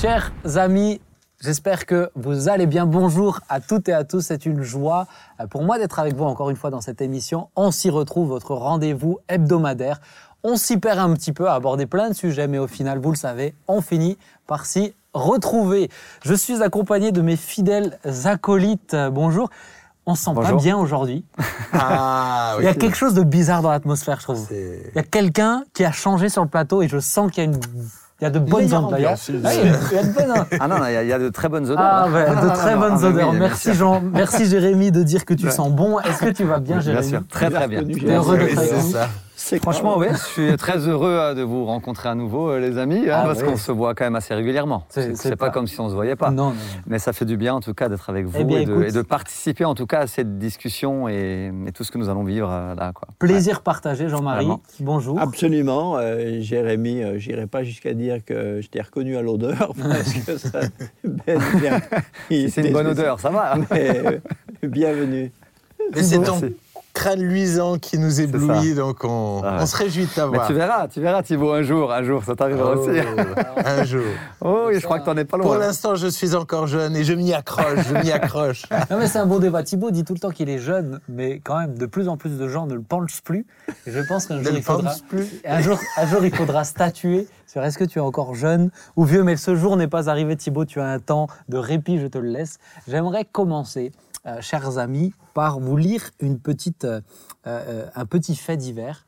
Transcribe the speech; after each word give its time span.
Chers 0.00 0.30
amis, 0.54 1.00
j'espère 1.40 1.84
que 1.84 2.08
vous 2.14 2.48
allez 2.48 2.66
bien. 2.66 2.86
Bonjour 2.86 3.40
à 3.48 3.60
toutes 3.60 3.88
et 3.88 3.92
à 3.92 4.04
tous. 4.04 4.20
C'est 4.20 4.46
une 4.46 4.62
joie 4.62 5.08
euh, 5.40 5.48
pour 5.48 5.64
moi 5.64 5.76
d'être 5.76 5.98
avec 5.98 6.14
vous 6.14 6.22
encore 6.22 6.50
une 6.50 6.56
fois 6.56 6.70
dans 6.70 6.80
cette 6.80 7.00
émission. 7.00 7.48
On 7.56 7.72
s'y 7.72 7.90
retrouve, 7.90 8.28
votre 8.28 8.54
rendez-vous 8.54 9.18
hebdomadaire. 9.28 10.00
On 10.44 10.56
s'y 10.56 10.76
perd 10.76 11.00
un 11.00 11.12
petit 11.14 11.32
peu 11.32 11.48
à 11.48 11.54
aborder 11.54 11.86
plein 11.86 12.10
de 12.10 12.14
sujets, 12.14 12.46
mais 12.46 12.58
au 12.58 12.68
final, 12.68 13.00
vous 13.00 13.10
le 13.10 13.16
savez, 13.16 13.56
on 13.66 13.80
finit 13.80 14.18
par 14.46 14.66
s'y 14.66 14.94
retrouver. 15.14 15.90
Je 16.22 16.34
suis 16.34 16.62
accompagné 16.62 17.10
de 17.10 17.20
mes 17.20 17.34
fidèles 17.34 17.98
acolytes. 18.24 18.94
Euh, 18.94 19.10
Bonjour. 19.10 19.50
On 20.06 20.14
se 20.14 20.22
sent 20.22 20.30
pas 20.34 20.52
bien 20.52 20.78
aujourd'hui. 20.78 21.24
Ah, 21.72 22.56
Il 22.60 22.64
y 22.64 22.68
a 22.68 22.74
quelque 22.74 22.96
chose 22.96 23.14
de 23.14 23.22
bizarre 23.22 23.62
dans 23.62 23.70
l'atmosphère, 23.70 24.20
je 24.20 24.22
trouve. 24.22 24.48
Il 24.50 24.94
y 24.94 24.98
a 24.98 25.02
quelqu'un 25.02 25.64
qui 25.74 25.84
a 25.84 25.92
changé 25.92 26.28
sur 26.30 26.42
le 26.42 26.48
plateau 26.48 26.80
et 26.82 26.88
je 26.88 26.98
sens 26.98 27.30
qu'il 27.30 27.44
y 27.44 27.46
a 27.46 27.50
une. 27.50 27.60
Il 28.20 28.24
y 28.24 28.26
a 28.26 28.30
de 28.30 28.38
bonnes 28.40 28.74
ondes 28.74 28.90
d'ailleurs. 28.90 29.12
ambiance, 29.12 29.30
Ah, 29.44 29.54
il 29.54 29.66
y 29.66 29.68
a- 29.68 30.02
de 30.02 30.12
bonnes 30.12 30.44
Ah 30.60 30.66
non, 30.66 30.76
il 30.88 30.92
y, 30.92 30.96
a- 30.96 31.02
il 31.04 31.08
y 31.08 31.12
a 31.12 31.18
de 31.20 31.28
très 31.28 31.48
bonnes 31.48 31.66
odeurs. 31.70 31.78
Ah, 31.78 32.08
ouais, 32.08 32.24
Ah, 32.26 32.34
de 32.34 32.46
non, 32.48 32.52
très 32.52 32.74
non, 32.74 32.80
bonnes 32.80 32.98
ah, 33.00 33.06
odeurs. 33.06 33.30
oui, 33.30 33.36
merci 33.38 33.68
bien. 33.70 33.78
Jean, 33.78 34.02
merci 34.12 34.46
Jérémy 34.46 34.90
de 34.90 35.02
dire 35.04 35.24
que 35.24 35.34
tu 35.34 35.48
sens 35.52 35.70
bon. 35.70 36.00
Est-ce 36.00 36.18
que 36.24 36.30
tu 36.30 36.42
vas 36.44 36.58
bien, 36.58 36.78
Bien 36.78 36.84
Jérémy? 36.84 37.08
sûr, 37.08 37.20
très 37.30 37.48
très 37.48 37.68
bien. 37.68 37.84
T'es 37.84 38.12
heureux 38.12 38.38
d'être 38.38 38.60
Franchement, 39.56 39.98
grave. 39.98 40.10
oui, 40.12 40.18
je 40.18 40.24
suis 40.50 40.56
très 40.56 40.78
heureux 40.86 41.10
euh, 41.10 41.34
de 41.34 41.42
vous 41.42 41.64
rencontrer 41.64 42.08
à 42.08 42.14
nouveau, 42.14 42.50
euh, 42.50 42.60
les 42.60 42.76
amis, 42.78 43.08
hein, 43.08 43.20
Ah, 43.22 43.26
parce 43.26 43.40
oui. 43.40 43.46
qu'on 43.46 43.56
se 43.56 43.72
voit 43.72 43.94
quand 43.94 44.04
même 44.04 44.16
assez 44.16 44.34
régulièrement. 44.34 44.84
C'est- 44.90 45.30
pas, 45.30 45.46
pas- 45.46 45.50
comme 45.50 45.66
si 45.66 45.80
on 45.80 45.88
se 45.88 45.94
voyait 45.94 46.16
pas. 46.16 46.30
Non, 46.30 46.50
non. 46.50 46.54
Mais 46.86 46.98
ça 46.98 47.12
fait 47.12 47.24
du 47.24 47.36
bien 47.36 47.54
en 47.54 47.60
tout 47.60 47.72
cas 47.74 47.88
d'être 47.88 48.10
avec 48.10 48.26
vous 48.26 48.36
Eh 48.38 48.44
bien, 48.44 48.58
et, 48.60 48.64
de, 48.66 48.72
écoute. 48.72 48.84
et 48.88 48.92
de 48.92 49.02
participer 49.02 49.64
en 49.64 49.74
tout 49.74 49.86
cas 49.86 50.00
à 50.00 50.06
cette 50.06 50.38
discussion 50.38 51.08
et, 51.08 51.50
et 51.66 51.72
tout 51.72 51.84
ce 51.84 51.90
que 51.90 51.98
nous 51.98 52.08
allons 52.08 52.24
vivre 52.24 52.50
euh, 52.50 52.74
là. 52.74 52.92
Quoi. 52.92 53.08
Plaisir 53.18 53.62
partagé, 53.62 54.08
Jean-Marie. 54.08 54.48
Bonjour. 54.80 55.18
Absolument, 55.20 55.96
euh, 55.96 56.40
Jérémy, 56.40 57.02
euh, 57.02 57.18
j'irai 57.18 57.46
pas 57.46 57.62
jusqu'à 57.64 57.94
dire 57.94 58.24
que 58.24 58.60
je 58.60 58.68
t'ai 58.68 58.80
reconnu 58.82 59.16
à 59.16 59.22
l'odeur, 59.22 59.72
parce 59.80 60.12
que 60.12 60.36
ça 60.36 60.60
bien. 61.04 61.80
C'est 62.48 62.66
une 62.66 62.72
bonne 62.72 62.88
odeur, 62.88 63.18
ça 63.20 63.30
va. 63.30 63.54
Mais, 63.70 64.02
euh, 64.06 64.18
bienvenue. 64.62 65.32
C'est 65.94 66.16
ton 66.22 66.38
Merci. 66.40 66.56
Crâne 66.98 67.20
luisant 67.20 67.78
qui 67.78 67.96
nous 67.98 68.20
éblouit, 68.20 68.74
donc 68.74 69.04
on, 69.04 69.40
Ah 69.44 69.56
ouais. 69.56 69.62
on 69.62 69.66
se 69.66 69.76
réjouit 69.76 70.06
de 70.06 70.10
t'avoir. 70.10 70.46
tu 70.48 70.52
verras, 70.54 70.88
tu 70.88 71.00
verras 71.00 71.22
Thibaut 71.22 71.52
un 71.52 71.62
jour, 71.62 71.92
un 71.92 72.02
jour, 72.02 72.24
ça 72.24 72.34
t'arrivera 72.34 72.74
Oh, 72.76 72.80
aussi. 72.80 72.98
un 73.64 73.84
jour. 73.84 74.02
Oh, 74.40 74.64
oui, 74.68 74.74
je 74.80 74.84
crois 74.84 74.98
que 74.98 75.04
t'en 75.04 75.16
es 75.16 75.24
pas 75.24 75.38
Pour 75.38 75.54
loin. 75.54 75.58
l'instant, 75.58 75.94
je 75.94 76.08
suis 76.08 76.34
encore 76.34 76.66
jeune 76.66 76.96
et 76.96 77.04
je 77.04 77.12
m'y 77.12 77.32
accroche, 77.32 77.78
je 77.88 77.94
m'y 77.94 78.10
accroche. 78.10 78.64
Non, 78.90 78.96
mais 78.98 79.06
c'est 79.06 79.18
un 79.18 79.26
bon 79.26 79.38
débat. 79.38 79.62
Thibaut 79.62 79.90
dit 79.90 80.04
tout 80.04 80.14
le 80.14 80.18
temps 80.18 80.30
qu'il 80.30 80.48
est 80.48 80.58
jeune, 80.58 81.00
mais 81.08 81.40
quand 81.44 81.58
même, 81.58 81.76
de 81.78 81.86
plus 81.86 82.08
en 82.08 82.16
plus 82.16 82.38
de 82.38 82.48
gens 82.48 82.66
ne 82.66 82.74
le 82.74 82.82
pensent 82.82 83.20
plus. 83.22 83.46
Et 83.86 83.92
je 83.92 84.00
pense 84.00 84.26
qu'un 84.26 84.42
jour, 84.42 84.52
il 84.54 84.62
faudra. 84.62 84.92
plus. 85.08 85.26
Un 85.46 85.60
jour, 85.60 85.78
un 85.96 86.06
jour, 86.06 86.24
il 86.24 86.34
faudra 86.34 86.64
statuer 86.64 87.26
sur 87.46 87.62
est-ce 87.64 87.78
que 87.78 87.84
tu 87.84 87.98
es 87.98 88.02
encore 88.02 88.34
jeune 88.34 88.70
ou 88.96 89.04
vieux. 89.04 89.22
Mais 89.22 89.36
ce 89.36 89.54
jour 89.54 89.76
n'est 89.76 89.88
pas 89.88 90.08
arrivé, 90.10 90.36
Thibaut. 90.36 90.64
Tu 90.64 90.80
as 90.80 90.86
un 90.86 90.98
temps 90.98 91.28
de 91.48 91.56
répit, 91.58 91.98
je 91.98 92.06
te 92.06 92.18
le 92.18 92.28
laisse. 92.28 92.58
J'aimerais 92.88 93.24
commencer, 93.24 93.92
euh, 94.28 94.40
chers 94.40 94.78
amis, 94.78 95.12
par 95.34 95.58
vous 95.58 95.76
lire 95.76 96.10
une 96.20 96.38
petite, 96.38 96.84
euh, 96.84 97.00
euh, 97.46 97.86
un 97.94 98.06
petit 98.06 98.36
fait 98.36 98.56
divers. 98.56 99.04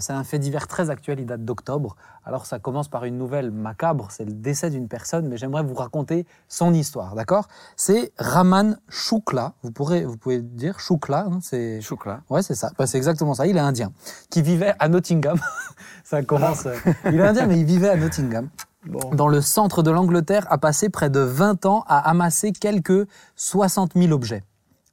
C'est 0.00 0.12
un 0.12 0.24
fait 0.24 0.40
divers 0.40 0.66
très 0.66 0.90
actuel, 0.90 1.20
il 1.20 1.26
date 1.26 1.44
d'octobre. 1.44 1.94
Alors 2.24 2.44
ça 2.44 2.58
commence 2.58 2.88
par 2.88 3.04
une 3.04 3.16
nouvelle 3.16 3.52
macabre, 3.52 4.08
c'est 4.10 4.24
le 4.24 4.32
décès 4.32 4.68
d'une 4.68 4.88
personne, 4.88 5.28
mais 5.28 5.36
j'aimerais 5.36 5.62
vous 5.62 5.74
raconter 5.74 6.26
son 6.48 6.74
histoire, 6.74 7.14
d'accord? 7.14 7.46
C'est 7.76 8.10
Raman 8.18 8.80
Shukla, 8.88 9.52
vous, 9.62 9.70
pourrez, 9.70 10.04
vous 10.04 10.16
pouvez 10.16 10.40
dire 10.42 10.80
Shukla, 10.80 11.28
hein, 11.30 11.38
c'est 11.40 11.80
Choukla. 11.80 12.22
Ouais, 12.30 12.42
c'est 12.42 12.56
ça. 12.56 12.72
Bah, 12.76 12.88
c'est 12.88 12.98
exactement 12.98 13.34
ça. 13.34 13.46
Il 13.46 13.56
est 13.56 13.60
indien. 13.60 13.92
Qui 14.28 14.42
vivait 14.42 14.74
à 14.80 14.88
Nottingham. 14.88 15.38
ça 16.04 16.24
commence. 16.24 16.66
Il 17.06 17.14
est 17.14 17.22
indien, 17.22 17.46
mais 17.46 17.60
il 17.60 17.64
vivait 17.64 17.90
à 17.90 17.96
Nottingham. 17.96 18.48
Bon. 18.86 19.10
Dans 19.12 19.28
le 19.28 19.40
centre 19.40 19.82
de 19.82 19.90
l'Angleterre, 19.90 20.46
a 20.50 20.58
passé 20.58 20.88
près 20.88 21.10
de 21.10 21.20
20 21.20 21.66
ans 21.66 21.84
à 21.88 22.08
amasser 22.08 22.52
quelques 22.52 23.06
60 23.36 23.92
000 23.96 24.12
objets, 24.12 24.44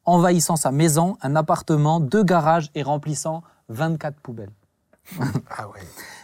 envahissant 0.06 0.56
sa 0.56 0.72
maison, 0.72 1.18
un 1.22 1.36
appartement, 1.36 2.00
deux 2.00 2.24
garages 2.24 2.72
et 2.76 2.84
remplissant 2.84 3.44
24 3.70 4.20
poubelles. 4.20 4.52
Ah 5.58 5.68
ouais. 5.68 5.80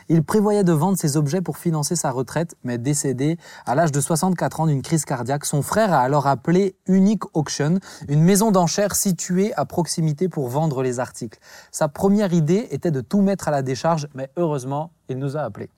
Il 0.09 0.23
prévoyait 0.23 0.66
de 0.66 0.73
vendre 0.73 0.97
ses 0.97 1.16
objets 1.16 1.39
pour 1.39 1.57
financer 1.57 1.95
sa 1.95 2.11
retraite, 2.11 2.55
mais 2.66 2.77
décédé 2.77 3.38
à 3.66 3.75
l'âge 3.75 3.94
de 3.94 4.01
64 4.01 4.59
ans 4.59 4.67
d'une 4.67 4.81
crise 4.81 5.05
cardiaque. 5.05 5.45
Son 5.45 5.61
frère 5.61 5.94
a 5.94 6.00
alors 6.00 6.27
appelé 6.27 6.75
Unique 6.88 7.23
Auction, 7.33 7.79
une 8.09 8.21
maison 8.21 8.51
d'enchères 8.51 8.95
située 8.95 9.53
à 9.53 9.63
proximité 9.63 10.27
pour 10.27 10.50
vendre 10.50 10.83
les 10.83 11.00
articles. 11.00 11.39
Sa 11.71 11.88
première 11.88 12.33
idée 12.33 12.67
était 12.71 12.91
de 12.91 13.00
tout 13.00 13.21
mettre 13.21 13.47
à 13.47 13.51
la 13.51 13.61
décharge, 13.61 14.09
mais 14.13 14.29
heureusement, 14.35 14.91
il 15.07 15.17
nous 15.17 15.38
a 15.38 15.41
appelés, 15.41 15.69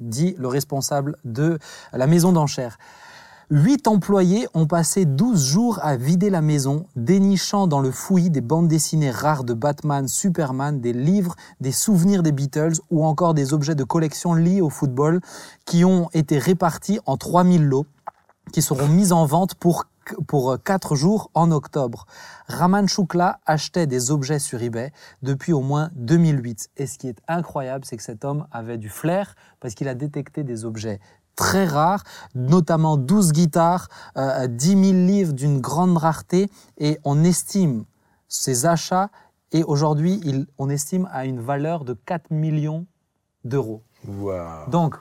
dit 0.00 0.34
le 0.38 0.48
responsable 0.48 1.16
de 1.24 1.58
la 1.92 2.06
maison 2.06 2.32
d'enchères. 2.32 2.78
Huit 3.50 3.86
employés 3.86 4.48
ont 4.54 4.66
passé 4.66 5.04
12 5.04 5.44
jours 5.44 5.78
à 5.82 5.96
vider 5.96 6.30
la 6.30 6.40
maison, 6.40 6.86
dénichant 6.96 7.66
dans 7.66 7.80
le 7.80 7.90
fouillis 7.90 8.30
des 8.30 8.40
bandes 8.40 8.66
dessinées 8.66 9.10
rares 9.10 9.44
de 9.44 9.52
Batman, 9.52 10.08
Superman, 10.08 10.80
des 10.80 10.94
livres, 10.94 11.36
des 11.60 11.72
souvenirs 11.72 12.22
des 12.22 12.32
Beatles 12.32 12.80
ou 12.90 13.04
encore 13.04 13.34
des 13.34 13.52
objets 13.52 13.74
de 13.74 13.84
collection 13.84 14.32
liés 14.32 14.62
au 14.62 14.70
football 14.70 15.20
qui 15.66 15.84
ont 15.84 16.08
été 16.14 16.38
répartis 16.38 16.98
en 17.04 17.18
3000 17.18 17.62
lots 17.62 17.84
qui 18.52 18.62
seront 18.62 18.88
mis 18.88 19.12
en 19.12 19.26
vente 19.26 19.54
pour, 19.54 19.84
pour 20.26 20.56
4 20.62 20.94
jours 20.94 21.30
en 21.34 21.50
octobre. 21.50 22.06
Raman 22.48 22.88
Shukla 22.88 23.40
achetait 23.46 23.86
des 23.86 24.10
objets 24.10 24.38
sur 24.38 24.62
eBay 24.62 24.92
depuis 25.22 25.52
au 25.52 25.60
moins 25.60 25.90
2008. 25.94 26.70
Et 26.76 26.86
ce 26.86 26.98
qui 26.98 27.08
est 27.08 27.20
incroyable, 27.28 27.84
c'est 27.84 27.96
que 27.96 28.02
cet 28.02 28.24
homme 28.24 28.46
avait 28.52 28.78
du 28.78 28.88
flair 28.88 29.34
parce 29.60 29.74
qu'il 29.74 29.88
a 29.88 29.94
détecté 29.94 30.44
des 30.44 30.64
objets 30.64 31.00
très 31.36 31.64
rares, 31.64 32.04
notamment 32.34 32.96
12 32.96 33.32
guitares, 33.32 33.88
euh, 34.16 34.46
10 34.46 34.68
000 34.68 34.80
livres 35.06 35.32
d'une 35.32 35.60
grande 35.60 35.96
rareté, 35.96 36.50
et 36.78 36.98
on 37.04 37.24
estime 37.24 37.84
ces 38.28 38.66
achats, 38.66 39.10
et 39.52 39.62
aujourd'hui, 39.64 40.46
on 40.58 40.70
estime 40.70 41.08
à 41.12 41.26
une 41.26 41.40
valeur 41.40 41.84
de 41.84 41.94
4 41.94 42.30
millions 42.30 42.86
d'euros. 43.44 43.82
Donc, 44.68 44.96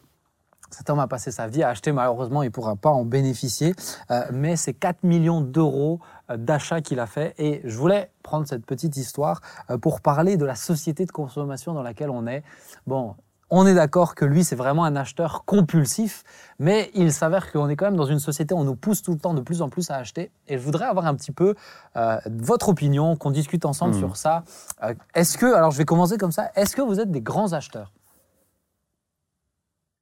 cet 0.72 0.90
homme 0.90 1.00
a 1.00 1.08
passé 1.08 1.32
sa 1.32 1.48
vie 1.48 1.64
à 1.64 1.70
acheter, 1.70 1.92
malheureusement, 1.92 2.44
il 2.44 2.48
ne 2.48 2.52
pourra 2.52 2.76
pas 2.76 2.90
en 2.90 3.06
bénéficier, 3.06 3.76
euh, 4.10 4.24
mais 4.32 4.56
c'est 4.56 4.74
4 4.74 5.04
millions 5.04 5.42
d'euros 5.42 6.00
euh, 6.30 6.38
d'achats 6.38 6.82
qu'il 6.82 7.00
a 7.00 7.08
fait. 7.08 7.34
Et 7.38 7.62
je 7.64 7.78
voulais 7.78 8.10
prendre 8.24 8.48
cette 8.48 8.66
petite 8.66 8.98
histoire 8.98 9.42
euh, 9.70 9.78
pour 9.78 10.02
parler 10.02 10.38
de 10.38 10.46
la 10.46 10.56
société 10.56 11.06
de 11.06 11.12
consommation 11.12 11.74
dans 11.74 11.84
laquelle 11.84 12.10
on 12.10 12.26
est. 12.28 12.44
Bon, 12.88 13.16
on 13.54 13.68
est 13.68 13.74
d'accord 13.74 14.16
que 14.16 14.24
lui, 14.24 14.46
c'est 14.46 14.56
vraiment 14.56 14.86
un 14.86 14.96
acheteur 14.96 15.44
compulsif, 15.46 16.24
mais 16.58 16.90
il 16.94 17.12
s'avère 17.12 17.52
qu'on 17.52 17.68
est 17.68 17.76
quand 17.76 17.84
même 17.84 17.98
dans 17.98 18.06
une 18.06 18.20
société 18.20 18.54
où 18.54 18.58
on 18.60 18.64
nous 18.64 18.78
pousse 18.78 19.02
tout 19.02 19.12
le 19.12 19.18
temps 19.20 19.34
de 19.34 19.42
plus 19.42 19.62
en 19.62 19.68
plus 19.68 19.92
à 19.92 19.98
acheter. 19.98 20.32
Et 20.48 20.58
je 20.58 20.64
voudrais 20.64 20.86
avoir 20.86 21.06
un 21.06 21.16
petit 21.16 21.34
peu 21.34 21.56
euh, 21.98 22.18
votre 22.28 22.70
opinion, 22.70 23.18
qu'on 23.18 23.32
discute 23.32 23.66
ensemble 23.66 23.94
Mhm. 23.94 24.00
sur 24.00 24.16
ça. 24.16 24.44
Euh, 24.84 24.94
est-ce 25.16 25.38
que, 25.38 25.54
alors 25.54 25.72
je 25.72 25.78
vais 25.78 25.84
commencer 25.86 26.18
comme 26.18 26.32
ça, 26.32 26.50
est-ce 26.56 26.78
que 26.78 26.82
vous 26.82 27.02
êtes 27.02 27.12
des 27.12 27.20
grands 27.22 27.52
acheteurs? 27.52 27.92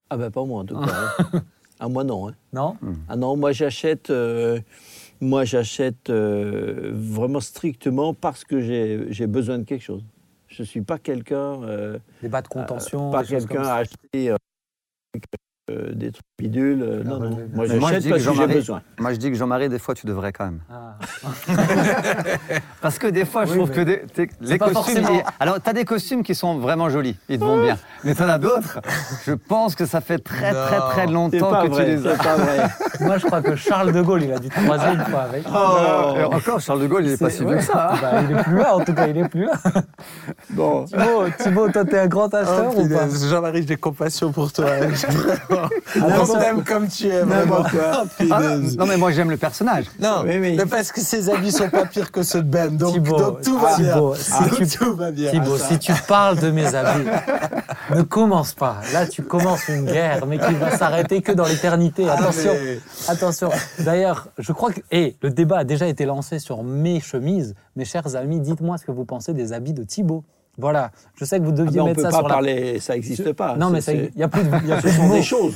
Ah 0.10 0.18
ben 0.18 0.32
pas 0.32 0.44
moi 0.46 0.62
en 0.62 0.66
tout 0.66 0.76
cas. 0.80 0.92
hein. 1.34 1.42
Ah 1.80 1.88
moi 1.88 2.04
non. 2.04 2.28
hein. 2.30 2.36
Non? 2.54 2.76
Ah 3.08 3.16
non, 3.16 3.36
moi 3.38 3.52
j'achète, 3.52 4.10
euh, 4.10 4.60
moi 5.22 5.46
j'achète 5.46 6.10
euh, 6.10 6.92
vraiment 6.94 7.40
strictement 7.40 8.14
parce 8.14 8.44
que 8.44 8.60
j'ai 8.62 9.06
j'ai 9.12 9.28
besoin 9.28 9.60
de 9.60 9.64
quelque 9.64 9.84
chose. 9.84 10.04
Je 10.48 10.64
suis 10.64 10.82
pas 10.82 10.98
quelqu'un, 10.98 11.62
euh, 11.64 12.00
Des 12.22 12.28
bas 12.30 12.42
de 12.42 12.48
contention 12.48 13.12
pas 13.12 13.22
des 13.24 13.30
choses 13.30 13.46
quelqu'un 13.46 13.64
ça. 13.64 13.76
à 13.76 13.78
acheter 13.80 14.32
euh, 14.32 14.36
euh, 15.72 15.94
des 15.94 16.12
trucs 16.12 16.26
euh, 16.48 17.04
non, 17.04 17.20
Ah, 17.22 17.26
non. 17.26 17.30
Moi 17.30 17.40
Mais 17.44 17.56
moi, 17.56 17.66
je 17.66 17.74
j'achète 17.80 18.04
dis 18.04 18.10
parce 18.10 18.22
que 18.24 18.28
que 18.28 18.32
j'ai 18.32 18.36
Jean-Marie- 18.36 18.54
besoin. 18.54 18.82
Moi, 19.00 19.14
je 19.14 19.18
dis 19.18 19.30
que 19.32 19.38
Jean-Marie, 19.38 19.70
des 19.70 19.80
fois, 19.80 19.94
tu 19.96 20.06
devrais 20.08 20.32
quand 20.32 20.46
même. 20.46 20.60
Ah. 20.72 20.96
Parce 22.82 22.98
que 22.98 23.08
des 23.08 23.26
fois, 23.26 23.46
je 23.46 23.52
Oui, 23.52 23.58
trouve 23.58 23.72
que 23.72 23.82
des- 23.82 24.02
t'es- 24.14 24.30
les 24.42 24.58
pas 24.58 24.70
costumes. 24.70 25.04
forcément- 25.04 25.24
Alors, 25.40 25.62
tu 25.62 25.70
as 25.70 25.74
des 25.74 25.86
costumes 25.86 26.24
qui 26.24 26.36
sont 26.36 26.58
vraiment 26.60 26.90
jolis, 26.90 27.18
ils 27.28 27.40
te 27.40 27.44
vont 27.44 27.62
bien. 27.62 27.78
Mais 28.04 28.16
tu 28.16 28.24
en 28.24 28.30
as 28.30 28.38
d'autres, 28.40 28.80
je 29.26 29.34
pense 29.34 29.76
que 29.76 29.86
ça 29.86 30.02
fait 30.02 30.20
très, 30.20 30.54
Non. 30.54 30.66
très, 30.66 30.78
très 30.78 31.06
C'est 31.06 31.12
longtemps 31.12 31.52
pas 31.52 31.64
que 31.64 31.70
vrai, 31.72 31.86
tu 31.86 31.92
les 31.92 32.08
as. 32.08 32.12
c'est 32.16 32.24
pas 32.24 32.36
vrai. 32.36 32.68
Moi, 33.02 33.18
je 33.18 33.26
crois 33.26 33.42
que 33.42 33.56
Charles 33.56 33.92
de 33.92 34.02
Gaulle, 34.02 34.24
il 34.24 34.34
a 34.34 34.40
dû 34.40 34.50
te 34.50 34.60
croiser 34.64 34.94
une 34.94 35.06
fois 35.06 35.22
avec. 35.22 35.46
Euh, 35.48 36.26
encore, 36.26 36.60
Charles 36.60 36.82
de 36.82 36.88
Gaulle, 36.88 37.06
il 37.06 37.12
est 37.14 37.18
pas 37.20 37.30
si 37.30 37.44
vieux 37.46 37.56
que 37.58 37.64
ça. 37.64 37.94
Bah, 38.02 38.12
il 38.30 38.38
est 38.38 38.44
plus 38.44 38.58
là, 38.58 38.76
en 38.76 38.80
tout 38.84 38.94
cas, 38.94 39.08
il 39.08 39.18
est 39.18 39.28
plus 39.28 39.46
là. 39.46 39.54
Bon, 40.52 40.86
Thibaut, 40.86 41.26
Thibaut 41.40 41.70
toi, 41.70 41.86
t'es 41.86 42.00
un 42.00 42.08
grand 42.08 42.34
acheteur 42.34 42.74
Oh, 42.76 42.80
ou 42.82 42.90
pas 42.90 43.08
Jean-Marie, 43.30 43.66
j'ai 43.68 43.76
compassion 43.78 44.32
pour 44.32 44.52
toi. 44.52 44.66
hein. 44.70 44.88
Vraiment. 45.96 46.08
Attention. 46.16 46.29
On 46.30 46.40
t'aime 46.40 46.64
comme 46.64 46.88
tu 46.88 47.08
es, 47.08 47.22
vraiment. 47.22 47.58
Oh, 47.64 47.78
Ah, 47.92 48.04
punaise. 48.18 48.78
non, 48.78 48.86
mais 48.86 48.98
moi, 48.98 49.12
j'aime 49.12 49.30
le 49.30 49.38
personnage. 49.38 49.86
Non, 50.00 50.24
oui. 50.26 50.40
mais 50.58 50.66
parce 50.66 50.92
que 50.92 51.02
ses 51.02 51.30
amis 51.30 51.52
sont 51.52 51.70
pas 51.70 51.86
pires 51.86 52.12
que 52.12 52.24
ceux 52.24 52.42
de 52.42 52.48
Ben, 52.50 52.76
donc, 52.76 52.94
Thibaut, 52.94 53.18
donc 53.18 53.42
tout 53.42 53.58
va 53.58 53.76
Thibaut, 53.76 54.14
bien. 54.14 54.24
si 54.24 54.32
Donc 54.50 54.68
tu- 54.70 54.78
tout 54.78 54.96
va 54.96 55.12
bien. 55.12 55.32
Thibaut, 55.32 55.58
Ah, 55.62 55.68
si 55.70 55.80
tu 55.80 55.94
parles 56.08 56.40
de 56.40 56.52
mes 56.52 56.74
amis, 56.76 57.06
ne 57.96 58.02
commence 58.02 58.54
pas. 58.54 58.78
Là, 58.94 59.08
tu 59.08 59.24
commences 59.24 59.68
une 59.68 59.86
guerre, 59.86 60.26
mais 60.28 60.38
qui 60.40 60.54
va 60.54 60.78
s'arrêter 60.78 61.22
que 61.22 61.32
dans 61.32 61.46
l'éternité. 61.46 62.06
Ah, 62.10 62.14
Attention, 62.14 62.52
mais- 62.64 62.80
attention. 63.08 63.50
D'ailleurs, 63.80 64.28
je 64.38 64.52
crois 64.54 64.72
que 64.72 64.82
et 64.92 65.16
le 65.22 65.30
débat 65.30 65.60
a 65.60 65.64
déjà 65.64 65.88
été 65.88 66.06
lancé 66.06 66.40
sur 66.40 66.64
mes 66.64 67.00
chemises. 67.00 67.56
Mes 67.76 67.86
chers 67.86 68.16
amis, 68.16 68.40
dites-moi 68.40 68.78
ce 68.78 68.86
que 68.86 68.92
vous 68.92 69.06
pensez 69.06 69.34
des 69.34 69.54
habits 69.54 69.74
de 69.74 69.84
Thibaut. 69.84 70.24
Voilà, 70.60 70.92
je 71.16 71.26
sais 71.26 71.40
que 71.40 71.44
vous 71.46 71.52
Ah 71.52 71.64
deviez 71.64 71.78
ben, 71.78 71.82
on 71.82 71.86
mettre 71.86 71.96
peut 71.98 72.04
ça 72.04 72.10
pas 72.10 72.18
sur 72.18 72.28
la... 72.28 72.34
parler, 72.34 72.80
ça 72.80 72.94
n'existe 72.94 73.32
pas. 73.34 73.56
Non, 73.56 73.70
mais 73.70 73.80
il 73.80 74.12
y 74.16 74.24
a 74.24 74.28
plus 74.28 74.44
de, 74.44 74.50
il 74.64 74.68
y 74.70 74.74
a 74.74 74.78
plus 74.82 74.90
Ce 74.90 74.96
de 74.96 75.00
sont 75.02 75.08
mots. 75.08 75.14
des 75.16 75.24
choses. 75.24 75.54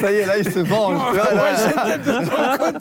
Ça 0.00 0.12
y 0.12 0.14
est, 0.16 0.26
là, 0.26 0.38
il 0.38 0.44
se 0.52 0.58
venge. 0.60 1.16
Là, 1.16 2.72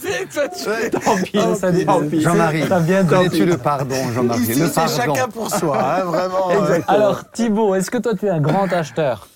Tant 0.91 1.17
pis, 1.23 1.31
Mais 1.33 1.55
ça- 1.55 1.71
pis. 2.09 2.21
Jean-Marie, 2.21 2.67
Ça 2.67 2.79
vient 2.79 3.03
de- 3.03 3.09
connais-tu 3.09 3.45
le 3.45 3.57
pardon, 3.57 3.95
Jean-Marie 4.13 4.41
Ici, 4.41 4.59
Le 4.59 4.67
c'est 4.67 4.87
chacun 4.87 5.27
pour 5.27 5.49
soi, 5.53 5.77
hein, 5.81 6.03
vraiment. 6.05 6.49
euh. 6.51 6.59
Exactement. 6.61 6.95
Alors, 6.97 7.31
Thibaut, 7.31 7.75
est-ce 7.75 7.89
que 7.91 7.97
toi, 7.97 8.13
tu 8.15 8.25
es 8.25 8.29
un 8.29 8.41
grand 8.41 8.71
acheteur? 8.71 9.27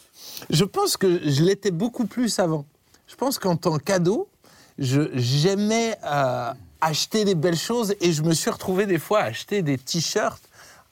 Je 0.50 0.64
pense 0.64 0.98
que 0.98 1.20
je 1.28 1.44
l'étais 1.44 1.72
beaucoup 1.72 2.06
plus 2.06 2.38
avant. 2.40 2.66
Je 3.08 3.16
pense 3.16 3.40
qu'en 3.40 3.56
tant 3.56 3.78
que 3.78 3.84
cadeau, 3.84 4.28
je- 4.78 5.10
j'aimais 5.14 5.98
euh, 6.06 6.52
acheter 6.82 7.26
des 7.26 7.36
belles 7.36 7.58
choses 7.58 7.96
et 8.02 8.12
je 8.12 8.22
me 8.22 8.34
suis 8.34 8.50
retrouvé 8.52 8.86
des 8.86 9.00
fois 9.00 9.22
à 9.22 9.24
acheter 9.26 9.62
des 9.62 9.78
t-shirts 9.78 10.44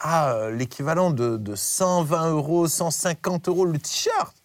à 0.06 0.34
euh, 0.34 0.52
l'équivalent 0.52 1.10
de, 1.10 1.38
de 1.38 1.56
120 1.56 2.30
euros, 2.32 2.68
150 2.68 3.48
euros 3.48 3.66
le 3.66 3.80
t-shirt. 3.80 4.36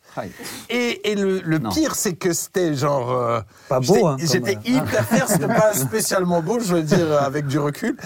Et, 0.71 1.13
et 1.13 1.15
le, 1.15 1.41
pire, 1.73 1.95
c'est 1.95 2.15
que 2.15 2.33
c'était 2.33 2.75
genre. 2.75 3.11
euh, 3.13 3.41
Pas 3.69 3.79
beau, 3.79 3.95
j'étais- 3.95 4.05
hein, 4.07 4.17
J'étais 4.19 4.57
euh, 4.57 4.61
hyper 4.65 5.07
fier, 5.07 5.29
c'était 5.29 5.47
pas 5.47 5.73
spécialement 5.75 6.43
beau, 6.43 6.59
je 6.59 6.75
veux 6.75 6.83
dire, 6.83 7.13
avec 7.23 7.47
du 7.47 7.59
recul. 7.59 7.97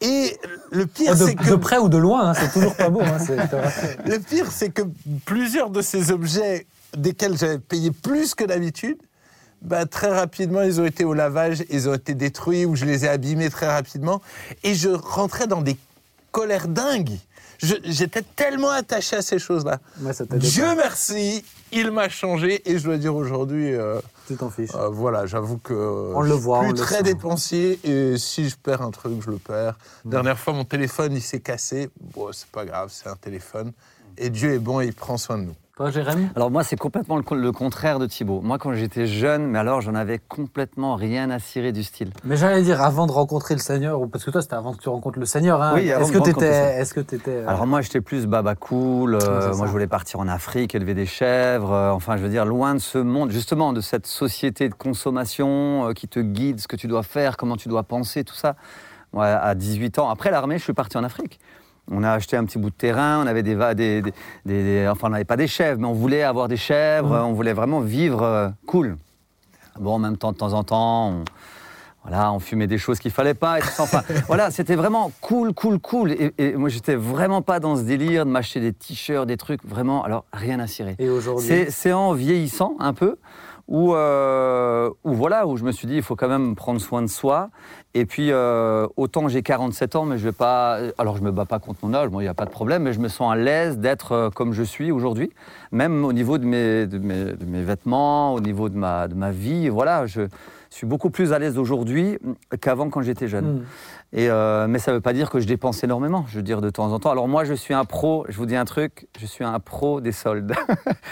Et 0.00 0.36
le 0.70 0.86
pire, 0.86 1.16
c'est 1.16 1.34
que. 1.36 1.48
de 1.50 1.54
près 1.56 1.78
ou 1.78 1.88
de 1.88 1.96
loin, 1.96 2.30
hein, 2.30 2.34
c'est 2.34 2.52
toujours 2.52 2.74
pas 2.74 2.90
beau. 2.90 3.00
hein. 3.00 3.18
Le 4.04 4.18
pire, 4.18 4.50
c'est 4.52 4.70
que 4.70 4.82
plusieurs 5.24 5.70
de 5.70 5.80
ces 5.82 6.10
objets 6.12 6.66
desquels 6.96 7.36
j'avais 7.38 7.58
payé 7.58 7.90
plus 7.92 8.34
que 8.34 8.44
d'habitude, 8.44 8.98
bah, 9.62 9.86
très 9.86 10.08
rapidement, 10.14 10.62
ils 10.62 10.80
ont 10.80 10.84
été 10.84 11.04
au 11.04 11.14
lavage, 11.14 11.64
ils 11.70 11.88
ont 11.88 11.94
été 11.94 12.14
détruits 12.14 12.64
ou 12.64 12.76
je 12.76 12.84
les 12.84 13.06
ai 13.06 13.08
abîmés 13.08 13.50
très 13.50 13.66
rapidement. 13.66 14.20
Et 14.62 14.74
je 14.74 14.90
rentrais 14.90 15.46
dans 15.48 15.62
des 15.62 15.76
colères 16.30 16.68
dingues. 16.68 17.18
Je- 17.60 17.74
J'étais 17.84 18.22
tellement 18.22 18.70
attaché 18.70 19.16
à 19.16 19.22
ces 19.22 19.38
choses-là. 19.38 19.80
Ouais, 20.00 20.12
Dieu 20.36 20.62
pas. 20.62 20.74
merci, 20.76 21.44
il 21.72 21.90
m'a 21.90 22.08
changé 22.08 22.62
et 22.70 22.78
je 22.78 22.84
dois 22.84 22.96
dire 22.98 23.16
aujourd'hui, 23.16 23.74
euh, 23.74 24.00
Tu 24.28 24.36
t'en 24.36 24.48
fiches. 24.48 24.70
euh, 24.76 24.88
voilà, 24.88 25.26
j'avoue 25.26 25.58
que 25.58 25.74
On 26.14 26.20
le 26.20 26.28
je 26.28 26.34
suis 26.34 26.42
voit, 26.42 26.60
plus 26.60 26.68
on 26.68 26.72
le 26.72 26.78
très 26.78 27.02
dépensier 27.02 27.80
et 27.82 28.16
si 28.16 28.48
je 28.48 28.56
perds 28.56 28.82
un 28.82 28.92
truc, 28.92 29.20
je 29.24 29.30
le 29.30 29.38
perds. 29.38 29.76
Dernière 30.04 30.38
fois, 30.38 30.52
mon 30.52 30.64
téléphone, 30.64 31.12
il 31.14 31.22
s'est 31.22 31.40
cassé. 31.40 31.90
Bon, 32.14 32.30
c'est 32.32 32.46
pas 32.48 32.64
grave, 32.64 32.90
c'est 32.92 33.08
un 33.08 33.16
téléphone. 33.16 33.72
Et 34.16 34.30
Dieu 34.30 34.52
est 34.54 34.58
bon 34.60 34.80
et 34.80 34.86
il 34.86 34.94
prend 34.94 35.16
soin 35.16 35.38
de 35.38 35.42
nous. 35.44 35.54
Toi, 35.78 35.90
Jérémy 35.92 36.26
Alors 36.34 36.50
moi, 36.50 36.64
c'est 36.64 36.74
complètement 36.76 37.16
le, 37.16 37.22
co- 37.22 37.36
le 37.36 37.52
contraire 37.52 38.00
de 38.00 38.06
Thibaut. 38.06 38.40
Moi, 38.42 38.58
quand 38.58 38.74
j'étais 38.74 39.06
jeune, 39.06 39.46
mais 39.46 39.60
alors 39.60 39.80
j'en 39.80 39.94
avais 39.94 40.18
complètement 40.18 40.96
rien 40.96 41.30
à 41.30 41.38
cirer 41.38 41.70
du 41.70 41.84
style. 41.84 42.10
Mais 42.24 42.36
j'allais 42.36 42.62
dire, 42.62 42.82
avant 42.82 43.06
de 43.06 43.12
rencontrer 43.12 43.54
le 43.54 43.60
Seigneur, 43.60 44.00
ou 44.00 44.08
parce 44.08 44.24
que 44.24 44.32
toi, 44.32 44.42
c'était 44.42 44.56
avant 44.56 44.72
que 44.74 44.82
tu 44.82 44.88
rencontres 44.88 45.20
le 45.20 45.24
Seigneur. 45.24 45.62
Hein, 45.62 45.74
Oui, 45.76 45.88
Est-ce 45.88 46.10
que 46.10 46.18
tu 46.18 46.30
étais. 46.30 46.80
Est-ce 46.80 46.92
que 46.94 47.00
t'étais, 47.00 47.30
euh, 47.30 47.48
Alors 47.48 47.64
moi, 47.68 47.80
j'étais 47.80 48.00
plus 48.00 48.26
baba 48.26 48.56
cool. 48.56 49.14
euh, 49.14 49.54
moi, 49.54 49.66
je 49.68 49.70
voulais 49.70 49.86
partir 49.86 50.18
en 50.18 50.26
Afrique, 50.26 50.74
élever 50.74 50.94
des 50.94 51.06
chèvres. 51.06 51.72
euh, 51.72 51.90
enfin, 51.92 52.16
je 52.16 52.22
veux 52.24 52.28
dire, 52.28 52.44
loin 52.44 52.74
de 52.74 52.80
ce 52.80 52.98
monde, 52.98 53.30
justement, 53.30 53.72
de 53.72 53.80
cette 53.80 54.08
société 54.08 54.68
de 54.68 54.74
consommation 54.74 55.88
euh, 55.88 55.92
qui 55.92 56.08
te 56.08 56.18
guide, 56.18 56.58
ce 56.60 56.66
que 56.66 56.74
tu 56.76 56.88
dois 56.88 57.04
faire, 57.04 57.36
comment 57.36 57.56
tu 57.56 57.68
dois 57.68 57.84
penser, 57.84 58.24
tout 58.24 58.34
ça. 58.34 58.56
Moi, 59.12 59.26
à 59.26 59.54
18 59.54 60.00
ans, 60.00 60.10
après 60.10 60.30
l'armée, 60.32 60.58
je 60.58 60.64
suis 60.64 60.74
parti 60.74 60.98
en 60.98 61.04
Afrique. 61.04 61.38
On 61.90 62.02
a 62.02 62.10
acheté 62.12 62.36
un 62.36 62.44
petit 62.44 62.58
bout 62.58 62.70
de 62.70 62.74
terrain, 62.74 63.22
on 63.22 63.26
avait 63.26 63.42
des, 63.42 63.54
des, 63.54 63.74
des- 63.74 64.02
des- 64.02 64.12
des- 64.44 64.88
enfin, 64.88 65.06
on 65.08 65.10
n'avait 65.10 65.24
pas 65.24 65.36
des 65.36 65.46
chèvres, 65.46 65.80
mais 65.80 65.86
on 65.86 65.92
voulait 65.94 66.22
avoir 66.22 66.48
des 66.48 66.56
chèvres, 66.56 67.10
on 67.26 67.32
voulait 67.32 67.52
vraiment 67.54 67.80
vivre 67.80 68.22
euh, 68.22 68.48
cool. 68.66 68.96
Bon, 69.80 69.94
en 69.94 69.98
même 69.98 70.16
temps, 70.16 70.32
de 70.32 70.36
temps 70.36 70.52
en 70.52 70.64
temps, 70.64 71.08
on, 71.10 71.24
voilà, 72.02 72.32
on 72.32 72.38
fumait 72.40 72.66
des 72.66 72.78
choses 72.78 72.98
qu'il 72.98 73.10
fallait 73.10 73.34
pas. 73.34 73.58
Et 73.58 73.62
tout 73.62 73.68
ça. 73.68 73.84
Enfin, 73.84 74.02
voilà, 74.26 74.50
c'était 74.50 74.74
vraiment 74.76 75.10
cool, 75.20 75.52
cool, 75.54 75.78
cool. 75.78 76.12
Et, 76.12 76.32
et 76.38 76.56
moi, 76.56 76.68
j'étais 76.68 76.94
vraiment 76.96 77.42
pas 77.42 77.60
dans 77.60 77.76
ce 77.76 77.82
délire 77.82 78.26
de 78.26 78.30
m'acheter 78.30 78.60
des 78.60 78.72
t-shirts, 78.72 79.26
des 79.26 79.36
trucs, 79.36 79.64
vraiment, 79.64 80.02
alors 80.04 80.24
rien 80.32 80.58
à 80.60 80.66
cirer. 80.66 80.96
Et 80.98 81.08
aujourd'hui 81.08 81.46
C'est 81.46 81.70
c'est 81.70 81.92
en 81.92 82.12
vieillissant 82.12 82.74
un 82.80 82.92
peu 82.92 83.16
où, 83.68 83.94
euh, 83.94 84.90
où 85.04 85.12
voilà, 85.12 85.46
où 85.46 85.56
je 85.58 85.64
me 85.64 85.72
suis 85.72 85.86
dit, 85.86 85.96
il 85.96 86.02
faut 86.02 86.16
quand 86.16 86.28
même 86.28 86.54
prendre 86.54 86.80
soin 86.80 87.02
de 87.02 87.06
soi. 87.06 87.50
Et 87.92 88.06
puis, 88.06 88.32
euh, 88.32 88.86
autant 88.96 89.28
j'ai 89.28 89.42
47 89.42 89.94
ans, 89.94 90.06
mais 90.06 90.16
je 90.16 90.24
vais 90.24 90.32
pas. 90.32 90.78
Alors, 90.96 91.16
je 91.16 91.22
me 91.22 91.30
bats 91.30 91.44
pas 91.44 91.58
contre 91.58 91.80
mon 91.82 91.94
âge, 91.94 92.08
moi, 92.08 92.22
il 92.22 92.26
n'y 92.26 92.30
a 92.30 92.34
pas 92.34 92.46
de 92.46 92.50
problème, 92.50 92.82
mais 92.84 92.94
je 92.94 93.00
me 93.00 93.08
sens 93.08 93.30
à 93.30 93.36
l'aise 93.36 93.78
d'être 93.78 94.12
euh, 94.12 94.30
comme 94.30 94.54
je 94.54 94.62
suis 94.62 94.90
aujourd'hui, 94.90 95.30
même 95.70 96.04
au 96.04 96.14
niveau 96.14 96.38
de 96.38 96.46
mes, 96.46 96.86
de 96.86 96.98
mes, 96.98 97.32
de 97.34 97.44
mes 97.44 97.62
vêtements, 97.62 98.32
au 98.34 98.40
niveau 98.40 98.70
de 98.70 98.76
ma, 98.76 99.06
de 99.06 99.14
ma 99.14 99.30
vie. 99.30 99.68
Voilà, 99.68 100.06
je 100.06 100.22
suis 100.70 100.86
beaucoup 100.86 101.10
plus 101.10 101.32
à 101.32 101.38
l'aise 101.38 101.58
aujourd'hui 101.58 102.18
qu'avant 102.60 102.90
quand 102.90 103.02
j'étais 103.02 103.28
jeune. 103.28 103.58
Hmm. 103.58 103.64
Et 104.12 104.30
euh, 104.30 104.66
mais 104.68 104.78
ça 104.78 104.90
ne 104.90 104.96
veut 104.96 105.00
pas 105.00 105.12
dire 105.12 105.30
que 105.30 105.38
je 105.38 105.46
dépense 105.46 105.84
énormément, 105.84 106.24
je 106.28 106.36
veux 106.36 106.42
dire 106.42 106.60
de 106.60 106.70
temps 106.70 106.92
en 106.92 106.98
temps. 106.98 107.10
Alors 107.10 107.28
moi, 107.28 107.44
je 107.44 107.54
suis 107.54 107.74
un 107.74 107.84
pro, 107.84 108.24
je 108.28 108.36
vous 108.36 108.46
dis 108.46 108.56
un 108.56 108.64
truc, 108.64 109.06
je 109.18 109.26
suis 109.26 109.44
un 109.44 109.58
pro 109.60 110.00
des 110.00 110.12
soldes. 110.12 110.54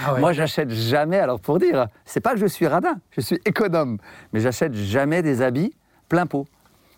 Ah 0.05 0.15
ouais. 0.15 0.21
Moi, 0.27 0.33
j'achète 0.33 0.71
jamais, 0.71 1.19
alors 1.19 1.41
pour 1.41 1.59
dire, 1.59 1.89
c'est 2.05 2.21
pas 2.21 2.33
que 2.33 2.39
je 2.39 2.47
suis 2.47 2.67
radin, 2.67 2.97
je 3.11 3.21
suis 3.21 3.39
économe, 3.45 3.99
mais 4.33 4.41
j'achète 4.41 4.75
jamais 4.75 5.23
des 5.23 5.43
habits 5.43 5.75
plein 6.09 6.27
pot. 6.27 6.47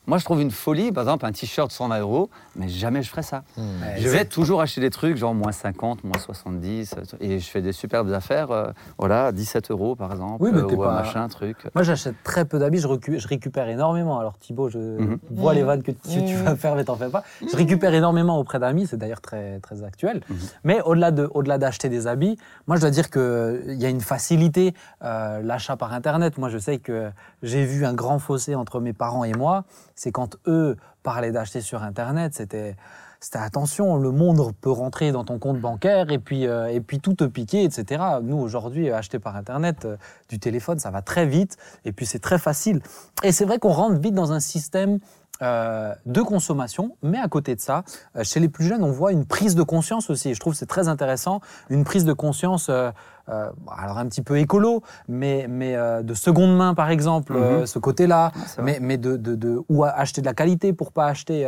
Moi, 0.09 0.17
je 0.17 0.25
trouve 0.25 0.41
une 0.41 0.51
folie, 0.51 0.91
par 0.91 1.03
exemple, 1.05 1.27
un 1.27 1.33
t-shirt 1.33 1.71
120 1.71 2.01
euros, 2.01 2.31
mais 2.57 2.67
jamais 2.67 3.03
je 3.03 3.11
ferais 3.11 3.23
ça. 3.23 3.43
Ouais, 3.59 3.65
Je 3.99 4.09
vais 4.09 4.25
toujours 4.25 4.63
acheter 4.63 4.81
des 4.81 4.89
trucs, 4.89 5.19
genre 5.19 5.35
moins 5.35 5.53
50, 5.53 6.03
moins 6.03 6.19
70, 6.19 6.95
euh, 6.97 7.03
et 7.21 7.39
je 7.39 7.47
fais 7.51 7.61
des 7.61 7.73
superbes 7.73 8.11
affaires, 8.15 8.51
euh, 8.51 8.71
voilà, 8.97 9.33
17 9.33 9.71
euros 9.71 9.97
par 9.97 10.11
exemple, 10.13 10.43
Oui, 10.43 10.51
mais 10.51 10.61
euh, 10.61 10.65
ou 10.67 10.83
un 10.83 10.87
pas- 10.87 10.95
machin, 11.03 11.29
truc. 11.29 11.59
Moi, 11.75 11.83
j'achète 11.85 12.15
très 12.25 12.47
peu 12.47 12.59
d'habits, 12.59 12.79
je, 12.79 12.89
recu- 12.89 13.19
je 13.19 13.29
récupère 13.29 13.69
énormément. 13.69 14.19
Alors, 14.19 14.39
Thibaut, 14.39 14.71
je 14.71 14.79
Mhm. 14.79 15.19
vois 15.31 15.53
les 15.53 15.63
vannes 15.63 15.83
que 15.83 15.91
tu, 15.93 16.25
tu 16.25 16.37
vas 16.37 16.57
faire, 16.57 16.75
mais 16.75 16.85
t'en 16.85 16.97
fais 16.97 17.11
pas. 17.11 17.23
Je 17.47 17.55
récupère 17.55 17.93
énormément 17.93 18.39
auprès 18.39 18.59
d'amis, 18.59 18.87
c'est 18.87 18.97
d'ailleurs 18.97 19.21
très, 19.21 19.61
très 19.61 19.83
actuel. 19.85 20.23
Mhm. 20.31 20.37
Mais 20.65 20.81
au-delà 20.87 21.11
de, 21.11 21.29
au-delà 21.35 21.59
d'acheter 21.59 21.91
des 21.91 22.07
habits, 22.07 22.39
moi, 22.67 22.77
je 22.77 22.81
dois 22.81 22.91
dire 22.91 23.11
qu'il 23.11 23.77
y 23.79 23.85
a 23.85 23.91
une 23.91 24.01
facilité, 24.01 24.73
euh, 25.05 25.43
l'achat 25.43 25.77
par 25.77 25.93
Internet. 25.93 26.39
Moi, 26.39 26.49
je 26.49 26.57
sais 26.57 26.79
que 26.79 27.11
j'ai 27.43 27.67
vu 27.67 27.85
un 27.85 27.93
grand 27.93 28.19
fossé 28.19 28.55
entre 28.55 28.81
mes 28.81 28.95
parents 28.95 29.25
et 29.25 29.35
moi. 29.35 29.65
C'est 29.99 30.13
quand 30.13 30.37
eux 30.47 30.77
parlaient 31.03 31.33
d'acheter 31.33 31.61
sur 31.61 31.83
Internet, 31.83 32.35
c'était. 32.35 32.77
Attention, 33.33 33.97
le 33.97 34.13
monde 34.13 34.53
peut 34.61 34.71
rentrer 34.71 35.11
dans 35.11 35.25
ton 35.25 35.41
compte 35.41 35.59
bancaire 35.59 36.13
et 36.13 36.21
puis, 36.21 36.47
euh, 36.47 36.69
et 36.69 36.81
puis 36.81 37.01
tout 37.01 37.15
te 37.15 37.25
piquer, 37.25 37.65
etc. 37.65 38.01
Nous, 38.23 38.37
aujourd'hui, 38.37 38.93
acheter 38.93 39.19
par 39.19 39.35
Internet 39.35 39.87
euh, 39.87 39.97
du 40.29 40.39
téléphone, 40.39 40.79
ça 40.79 40.93
va 40.93 41.03
très 41.03 41.27
vite 41.27 41.57
et 41.85 41.91
puis 41.91 42.07
c'est 42.07 42.21
très 42.21 42.39
facile. 42.39 42.81
Et 43.25 43.33
c'est 43.33 43.45
vrai 43.45 43.59
qu'on 43.59 43.73
rentre 43.73 43.99
vite 43.99 44.15
dans 44.15 44.31
un 44.31 44.39
système 44.39 45.01
euh, 45.43 45.95
de 46.07 46.21
consommation, 46.23 46.97
mais 47.03 47.19
à 47.19 47.29
côté 47.29 47.55
de 47.55 47.61
ça, 47.61 47.85
euh, 48.17 48.25
chez 48.25 48.41
les 48.41 48.49
plus 48.49 48.65
jeunes, 48.65 48.83
on 48.83 48.91
voit 48.91 49.13
une 49.13 49.25
prise 49.27 49.55
de 49.55 49.63
conscience 49.63 50.11
aussi. 50.11 50.35
Je 50.35 50.41
trouve 50.41 50.55
c'est 50.55 50.67
très 50.67 50.89
intéressant, 50.89 51.41
une 51.71 51.85
prise 51.85 52.05
de 52.05 52.13
conscience, 52.13 52.69
euh, 52.69 52.91
euh, 53.29 53.51
alors 53.77 53.99
un 53.99 54.07
petit 54.07 54.23
peu 54.23 54.39
écolo, 54.39 54.83
mais, 55.07 55.47
mais 55.49 55.77
de 56.03 56.15
seconde 56.15 56.57
main 56.57 56.73
par 56.75 56.89
exemple, 56.91 57.35
euh, 57.37 57.67
ce 57.67 57.79
côté-là, 57.79 58.33
mais, 58.63 58.79
mais 58.81 58.97
de, 58.97 59.17
de, 59.17 59.35
de- 59.35 59.61
ou 59.69 59.85
acheter 59.85 60.23
de 60.23 60.27
la 60.27 60.33
qualité 60.35 60.73
pour 60.73 60.93
pas 60.93 61.07
acheter 61.07 61.47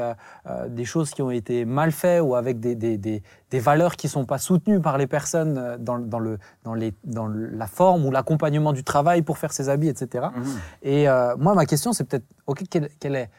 des 0.68 0.85
choses 0.85 1.11
qui 1.11 1.23
ont 1.23 1.30
été 1.30 1.64
mal 1.64 1.90
faites 1.90 2.23
ou 2.23 2.35
avec 2.35 2.61
des, 2.61 2.75
des, 2.75 2.99
des, 2.99 3.23
des 3.50 3.59
valeurs 3.61 3.97
qui 3.97 4.09
sont 4.09 4.26
pas 4.26 4.37
soutenues 4.38 4.80
par 4.80 4.99
les 4.99 5.06
personnes 5.06 5.78
dans, 5.80 5.99
dans, 5.99 6.18
le, 6.18 6.38
dans, 6.64 6.75
les, 6.75 6.92
dans 7.04 7.26
la 7.28 7.66
forme 7.66 8.04
ou 8.04 8.11
l'accompagnement 8.11 8.73
du 8.75 8.85
travail 8.85 9.23
pour 9.23 9.38
faire 9.38 9.52
ses 9.52 9.68
habits, 9.70 9.88
etc. 9.88 10.26
Mhm. 10.37 10.44
Et 10.82 11.09
euh, 11.09 11.35
moi, 11.38 11.54
ma 11.54 11.64
question, 11.64 11.92
c'est 11.94 12.04
peut-être, 12.04 12.26
ok, 12.47 12.62
quelle, 12.70 12.90
quelle 13.00 13.16
est, 13.16 13.30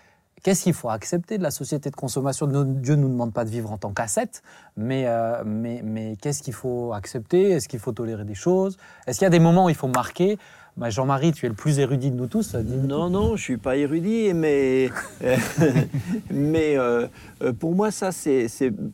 qu'est-ce 0.43 0.63
qu'il 0.63 0.73
faut 0.73 0.89
accepter 0.89 1.37
de 1.37 1.43
la 1.43 1.51
société 1.51 1.89
de 1.89 1.95
consommation? 1.95 2.47
Dieu 2.47 2.95
ne 2.95 3.01
nous 3.01 3.09
demande 3.09 3.33
pas 3.33 3.45
de 3.45 3.49
vivre 3.49 3.71
en 3.71 3.77
tant 3.77 3.91
qu'ascète, 3.91 4.41
mais, 4.77 5.05
euh, 5.07 5.43
mais, 5.45 5.81
mais 5.83 6.17
qu'est-ce 6.21 6.41
qu'il 6.43 6.53
faut 6.53 6.93
accepter? 6.93 7.51
Est-ce 7.51 7.67
qu'il 7.67 7.79
faut 7.79 7.91
tolérer 7.91 8.25
des 8.25 8.35
choses? 8.35 8.77
Est-ce 9.07 9.19
qu'il 9.19 9.25
y 9.25 9.27
a 9.27 9.31
des 9.31 9.39
moments 9.39 9.65
où 9.65 9.69
il 9.69 9.75
faut 9.75 9.87
marquer? 9.87 10.37
Bah, 10.77 10.89
Jean-Marie, 10.89 11.33
tu 11.33 11.45
es 11.45 11.49
le 11.49 11.55
plus 11.55 11.79
érudit 11.79 12.11
de 12.11 12.15
nous 12.15 12.27
tous. 12.27 12.55
dis-nous 12.55 12.87
Non, 12.87 13.09
non, 13.09 13.35
je 13.35 13.43
suis 13.43 13.57
pas 13.57 13.75
érudit, 13.75 14.33
mais, 14.33 14.89
euh, 15.23 15.35
mais 16.31 16.77
euh, 16.77 17.07
euh, 17.43 17.51
pour 17.53 17.75
moi, 17.75 17.91
ça, 17.91 18.11
c'est. 18.11 18.47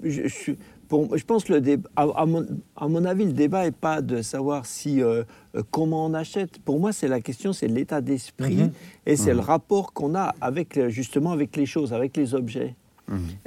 Je, 0.03 0.53
pour- 0.87 1.17
je 1.17 1.23
pense 1.25 1.43
que 1.43 1.53
le 1.53 1.61
débat, 1.61 1.89
à, 1.95 2.03
à 2.15 2.25
mon, 2.25 2.45
à 2.75 2.87
mon 2.87 3.03
avis, 3.05 3.25
le 3.25 3.33
débat 3.33 3.63
n'est 3.65 3.71
pas 3.71 4.01
de 4.01 4.21
savoir 4.21 4.65
si, 4.65 5.01
euh, 5.01 5.23
euh, 5.55 5.63
comment 5.71 6.05
on 6.05 6.13
achète. 6.13 6.59
Pour 6.59 6.79
moi, 6.79 6.93
c'est 6.93 7.07
la 7.07 7.21
question, 7.21 7.53
c'est 7.53 7.67
l'état 7.67 8.01
d'esprit 8.01 8.55
Mhm. 8.55 8.71
et 9.05 9.15
c'est 9.15 9.33
le 9.33 9.39
rapport 9.39 9.93
qu'on 9.93 10.15
a 10.15 10.33
avec, 10.41 10.75
le- 10.75 10.89
justement 10.89 11.31
avec 11.31 11.55
les 11.55 11.65
choses, 11.65 11.93
avec 11.93 12.15
les 12.17 12.33
objets. 12.35 12.75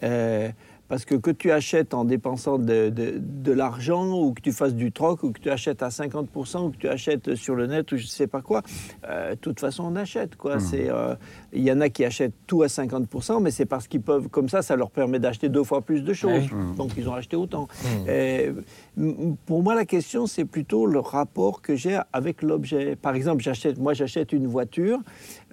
Euh, 0.02 0.48
parce 0.90 1.06
que 1.06 1.14
que 1.14 1.30
tu 1.30 1.50
achètes 1.52 1.94
en 1.94 2.04
dépensant 2.04 2.58
de, 2.58 2.90
de- 2.90 3.14
de 3.18 3.52
l'argent, 3.52 4.12
ou 4.20 4.34
que 4.34 4.42
tu 4.42 4.52
fasses 4.52 4.74
du 4.74 4.92
troc, 4.92 5.22
ou 5.22 5.30
que 5.32 5.40
tu 5.40 5.48
achètes 5.48 5.82
à 5.82 5.88
50%, 5.88 6.66
ou 6.66 6.70
que 6.70 6.76
tu 6.76 6.88
achètes 6.88 7.34
sur 7.36 7.54
le 7.54 7.66
net, 7.66 7.90
ou 7.92 7.96
je 7.96 8.02
ne 8.02 8.08
sais 8.08 8.26
pas 8.26 8.42
quoi, 8.42 8.62
euh, 9.08 9.30
de 9.30 9.34
toute 9.36 9.60
façon, 9.60 9.84
on 9.84 9.96
achète. 9.96 10.36
quoi. 10.36 10.58
C'est, 10.60 10.90
euh, 10.90 11.14
Il 11.52 11.62
y 11.62 11.72
en 11.72 11.80
a 11.80 11.88
qui 11.88 12.04
achètent 12.04 12.34
tout 12.46 12.62
à 12.62 12.66
50%, 12.68 13.40
mais 13.40 13.50
c'est 13.50 13.64
parce 13.66 13.88
qu'ils 13.88 14.02
peuvent, 14.02 14.28
comme 14.28 14.48
ça, 14.48 14.60
ça 14.62 14.76
leur 14.76 14.90
permet 14.90 15.18
d'acheter 15.18 15.48
deux 15.48 15.64
fois 15.64 15.80
plus 15.80 16.02
de 16.02 16.12
choses. 16.12 16.42
Ah 16.50 16.56
oui. 16.56 16.76
Donc, 16.76 16.90
ils 16.98 17.08
ont 17.08 17.14
acheté 17.14 17.36
autant. 17.36 17.66
Euh, 18.08 18.52
m- 18.98 19.36
pour 19.46 19.62
moi, 19.62 19.74
la 19.74 19.84
question, 19.84 20.26
c'est 20.26 20.44
plutôt 20.44 20.86
le 20.86 20.98
rapport 20.98 21.62
que 21.62 21.76
j'ai 21.76 21.98
avec 22.12 22.42
l'objet. 22.42 22.96
Par 22.96 23.14
exemple, 23.14 23.42
j'achète, 23.42 23.78
moi, 23.78 23.94
j'achète 23.94 24.32
une 24.32 24.46
voiture. 24.48 24.98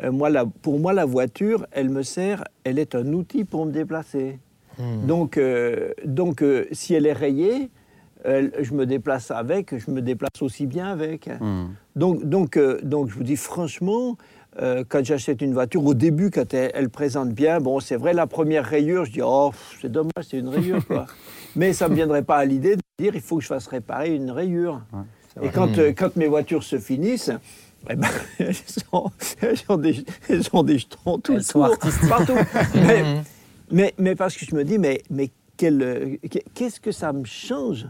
Euh, 0.04 0.12
moi, 0.12 0.30
la- 0.32 0.46
pour 0.48 0.80
moi, 0.80 0.94
la 0.94 1.06
voiture, 1.06 1.66
elle 1.72 1.90
me 1.90 2.02
sert, 2.04 2.44
elle 2.64 2.80
est 2.80 2.96
un 2.96 3.14
outil 3.14 3.44
pour 3.44 3.66
me 3.68 3.72
déplacer. 3.72 4.40
Donc, 5.06 5.38
euh, 5.38 5.92
donc 6.06 6.42
euh, 6.42 6.66
si 6.72 6.94
elle 6.94 7.06
est 7.06 7.14
rayée, 7.14 7.70
elle- 8.24 8.52
je 8.62 8.74
me 8.74 8.86
déplace 8.86 9.32
avec, 9.32 9.78
je 9.78 9.92
me 9.92 10.02
déplace 10.02 10.42
aussi 10.42 10.66
bien 10.66 10.88
avec. 10.88 11.28
Hmm. 11.40 11.68
Donc, 11.96 12.24
donc, 12.26 12.58
euh, 12.58 12.80
donc, 12.84 13.10
je 13.10 13.16
vous 13.16 13.24
dis 13.24 13.36
franchement, 13.38 14.18
euh, 14.62 14.84
quand 14.88 15.04
j'achète 15.06 15.42
une 15.42 15.54
voiture, 15.54 15.86
au 15.86 15.94
début, 15.94 16.30
quand 16.32 16.54
elle, 16.54 16.72
elle 16.74 16.90
présente 16.90 17.30
bien, 17.30 17.60
bon, 17.60 17.80
c'est 17.80 17.96
vrai, 17.96 18.14
la 18.14 18.28
première 18.28 18.66
rayure, 18.66 19.06
je 19.06 19.12
dis, 19.12 19.22
oh, 19.24 19.52
c'est 19.82 19.92
dommage, 19.92 20.12
c'est 20.28 20.38
une 20.40 20.50
rayure, 20.50 20.86
quoi. 20.86 21.06
Mais 21.56 21.74
ça 21.74 21.86
ne 21.86 21.92
me 21.92 21.96
viendrait 21.96 22.24
pas 22.24 22.38
à 22.38 22.46
l'idée 22.46 22.76
de 22.76 22.82
dire, 23.00 23.14
il 23.16 23.22
faut 23.22 23.38
que 23.38 23.44
je 23.44 23.48
fasse 23.48 23.68
réparer 23.68 24.16
une 24.16 24.32
rayure. 24.32 24.82
Et 25.42 25.50
quand, 25.50 25.78
euh, 25.78 25.94
quand 25.96 26.16
mes 26.16 26.28
voitures 26.28 26.64
se 26.64 26.80
finissent, 26.80 27.32
eh 27.90 27.96
ben, 27.96 28.08
elles, 28.40 28.56
ont, 28.92 29.12
elles 29.42 29.58
ont 29.70 29.78
des, 29.78 30.04
elles 30.30 30.42
ont 30.54 30.64
des 30.64 30.80
jetons 30.80 31.20
tout 31.20 31.34
Elles 31.34 31.44
sont 31.44 31.60
autour, 31.62 31.74
artistiques. 31.74 32.10
partout. 32.10 32.34
mais, 32.76 33.04
mais, 33.72 33.94
mais 33.98 34.16
parce 34.16 34.36
que 34.36 34.46
je 34.46 34.56
me 34.56 34.64
dis, 34.64 34.78
mais, 34.78 35.02
mais 35.10 35.32
euh, 35.64 36.18
qu'est-ce 36.54 36.80
que 36.80 36.92
ça 36.92 37.14
me 37.14 37.26
change? 37.26 37.88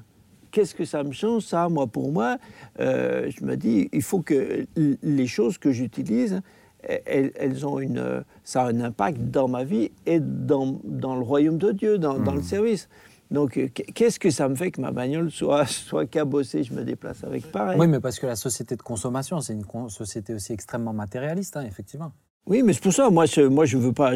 Qu'est-ce 0.51 0.73
que 0.73 0.85
ça 0.85 1.03
me 1.03 1.11
change, 1.11 1.43
ça, 1.43 1.69
moi, 1.69 1.87
pour 1.87 2.11
moi? 2.11 2.37
Euh, 2.79 3.29
Je 3.29 3.43
me 3.43 3.55
dis, 3.55 3.89
il 3.91 4.01
faut 4.01 4.21
que 4.21 4.65
les 4.75 5.27
choses 5.27 5.57
que 5.57 5.71
j'utilise, 5.71 6.41
elles, 6.83 7.31
elles 7.35 7.65
ont 7.65 7.79
une, 7.79 8.23
ça 8.43 8.63
a 8.63 8.67
un 8.69 8.79
impact 8.81 9.19
dans 9.19 9.47
ma 9.47 9.63
vie 9.63 9.91
et 10.05 10.19
dans, 10.19 10.79
dans 10.83 11.15
le 11.15 11.21
royaume 11.21 11.57
de 11.57 11.71
Dieu, 11.71 11.97
dans, 11.97 12.17
dans 12.17 12.33
le 12.33 12.41
service. 12.41 12.87
Donc, 13.29 13.57
euh, 13.57 13.67
qu'est-ce 13.67 14.19
que 14.19 14.29
ça 14.29 14.47
me 14.47 14.55
fait 14.55 14.71
que 14.71 14.79
ma 14.79 14.91
bagnole 14.91 15.29
soit, 15.31 15.65
soit 15.67 16.05
cabossée? 16.05 16.63
Je 16.63 16.73
me 16.73 16.83
déplace 16.83 17.23
avec 17.23 17.51
pareil. 17.51 17.77
Oui, 17.77 17.87
mais 17.87 17.99
parce 17.99 18.19
que 18.19 18.25
la 18.25 18.37
société 18.37 18.75
de 18.77 18.81
consommation, 18.81 19.41
c'est 19.41 19.53
une 19.53 19.89
société 19.89 20.33
aussi 20.33 20.53
extrêmement 20.53 20.93
matérialiste, 20.93 21.57
hein, 21.57 21.65
effectivement. 21.67 22.13
Oui, 22.47 22.63
mais 22.63 22.73
c'est 22.73 22.81
pour 22.81 22.93
ça, 22.93 23.09
moi, 23.09 23.25
je, 23.25 23.41
moi, 23.41 23.65
je 23.65 23.77
veux 23.77 23.93
pas. 23.93 24.13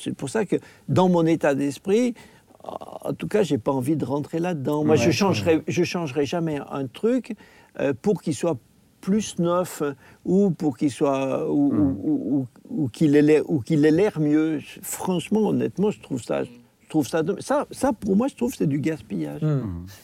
C'est 0.00 0.14
pour 0.14 0.28
ça 0.28 0.44
que 0.44 0.56
dans 0.88 1.08
mon 1.08 1.24
état 1.26 1.54
d'esprit, 1.54 2.14
en 2.62 3.12
tout 3.14 3.26
cas, 3.26 3.42
j'ai 3.42 3.56
pas 3.58 3.72
envie 3.72 3.96
de 3.96 4.04
rentrer 4.04 4.38
là-dedans. 4.38 4.84
Moi, 4.84 4.96
je 4.96 5.10
changerai, 5.10 5.62
je 5.66 5.82
changerai 5.84 6.26
jamais 6.26 6.58
un 6.70 6.86
truc 6.86 7.34
euh, 7.80 7.94
pour 8.00 8.20
qu'il 8.20 8.34
soit 8.34 8.58
plus 9.00 9.38
neuf 9.38 9.82
ou 10.26 10.50
pour 10.50 10.76
qu'il 10.76 10.90
soit 10.90 11.50
ou, 11.50 11.72
ou- 11.72 12.46
ou- 12.68 12.82
ou- 12.82 12.88
qu'il 12.88 13.16
ait 13.16 13.22
l'air 13.22 13.48
ou 13.48 13.60
qu'il 13.60 13.86
ait 13.86 13.90
l'air 13.90 14.20
mieux. 14.20 14.60
Franchement, 14.82 15.48
honnêtement, 15.48 15.90
je 15.90 16.00
trouve 16.00 16.22
ça. 16.22 16.44
Je 16.44 16.50
trouve 16.90 17.08
ça, 17.08 17.22
ça, 17.40 17.66
ça, 17.70 17.92
pour 17.92 18.16
moi, 18.16 18.26
je 18.28 18.34
trouve 18.34 18.50
que 18.50 18.58
c'est 18.58 18.66
du 18.66 18.80
gaspillage. 18.80 19.40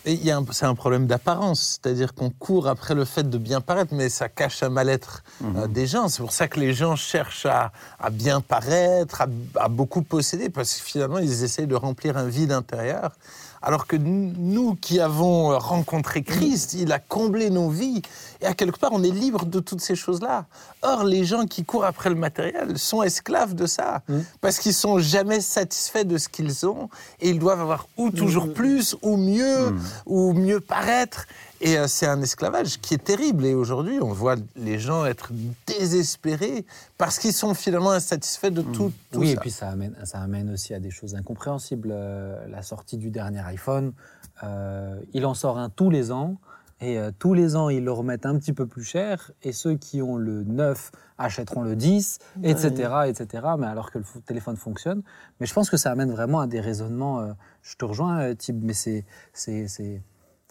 Et 0.07 0.12
il 0.14 0.25
y 0.25 0.31
a 0.31 0.38
un- 0.38 0.45
c'est 0.52 0.64
un 0.66 0.75
problème 0.75 1.07
d'apparence, 1.07 1.78
c'est-à-dire 1.83 2.14
qu'on 2.14 2.31
court 2.31 2.66
après 2.69 2.95
le 2.95 3.05
fait 3.05 3.28
de 3.28 3.38
bien 3.38 3.61
paraître, 3.61 3.93
mais 3.95 4.09
ça 4.09 4.28
cache 4.28 4.62
un 4.62 4.69
mal-être 4.71 5.23
euh, 5.45 5.66
des 5.66 5.87
gens. 5.87 6.09
C'est 6.09 6.23
pour 6.23 6.33
ça 6.33 6.49
que 6.49 6.59
les 6.61 6.73
gens 6.73 6.97
cherchent 6.97 7.47
à, 7.47 7.73
à 8.00 8.11
bien 8.11 8.40
paraître, 8.40 9.21
à, 9.23 9.26
à 9.61 9.69
beaucoup 9.69 10.02
posséder, 10.02 10.49
parce 10.49 10.75
que 10.76 10.83
finalement, 10.83 11.19
ils 11.19 11.43
essayent 11.45 11.66
de 11.66 11.75
remplir 11.75 12.16
un 12.16 12.26
vide 12.28 12.52
intérieur. 12.52 13.12
Alors 13.63 13.87
que 13.87 13.97
nous 13.97 14.75
qui 14.75 15.01
avons 15.01 15.53
euh, 15.53 15.59
rencontré 15.59 16.23
Christ, 16.23 16.75
il 16.75 16.93
a 16.93 16.99
comblé 16.99 17.51
nos 17.51 17.71
vies, 17.71 18.03
et 18.41 18.47
à 18.47 18.55
quelque 18.55 18.79
part, 18.79 18.91
on 18.93 19.03
est 19.03 19.11
libre 19.11 19.45
de 19.47 19.61
toutes 19.61 19.81
ces 19.81 19.97
choses-là. 19.97 20.47
Or, 20.83 21.05
les 21.05 21.25
gens 21.25 21.47
qui 21.47 21.65
courent 21.65 21.85
après 21.85 22.11
le 22.11 22.17
matériel 22.17 22.79
sont 22.79 23.03
esclaves 23.03 23.55
de 23.55 23.67
ça, 23.67 24.03
parce 24.41 24.59
qu'ils 24.59 24.75
sont 24.75 24.99
jamais 24.99 25.41
satisfaits 25.41 26.05
de 26.05 26.19
ce 26.19 26.29
qu'ils 26.29 26.67
ont, 26.67 26.89
et 27.21 27.31
ils 27.31 27.39
doivent 27.39 27.61
avoir 27.61 27.89
ou 27.97 28.11
toujours 28.11 28.53
plus, 28.53 28.97
ou 29.03 29.17
mieux, 29.17 29.75
ou 30.07 30.33
mieux 30.33 30.61
paraître. 30.61 31.27
Et 31.61 31.79
euh, 31.79 31.87
c'est 31.87 32.07
un 32.07 32.21
esclavage 32.21 32.81
qui 32.81 32.95
est 32.95 33.05
terrible. 33.05 33.45
Et 33.47 33.55
aujourd'hui, 33.55 33.99
on 34.01 34.13
voit 34.13 34.37
les 34.57 34.79
gens 34.79 35.07
être 35.07 35.31
désespérés 35.67 36.67
parce 36.99 37.19
qu'ils 37.19 37.33
sont 37.33 37.55
finalement 37.55 37.91
insatisfaits 37.91 38.51
de 38.51 38.63
tout, 38.63 38.93
tout 39.11 39.21
oui, 39.21 39.29
ça. 39.29 39.33
et 39.33 39.37
puis 39.37 39.51
ça 39.51 39.69
amène, 39.69 39.97
ça 40.05 40.21
amène 40.21 40.51
aussi 40.51 40.75
à 40.75 40.81
des 40.81 40.91
choses 40.91 41.15
incompréhensibles. 41.15 41.91
Euh, 41.93 42.47
la 42.49 42.63
sortie 42.63 42.99
du 42.99 43.11
dernier 43.11 43.41
iPhone, 43.41 43.93
euh, 44.45 45.01
il 45.13 45.25
en 45.27 45.35
sort 45.35 45.59
un 45.59 45.71
tous 45.71 45.91
les 45.91 46.13
ans. 46.13 46.37
Et 46.81 46.99
euh, 46.99 47.11
tous 47.19 47.33
les 47.33 47.57
ans, 47.57 47.71
ils 47.71 47.83
le 47.83 47.93
remettent 47.93 48.27
un 48.27 48.39
petit 48.39 48.53
peu 48.53 48.67
plus 48.67 48.85
cher. 48.85 49.31
Et 49.43 49.53
ceux 49.53 49.77
qui 49.77 50.03
ont 50.03 50.17
le 50.17 50.45
9 50.45 50.91
achèteront 51.17 51.63
le 51.63 51.75
10, 51.75 52.19
etc., 52.43 52.93
etc. 53.07 53.47
Mais 53.59 53.67
alors 53.67 53.91
que 53.91 53.99
le 53.99 54.05
téléphone 54.27 54.57
fonctionne. 54.57 55.03
Mais 55.41 55.47
je 55.47 55.55
pense 55.55 55.71
que 55.71 55.79
ça 55.79 55.91
amène 55.91 56.11
vraiment 56.11 56.41
à 56.41 56.47
des 56.47 56.61
raisonnements. 56.61 57.21
euh, 57.21 57.33
je 57.63 57.77
te 57.77 57.85
rejoins, 57.85 58.35
Thib, 58.35 58.63
mais 58.63 58.75
c'est, 58.75 59.05
c'est, 59.33 59.69
c'est, 59.69 60.03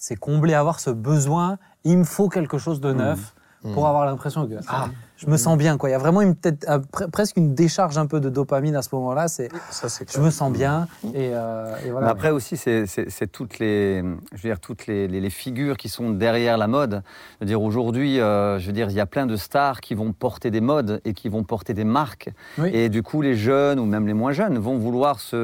c'est 0.05 0.15
combler, 0.15 0.53
avoir 0.53 0.79
ce 0.79 0.91
besoin. 0.91 1.57
Il 1.83 1.97
me 1.97 2.03
faut 2.03 2.29
quelque 2.29 2.59
chose 2.59 2.79
de 2.79 2.93
neuf 2.93 3.33
pour 3.73 3.87
avoir 3.87 4.05
l'impression 4.05 4.47
que 4.47 4.53
ah, 4.67 4.89
je 5.17 5.27
me 5.27 5.37
sens 5.37 5.57
bien. 5.57 5.77
Quoi. 5.77 5.89
Il 5.89 5.93
y 5.93 5.95
a 5.95 5.99
vraiment 5.99 6.21
une, 6.21 6.35
peut-être, 6.35 6.69
euh, 6.69 6.79
pre- 6.79 7.09
presque 7.09 7.37
une 7.37 7.53
décharge 7.55 7.97
un 7.97 8.05
peu 8.05 8.19
de 8.19 8.29
dopamine 8.29 8.75
à 8.75 8.81
ce 8.81 8.89
moment-là. 8.95 9.27
C'est 9.27 9.49
Ça, 9.71 9.87
c'est 9.87 10.11
je 10.11 10.19
me 10.19 10.29
sens 10.29 10.51
bien. 10.51 10.87
Et, 11.13 11.31
euh, 11.33 11.73
et 11.85 11.91
voilà. 11.91 12.07
Mais 12.07 12.11
après 12.11 12.31
aussi, 12.31 12.57
c'est- 12.57 12.85
c'est 12.85 13.09
c'est 13.09 13.27
toutes 13.27 13.59
les, 13.59 14.01
je 14.33 14.41
veux 14.41 14.49
dire, 14.49 14.59
toutes 14.59 14.87
les, 14.87 15.07
les- 15.07 15.21
les 15.21 15.29
figures 15.29 15.77
qui 15.77 15.87
sont 15.89 16.09
derrière 16.09 16.57
la 16.57 16.67
mode. 16.67 17.01
Je 17.39 17.45
veux 17.45 17.47
dire, 17.47 17.61
aujourd'hui, 17.61 18.19
euh, 18.19 18.59
je 18.59 18.67
veux 18.67 18.73
dire, 18.73 18.89
il 18.89 18.95
y 18.95 18.99
a 18.99 19.05
plein 19.05 19.25
de 19.25 19.35
stars 19.37 19.79
qui 19.79 19.95
vont 19.95 20.11
porter 20.11 20.51
des 20.51 20.61
modes 20.61 20.99
et 21.05 21.13
qui 21.13 21.29
vont 21.29 21.43
porter 21.43 21.73
des 21.73 21.85
marques. 21.85 22.29
Oui. 22.57 22.71
Et 22.73 22.89
du 22.89 23.03
coup, 23.03 23.21
les 23.21 23.35
jeunes 23.35 23.79
ou 23.79 23.85
même 23.85 24.07
les 24.07 24.13
moins 24.13 24.31
jeunes 24.33 24.57
vont 24.57 24.77
vouloir 24.77 25.19
se 25.19 25.35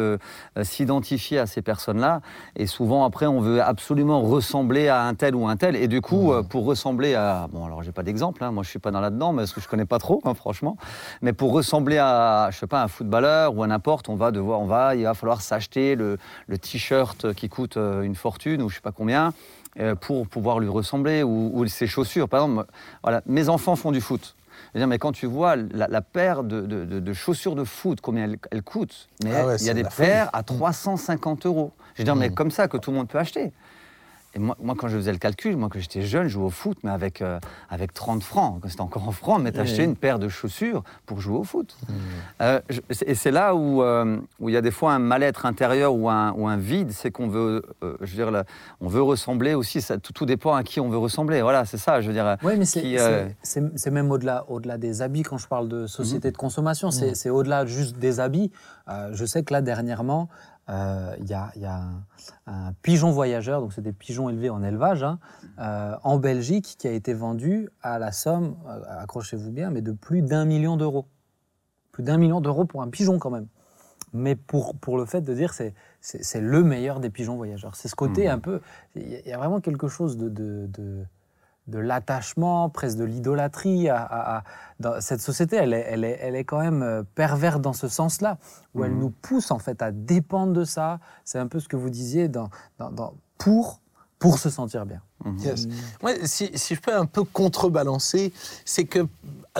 euh, 0.57 0.63
s'identifier 0.63 1.39
à 1.39 1.45
ces 1.47 1.61
personnes-là. 1.61 2.21
Et 2.57 2.67
souvent, 2.67 3.05
après, 3.05 3.27
on 3.27 3.39
veut 3.39 3.61
absolument 3.61 4.21
ressembler 4.21 4.87
à 4.89 5.03
un 5.03 5.13
tel 5.13 5.35
ou 5.35 5.47
un 5.47 5.55
tel. 5.55 5.75
Et 5.75 5.87
du 5.87 6.01
coup, 6.01 6.33
euh, 6.33 6.43
pour 6.43 6.65
ressembler 6.65 7.15
à, 7.15 7.47
bon, 7.51 7.65
alors 7.65 7.83
j'ai 7.83 7.91
pas 7.91 8.03
d'exemple. 8.03 8.43
hein, 8.43 8.51
moi, 8.51 8.63
je 8.63 8.69
suis 8.69 8.79
pas 8.79 8.91
dans 8.91 8.99
là-dedans, 8.99 9.31
que 9.53 9.60
je 9.61 9.67
connais 9.67 9.85
pas 9.85 9.99
trop, 9.99 10.21
hein, 10.25 10.33
franchement. 10.33 10.75
Mais 11.21 11.31
pour 11.33 11.53
ressembler 11.53 11.97
à, 11.97 12.49
je 12.51 12.57
sais 12.57 12.67
pas, 12.67 12.83
un 12.83 12.87
footballeur 12.87 13.55
ou 13.55 13.63
à 13.63 13.67
n'importe, 13.67 14.09
on 14.09 14.15
va 14.15 14.31
devoir, 14.31 14.59
on 14.59 14.65
va, 14.65 14.95
il 14.95 15.03
va 15.03 15.13
falloir 15.13 15.41
s'acheter 15.41 15.95
le, 15.95 16.17
le 16.47 16.57
t-shirt 16.57 17.33
qui 17.33 17.47
coûte 17.49 17.77
euh, 17.77 18.01
une 18.01 18.15
fortune 18.15 18.61
ou 18.61 18.69
je 18.69 18.75
sais 18.75 18.81
pas 18.81 18.91
combien 18.91 19.33
euh, 19.79 19.95
pour 19.95 20.27
pouvoir 20.27 20.59
lui 20.59 20.67
ressembler 20.69 21.23
ou, 21.23 21.51
ou 21.53 21.65
ses 21.67 21.87
chaussures. 21.87 22.27
Par 22.27 22.43
exemple, 22.43 22.65
voilà, 23.03 23.21
mes 23.25 23.47
enfants 23.49 23.75
font 23.75 23.91
du 23.91 24.01
foot. 24.01 24.35
Je 24.73 24.79
veux 24.79 24.81
dire, 24.81 24.87
mais 24.87 24.99
quand 24.99 25.11
tu 25.11 25.25
vois 25.25 25.55
la, 25.55 25.87
la 25.87 26.01
paire 26.01 26.43
de, 26.43 26.61
de- 26.61 26.85
de- 26.85 26.99
de 26.99 27.13
chaussures 27.13 27.55
de 27.55 27.63
foot, 27.63 27.99
combien 28.01 28.23
elles, 28.25 28.37
mais 29.23 29.31
Ah 29.35 29.47
ouais, 29.47 29.55
il 29.59 29.65
y 29.65 29.69
a 29.69 29.73
des 29.73 29.83
folie. 29.83 29.95
paires 30.09 30.29
à 30.33 30.43
350 30.43 31.45
euros. 31.45 31.71
Je 31.95 31.99
veux 32.01 32.05
dire, 32.05 32.15
mais 32.15 32.29
Mm. 32.29 32.33
comme 32.35 32.51
ça 32.51 32.67
que 32.67 32.77
tout 32.77 32.91
le 32.91 32.97
monde 32.97 33.07
peut 33.07 33.17
acheter. 33.19 33.51
Et 34.33 34.39
moi, 34.39 34.55
moi, 34.61 34.75
quand 34.77 34.87
je 34.87 34.95
faisais 34.97 35.11
le 35.11 35.17
calcul, 35.17 35.57
moi, 35.57 35.67
quand 35.69 35.79
j'étais 35.79 36.03
jeune, 36.03 36.23
je 36.23 36.29
jouais 36.33 36.45
au 36.45 36.49
foot, 36.49 36.77
mais 36.83 36.89
avec, 36.91 37.21
euh, 37.21 37.39
avec 37.69 37.93
30 37.93 38.23
francs. 38.23 38.59
Quand 38.61 38.69
c'était 38.69 38.81
encore 38.81 39.07
en 39.07 39.11
francs, 39.11 39.41
mais 39.41 39.51
t'achetais 39.51 39.83
une 39.83 39.95
paire 39.97 40.19
de 40.19 40.29
chaussures 40.29 40.83
pour 41.05 41.19
jouer 41.19 41.37
au 41.37 41.43
foot. 41.43 41.75
Euh, 42.41 42.61
je- 42.69 42.79
et 43.05 43.15
c'est 43.15 43.31
là 43.31 43.55
où 43.55 43.83
euh, 43.83 44.17
où 44.39 44.47
il 44.49 44.53
y 44.53 44.57
a 44.57 44.61
des 44.61 44.71
fois 44.71 44.93
un 44.93 44.99
mal-être 44.99 45.45
intérieur 45.45 45.93
ou 45.93 46.09
un, 46.09 46.31
ou 46.33 46.47
un 46.47 46.55
vide, 46.57 46.91
c'est 46.91 47.11
qu'on 47.11 47.27
veut, 47.27 47.61
je 47.81 47.87
veux 47.97 48.15
dire, 48.15 48.31
là, 48.31 48.45
on 48.79 48.87
veut 48.87 49.01
ressembler 49.01 49.53
aussi. 49.53 49.81
Ça, 49.81 49.97
tout, 49.97 50.13
tout 50.13 50.25
dépend 50.25 50.55
à 50.55 50.63
qui 50.63 50.79
on 50.79 50.89
veut 50.89 50.97
ressembler. 50.97 51.41
Voilà, 51.41 51.65
c'est 51.65 51.77
ça. 51.77 51.99
Je 52.01 52.07
veux 52.07 52.13
dire. 52.13 52.37
Oui, 52.43 52.53
mais 52.57 52.65
c'est 53.43 53.91
même 53.91 54.11
au-delà 54.11 54.45
au 54.49 54.59
-delà 54.59 54.77
des 54.77 55.01
habits 55.01 55.23
quand 55.23 55.37
je 55.37 55.47
parle 55.47 55.67
de 55.67 55.87
société 55.87 56.31
de 56.31 56.37
consommation. 56.37 56.87
Mhm. 56.87 56.91
C'est 56.93 57.15
c'est 57.15 57.29
au-delà 57.29 57.65
juste 57.65 57.97
des 57.97 58.19
habits. 58.19 58.51
Je 59.13 59.25
sais 59.25 59.43
que 59.43 59.53
là, 59.53 59.61
dernièrement, 59.61 60.27
euh, 60.69 61.15
il 61.19 61.27
y 61.29 61.33
a, 61.33 61.51
il 61.55 61.61
y 61.61 61.65
a 61.65 61.75
un, 61.75 62.03
un 62.47 62.73
pigeon 62.81 63.11
voyageur, 63.11 63.61
donc 63.61 63.73
c'est 63.73 63.81
des 63.81 63.93
pigeons 63.93 64.29
élevés 64.29 64.49
en 64.49 64.63
élevage, 64.63 65.03
hein, 65.03 65.19
euh, 65.59 65.95
en 66.03 66.17
Belgique, 66.17 66.75
qui 66.77 66.87
a 66.87 66.91
été 66.91 67.13
vendu 67.13 67.69
à 67.81 67.99
la 67.99 68.11
somme, 68.11 68.55
euh, 68.67 68.81
accrochez-vous 69.01 69.51
bien, 69.51 69.69
mais 69.71 69.81
de 69.81 69.91
plus 69.91 70.21
d'un 70.21 70.45
million 70.45 70.77
d'euros. 70.77 71.07
Plus 71.91 72.03
d'un 72.03 72.17
million 72.17 72.39
d'euros 72.41 72.65
pour 72.65 72.81
un 72.81 72.89
pigeon 72.89 73.19
quand 73.19 73.31
même. 73.31 73.47
Mais 74.13 74.35
pour, 74.35 74.75
pour 74.75 74.97
le 74.97 75.05
fait 75.05 75.21
de 75.21 75.33
dire 75.33 75.53
c'est 75.53 75.73
c'est 76.01 76.41
le 76.41 76.63
meilleur 76.63 76.99
des 76.99 77.09
pigeons 77.09 77.35
voyageurs. 77.35 77.75
C'est 77.75 77.87
ce 77.87 77.95
côté 77.95 78.25
Mhm. 78.25 78.31
un 78.33 78.39
peu. 78.39 78.61
Il 78.95 79.07
y 79.09 79.15
a- 79.15 79.19
il 79.19 79.27
y 79.27 79.33
a 79.33 79.37
vraiment 79.37 79.61
quelque 79.61 79.87
chose 79.87 80.17
de, 80.17 80.29
de, 80.29 80.67
de, 80.67 81.05
de 81.67 81.79
l'attachement, 81.79 82.69
presque 82.69 82.97
de 82.97 83.03
l'idolâtrie. 83.03 83.87
À, 83.89 83.97
à- 84.03 84.37
à- 84.39 84.43
dans 84.79 84.99
cette 84.99 85.21
société, 85.21 85.55
elle 85.57 85.73
est, 85.73 85.85
elle, 85.89 86.03
est, 86.03 86.17
elle 86.21 86.35
est 86.35 86.43
quand 86.43 86.59
même 86.59 86.81
euh, 86.81 87.03
perverse 87.15 87.61
dans 87.61 87.73
ce 87.73 87.87
sens-là, 87.87 88.37
où 88.73 88.83
elle 88.83 88.91
Mhm. 88.93 88.99
nous 88.99 89.09
pousse 89.11 89.51
en 89.51 89.59
fait 89.59 89.81
à 89.81 89.91
dépendre 89.91 90.53
de 90.53 90.63
ça. 90.63 90.99
C'est 91.23 91.39
un 91.39 91.47
peu 91.47 91.59
ce 91.59 91.67
que 91.67 91.75
vous 91.77 91.89
disiez 91.89 92.27
dans, 92.27 92.49
dans, 92.79 92.91
dans- 92.91 93.13
pour, 93.37 93.81
pour 94.19 94.37
se 94.39 94.49
sentir 94.49 94.85
bien. 94.85 95.01
Mhm. 95.25 95.39
Yes. 95.39 95.67
Moi, 96.01 96.11
si, 96.25 96.49
si 96.55 96.75
je 96.75 96.79
peux 96.81 96.95
un 96.95 97.05
peu 97.05 97.23
contrebalancer, 97.23 98.33
c'est 98.65 98.85
que 98.85 99.05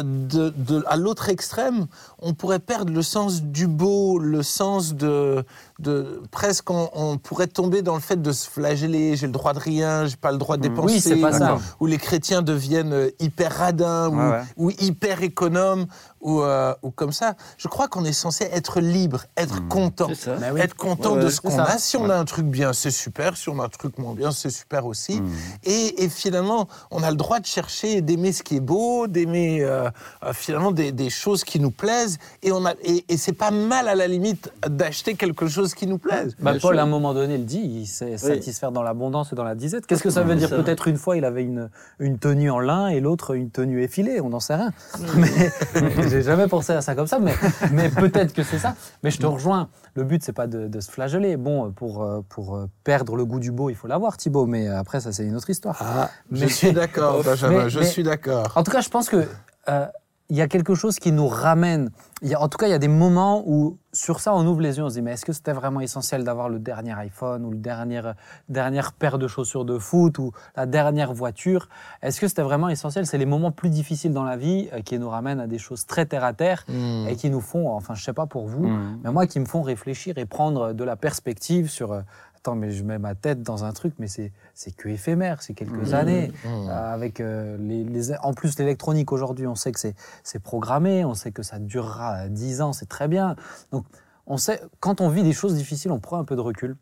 de, 0.02 0.54
de- 0.56 0.84
à 0.88 0.96
l'autre 0.96 1.28
extrême, 1.28 1.86
on 2.20 2.34
pourrait 2.34 2.60
perdre 2.60 2.94
le 2.94 3.02
sens 3.02 3.42
du 3.44 3.68
beau, 3.68 4.20
le 4.20 4.42
sens 4.42 4.94
de, 4.94 5.44
de 5.80 6.22
presque, 6.32 6.70
on, 6.70 6.90
on 6.94 7.18
pourrait 7.18 7.48
tomber 7.48 7.82
dans 7.82 7.96
le 7.96 8.00
fait 8.00 8.22
de 8.22 8.32
se 8.32 8.50
flageller. 8.50 9.18
J'ai 9.18 9.26
le 9.26 9.34
droit 9.34 9.52
de 9.52 9.60
rien, 9.60 10.06
j'ai 10.06 10.16
pas 10.16 10.32
le 10.32 10.38
droit 10.38 10.56
de 10.56 10.62
dépenser. 10.62 10.94
Oui, 10.94 11.02
c'est 11.02 11.18
pas 11.18 11.34
ça. 11.34 11.58
Où 11.82 11.88
les 11.88 11.98
chrétiens 11.98 12.42
deviennent 12.42 12.94
euh, 12.94 13.10
hyper 13.20 13.52
radins 13.54 14.08
ou, 14.10 14.16
Ouais, 14.18 14.30
ouais. 14.30 14.44
ou 14.56 14.70
hyper 14.80 15.24
économes 15.24 15.88
ou, 16.22 16.42
euh, 16.42 16.74
ou 16.84 16.92
comme 16.92 17.12
ça. 17.12 17.36
Je 17.58 17.68
crois 17.68 17.90
qu'on 17.90 18.06
est 18.06 18.14
censé 18.14 18.46
être 18.46 18.80
libre, 18.80 19.26
être 19.36 19.68
content, 19.68 20.08
C'est 20.10 20.16
ça. 20.16 20.36
Mais 20.40 20.52
oui. 20.52 20.62
être 20.62 20.76
content 20.76 21.16
Ouais, 21.16 21.20
de 21.20 21.26
ouais, 21.26 21.32
ce 21.32 21.42
qu'on 21.42 21.58
a. 21.60 21.78
Si 21.80 21.98
on 21.98 22.10
a 22.10 22.16
un 22.16 22.26
truc 22.26 22.46
bien, 22.46 22.72
c'est 22.72 22.92
super. 22.92 23.36
Si 23.36 23.50
on 23.50 23.60
a 23.60 23.66
un 23.66 23.70
truc 23.70 23.98
moins 23.98 24.14
bien, 24.14 24.32
c'est 24.32 24.52
super 24.52 24.86
aussi. 24.86 25.20
Mhm. 25.20 25.32
Et, 25.64 26.04
et 26.04 26.10
finalement, 26.10 26.68
on 26.92 27.04
a 27.04 27.12
le 27.12 27.18
droit 27.18 27.40
de 27.40 27.46
chercher, 27.46 28.02
d'aimer 28.02 28.32
ce 28.32 28.44
qui 28.44 28.58
est 28.58 28.62
beau, 28.62 29.08
d'aimer 29.08 29.64
euh, 29.64 29.90
euh, 30.24 30.34
finalement 30.34 30.72
des, 30.72 30.92
des 30.92 31.10
choses 31.10 31.44
qui 31.44 31.60
nous 31.60 31.72
plaisent. 31.72 32.18
Et, 32.44 32.52
on 32.52 32.66
a, 32.66 32.74
et, 32.84 33.06
et 33.08 33.18
c'est 33.18 33.34
pas 33.34 33.52
mal 33.52 33.88
à 33.88 33.96
la 33.96 34.08
limite 34.08 34.52
d'acheter 34.68 35.16
quelque 35.16 35.48
chose 35.48 35.74
qui 35.74 35.88
nous 35.88 35.98
plaisent. 35.98 36.36
Bah, 36.40 36.54
Paul, 36.62 36.80
à 36.80 36.84
un 36.84 36.88
moment 36.88 37.14
donné, 37.14 37.38
le 37.38 37.44
dit, 37.44 37.62
il 37.62 37.88
sait 37.88 38.18
satisfaire 38.18 38.72
dans 38.72 38.84
l'abondance 38.84 39.32
et 39.34 39.36
dans 39.36 39.44
la 39.44 39.56
disette. 39.56 39.86
Qu'est-ce 39.86 40.04
que 40.04 40.10
ça 40.10 40.24
veut 40.24 40.36
dire? 40.36 40.50
Peut-être 40.50 40.88
une 40.88 40.98
fois, 40.98 41.18
il 41.18 41.26
avait 41.26 41.44
une, 41.44 41.70
une 42.00 42.18
tenue 42.18 42.50
en 42.50 42.60
lin 42.60 42.88
et 42.88 43.00
l'autre 43.00 43.36
une 43.36 43.50
tenue 43.50 43.84
effilée, 43.84 44.22
on 44.22 44.30
n'en 44.30 44.40
sait 44.40 44.56
rien. 44.56 44.72
Mais 45.16 45.52
j'ai 46.10 46.22
jamais 46.22 46.48
pensé 46.48 46.74
à 46.74 46.82
ça 46.82 46.96
comme 46.96 47.08
ça, 47.08 47.20
mais, 47.20 47.34
mais 47.72 47.90
peut-être 47.90 48.34
que 48.34 48.44
c'est 48.44 48.60
ça. 48.60 48.76
Mais 49.04 49.12
je 49.12 49.18
te 49.20 49.26
rejoins. 49.26 49.70
Le 49.96 50.04
but, 50.04 50.24
c'est 50.24 50.32
pas 50.34 50.48
de, 50.48 50.68
de 50.68 50.80
se 50.80 50.90
flageller. 50.90 51.36
Bon, 51.38 51.72
pour, 51.72 52.02
euh, 52.04 52.22
pour 52.30 52.56
euh, 52.56 52.66
perdre 52.84 53.16
le 53.18 53.26
goût 53.26 53.40
du 53.40 53.52
beau, 53.52 53.70
il 53.70 53.76
faut 53.76 53.88
l'avoir, 53.88 54.16
Thibaut. 54.18 54.46
Mais 54.46 54.68
après, 54.68 55.00
ça, 55.02 55.12
c'est 55.12 55.26
une 55.26 55.36
autre 55.36 55.50
histoire. 55.50 55.78
Ah, 55.82 56.10
je 56.32 56.46
Mais- 56.46 56.50
suis 56.50 56.72
d'accord, 56.72 57.24
Benjamin, 57.26 57.64
Mais- 57.66 57.70
je 57.70 57.80
mais- 57.80 57.86
suis 57.86 58.04
d'accord. 58.04 58.54
En 58.56 58.64
tout 58.64 58.72
cas, 58.72 58.82
je 58.82 58.90
pense 58.90 59.10
que 59.10 59.28
euh, 59.70 59.86
il 60.32 60.38
y 60.38 60.42
a 60.42 60.48
quelque 60.48 60.76
chose 60.76 60.98
qui 60.98 61.12
nous 61.12 61.28
ramène. 61.28 61.90
Il 62.22 62.30
y 62.30 62.34
a, 62.36 62.40
en 62.42 62.48
tout 62.48 62.58
cas, 62.58 62.68
il 62.68 62.72
y 62.72 62.74
a 62.74 62.80
des 62.80 62.88
moments 62.88 63.44
où 63.46 63.78
sur 63.92 64.22
ça, 64.22 64.34
on 64.34 64.48
ouvre 64.48 64.62
les 64.62 64.78
yeux, 64.78 64.84
on 64.86 64.90
se 64.90 64.94
dit 64.94 65.02
mais 65.02 65.12
est-ce 65.12 65.26
que 65.26 65.34
c'était 65.34 65.52
vraiment 65.52 65.82
essentiel 65.82 66.24
d'avoir 66.24 66.48
le 66.48 66.58
dernier 66.58 66.94
iPhone 66.94 67.44
ou 67.44 67.52
le 67.52 67.58
dernier 67.58 68.02
dernière 68.48 68.94
paire 68.94 69.18
de 69.20 69.28
chaussures 69.28 69.66
de 69.66 69.78
foot 69.78 70.20
ou 70.20 70.32
la 70.56 70.66
dernière 70.66 71.14
voiture? 71.14 71.68
Est-ce 72.02 72.22
que 72.22 72.30
c'était 72.30 72.44
vraiment 72.44 72.70
essentiel? 72.70 73.06
C'est 73.06 73.18
les 73.18 73.26
moments 73.26 73.52
plus 73.52 73.70
difficiles 73.70 74.14
dans 74.14 74.24
la 74.24 74.38
vie 74.38 74.70
euh, 74.72 74.80
qui 74.82 74.98
nous 75.00 75.10
ramènent 75.10 75.42
à 75.42 75.48
des 75.48 75.58
choses 75.60 75.86
très 75.86 76.06
terre 76.06 76.24
à 76.24 76.32
terre 76.34 76.64
Hmm. 76.70 77.08
et 77.10 77.16
qui 77.18 77.30
nous 77.30 77.42
font, 77.42 77.70
enfin, 77.76 77.94
je 77.96 78.04
sais 78.04 78.14
pas 78.14 78.28
pour 78.28 78.48
vous, 78.48 78.66
Mm. 78.68 79.00
mais 79.04 79.12
moi, 79.12 79.28
qui 79.28 79.40
me 79.42 79.46
font 79.46 79.62
réfléchir 79.64 80.18
et 80.18 80.26
prendre 80.26 80.72
de 80.74 80.84
la 80.86 80.96
perspective 80.96 81.70
sur. 81.70 82.02
Euh, 82.42 82.52
Attends, 82.52 82.56
mais 82.56 82.72
je 82.72 82.84
mets 82.84 82.98
ma 82.98 83.14
tête 83.16 83.44
dans 83.44 83.64
un 83.66 83.72
truc, 83.72 83.94
mais 84.00 84.08
c'est 84.08 84.32
c'est 84.54 84.76
que 84.76 84.90
éphémère, 84.90 85.42
c'est 85.42 85.54
quelques 85.54 85.92
Mmh. 85.92 85.94
années. 85.94 86.32
Mmh. 86.44 86.48
Euh, 86.70 86.94
avec 86.94 87.20
euh, 87.20 87.58
les, 87.60 87.84
les- 87.84 88.16
en 88.24 88.34
plus 88.34 88.58
l'électronique 88.60 89.12
aujourd'hui, 89.12 89.48
on 89.48 89.56
sait 89.56 89.72
que 89.72 89.80
c'est 89.80 89.96
c'est 90.24 90.40
programmé, 90.42 91.06
on 91.06 91.14
sait 91.14 91.32
que 91.32 91.44
ça 91.44 91.60
durera 91.60 92.28
10 92.30 92.62
ans, 92.62 92.74
c'est 92.74 92.90
très 92.90 93.08
bien. 93.08 93.36
Donc 93.72 93.86
on 94.28 94.38
sait 94.38 94.60
quand 94.80 95.02
on 95.02 95.10
vit 95.10 95.24
des 95.24 95.34
choses 95.34 95.54
difficiles, 95.56 95.92
on 95.92 96.00
prend 96.00 96.18
un 96.18 96.24
peu 96.26 96.36
de 96.36 96.42
recul. 96.42 96.76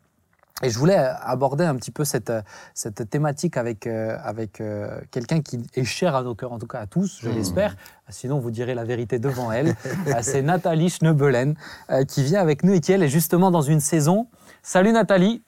Et 0.62 0.68
je 0.68 0.78
voulais 0.78 0.96
aborder 1.22 1.64
un 1.64 1.74
petit 1.76 1.90
peu 1.90 2.04
cette, 2.04 2.28
euh, 2.28 2.42
cette 2.74 3.08
thématique 3.08 3.56
avec, 3.56 3.86
euh, 3.86 4.18
avec 4.22 4.60
euh, 4.60 5.00
quelqu'un 5.10 5.40
qui 5.40 5.58
est 5.74 5.84
cher 5.84 6.14
à 6.14 6.22
nos 6.22 6.34
cœurs, 6.34 6.52
en 6.52 6.58
tout 6.58 6.66
cas 6.66 6.80
à 6.80 6.86
tous, 6.86 7.18
je 7.22 7.30
l'espère. 7.30 7.76
Sinon, 8.10 8.40
vous 8.40 8.50
direz 8.50 8.74
la 8.74 8.84
vérité 8.84 9.18
devant 9.18 9.50
elle. 9.52 9.74
Euh, 10.08 10.18
C'est 10.20 10.42
Nathalie 10.42 10.90
Schneubelen 10.90 11.54
euh, 11.90 12.04
qui 12.04 12.22
vient 12.24 12.42
avec 12.42 12.62
nous 12.62 12.74
et 12.74 12.80
qui, 12.80 12.92
elle, 12.92 13.02
est 13.02 13.08
justement 13.08 13.50
dans 13.50 13.62
une 13.62 13.80
saison. 13.80 14.26
Salut 14.62 14.92
Nathalie, 14.92 15.42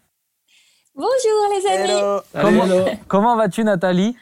Bonjour 0.95 1.09
les 1.51 1.67
amis. 1.71 1.91
Hello. 1.91 2.21
comment, 2.33 2.85
comment 3.09 3.37
vas-tu 3.37 3.65
Nathalie? 3.65 4.15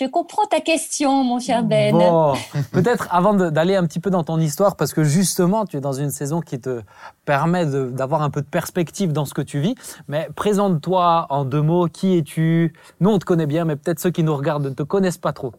Je 0.00 0.06
comprends 0.06 0.46
ta 0.46 0.60
question, 0.60 1.24
mon 1.24 1.38
cher 1.38 1.64
Ben. 1.64 1.92
Bon, 1.92 2.34
peut-être 2.72 3.08
avant 3.10 3.34
d'aller 3.34 3.74
un 3.74 3.84
petit 3.84 4.00
peu 4.00 4.10
dans 4.10 4.22
ton 4.22 4.38
histoire, 4.38 4.76
parce 4.76 4.94
que 4.94 5.02
justement, 5.02 5.66
tu 5.66 5.76
es 5.76 5.80
dans 5.80 5.92
une 5.92 6.10
saison 6.10 6.40
qui 6.40 6.60
te 6.60 6.82
permet 7.24 7.66
d'avoir 7.66 8.22
un 8.22 8.30
peu 8.30 8.40
de 8.40 8.46
perspective 8.46 9.12
dans 9.12 9.24
ce 9.24 9.34
que 9.34 9.42
tu 9.42 9.58
vis. 9.60 9.74
Mais 10.06 10.28
présente-toi 10.34 11.26
en 11.30 11.44
deux 11.44 11.62
mots. 11.62 11.88
Qui 11.88 12.16
es-tu? 12.16 12.72
Nous, 13.00 13.10
on 13.10 13.18
te 13.18 13.24
connaît 13.24 13.46
bien, 13.46 13.64
mais 13.64 13.76
peut-être 13.76 13.98
ceux 13.98 14.10
qui 14.10 14.22
nous 14.22 14.36
regardent 14.36 14.66
ne 14.66 14.70
te 14.70 14.84
connaissent 14.84 15.18
pas 15.18 15.32
trop. 15.32 15.52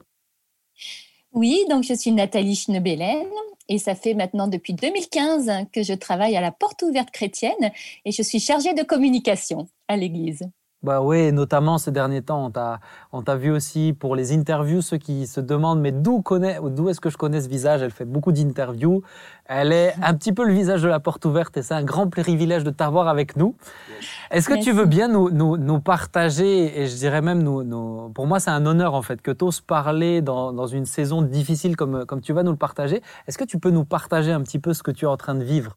Oui, 1.34 1.64
donc 1.70 1.84
je 1.84 1.94
suis 1.94 2.12
Nathalie 2.12 2.56
Schnebelen 2.56 3.28
et 3.68 3.78
ça 3.78 3.94
fait 3.96 4.16
maintenant 4.16 4.48
depuis 4.48 4.74
2015 4.74 5.68
que 5.72 5.84
je 5.84 5.94
travaille 5.94 6.36
à 6.36 6.42
la 6.42 6.52
Porte 6.52 6.82
ouverte 6.82 7.12
chrétienne 7.12 7.72
et 8.06 8.12
je 8.12 8.24
suis 8.24 8.40
chargée 8.40 8.74
de 8.74 8.84
communication 8.84 9.68
à 9.88 9.96
l'église. 9.96 10.50
Bah 10.82 11.02
oui, 11.02 11.34
notamment 11.34 11.78
ces 11.78 11.92
derniers 11.92 12.22
temps, 12.22 12.46
on 12.46 12.52
t'a, 12.52 12.80
on 13.12 13.22
t'a 13.22 13.36
vu 13.36 13.52
aussi 13.52 13.92
pour 13.92 14.16
les 14.16 14.32
interviews, 14.32 14.82
ceux 14.82 14.96
qui 14.96 15.28
se 15.28 15.42
demandent 15.42 15.82
mais 15.82 15.92
d'où 15.92 16.22
connaît, 16.22 16.58
d'où 16.64 16.88
est-ce 16.88 17.02
que 17.02 17.10
je 17.10 17.18
connais 17.18 17.42
ce 17.42 17.50
visage? 17.50 17.82
Elle 17.82 17.92
fait 17.92 18.06
beaucoup 18.06 18.32
d'interviews. 18.32 19.04
Elle 19.44 19.74
est 19.74 19.94
un 20.02 20.14
petit 20.14 20.32
peu 20.32 20.46
le 20.46 20.54
visage 20.54 20.82
de 20.82 20.88
la 20.88 21.02
porte 21.02 21.26
ouverte 21.26 21.58
et 21.58 21.64
c'est 21.64 21.74
un 21.74 21.84
grand 21.84 22.08
privilège 22.10 22.64
de 22.64 22.70
t'avoir 22.70 23.10
avec 23.10 23.36
nous. 23.36 23.56
Est-ce 24.32 24.48
que 24.48 24.58
tu 24.64 24.72
veux 24.72 24.86
bien 24.86 25.10
nous, 25.10 25.30
nous, 25.32 25.58
nous 25.58 25.82
partager 25.82 26.80
et 26.80 26.88
je 26.88 26.96
dirais 26.96 27.22
même 27.22 27.44
nous, 27.44 27.64
nous 27.64 28.10
pour 28.16 28.26
moi 28.26 28.40
c'est 28.40 28.52
un 28.52 28.66
honneur 28.66 28.94
en 28.94 29.02
fait 29.02 29.22
que 29.22 29.32
tu 29.32 29.44
oses 29.44 29.60
parler 29.60 30.22
dans, 30.22 30.54
dans 30.54 30.68
une 30.68 30.86
saison 30.86 31.22
difficile 31.22 31.76
comme, 31.76 32.06
comme 32.06 32.22
tu 32.22 32.32
vas 32.32 32.44
nous 32.44 32.52
le 32.52 32.58
partager. 32.58 33.02
Est-ce 33.28 33.38
que 33.38 33.44
tu 33.44 33.60
peux 33.60 33.72
nous 33.72 33.84
partager 33.84 34.32
un 34.32 34.42
petit 34.44 34.60
peu 34.60 34.74
ce 34.74 34.82
que 34.82 34.92
tu 34.92 35.04
es 35.04 35.10
en 35.10 35.18
train 35.18 35.36
de 35.36 35.44
vivre? 35.44 35.76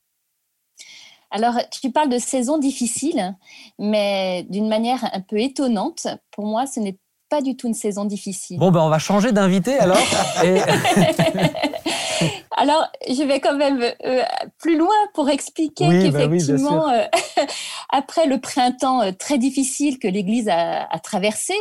Alors, 1.33 1.55
tu 1.71 1.91
parles 1.91 2.11
de 2.11 2.19
saison 2.19 2.59
difficile, 2.59 3.35
mais 3.79 4.47
d'une 4.51 4.69
manière 4.69 5.03
un 5.13 5.21
peu 5.21 5.39
étonnante. 5.39 6.07
Pour 6.31 6.47
moi, 6.47 6.67
ce 6.67 6.79
n'est 6.79 6.99
pas 7.31 7.41
du 7.41 7.57
tout 7.57 7.67
une 7.67 7.75
saison 7.75 8.05
difficile. 8.05 8.59
Bon 8.59 8.71
ben 8.71 8.81
on 8.81 8.91
va 8.91 8.99
changer 8.99 9.33
d'invité 9.33 9.79
alors. 9.79 9.97
Et... 10.45 10.61
Alors, 12.59 12.87
je 13.09 13.23
vais 13.23 13.41
quand 13.41 13.57
même 13.57 13.83
euh, 14.05 14.23
plus 14.59 14.77
loin 14.77 14.95
pour 15.15 15.31
expliquer 15.31 15.89
Oui, 15.89 16.11
bah 16.11 16.27
oui, 16.29 16.37
bien 16.37 16.39
qu'effectivement, 16.39 16.89
euh, 16.91 17.05
après 17.91 18.27
le 18.27 18.39
printemps 18.39 19.01
euh, 19.01 19.13
très 19.19 19.39
difficile 19.39 19.99
que 19.99 20.07
l'Église 20.07 20.51
a, 20.51 20.85
a 20.85 20.99
traversé, 20.99 21.55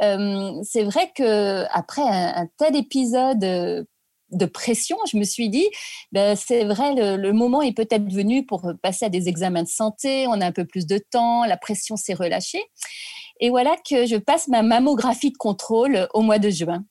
c'est 0.00 0.84
vrai 0.84 1.10
que 1.14 1.64
après 1.76 2.02
un, 2.02 2.42
un 2.42 2.46
tel 2.56 2.76
épisode 2.76 3.86
de 4.30 4.46
pression, 4.46 4.96
je 5.10 5.16
me 5.16 5.24
suis 5.24 5.48
dit, 5.48 5.66
ben, 6.12 6.36
c'est 6.36 6.64
vrai, 6.64 6.94
le, 6.94 7.16
le 7.16 7.32
moment 7.32 7.62
est 7.62 7.72
peut-être 7.72 8.12
venu 8.12 8.44
pour 8.44 8.72
passer 8.82 9.06
à 9.06 9.08
des 9.08 9.28
examens 9.28 9.62
de 9.62 9.68
santé, 9.68 10.26
on 10.28 10.40
a 10.40 10.46
un 10.46 10.52
peu 10.52 10.64
plus 10.66 10.86
de 10.86 10.98
temps, 10.98 11.44
la 11.44 11.56
pression 11.56 11.96
s'est 11.96 12.14
relâchée. 12.14 12.62
Et 13.40 13.50
voilà 13.50 13.76
que 13.88 14.04
je 14.06 14.16
passe 14.16 14.48
ma 14.48 14.62
mammographie 14.62 15.30
de 15.30 15.36
contrôle 15.36 16.08
au 16.12 16.22
mois 16.22 16.38
de 16.38 16.50
juin. 16.50 16.84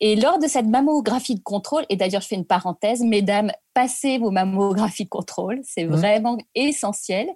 Et 0.00 0.14
lors 0.14 0.38
de 0.38 0.46
cette 0.46 0.66
mammographie 0.66 1.34
de 1.34 1.42
contrôle, 1.42 1.84
et 1.88 1.96
d'ailleurs 1.96 2.22
je 2.22 2.28
fais 2.28 2.36
une 2.36 2.46
parenthèse, 2.46 3.00
mesdames, 3.00 3.50
passez 3.74 4.18
vos 4.18 4.30
mammographies 4.30 5.04
de 5.04 5.08
contrôle, 5.08 5.60
c'est 5.64 5.84
Mhm. 5.84 5.90
vraiment 5.96 6.38
essentiel. 6.54 7.28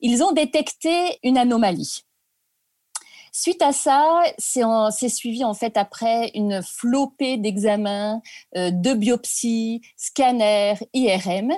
Ils 0.00 0.22
ont 0.22 0.30
détecté 0.30 1.18
une 1.24 1.36
anomalie. 1.36 2.02
Suite 3.38 3.60
à 3.60 3.72
ça, 3.72 4.22
c'est 4.38 5.10
suivi 5.10 5.44
en 5.44 5.52
fait 5.52 5.76
après 5.76 6.30
une 6.34 6.62
flopée 6.62 7.36
d'examens, 7.36 8.22
euh, 8.56 8.70
de 8.70 8.94
biopsies, 8.94 9.82
scanners, 9.98 10.76
IRM, 10.94 11.52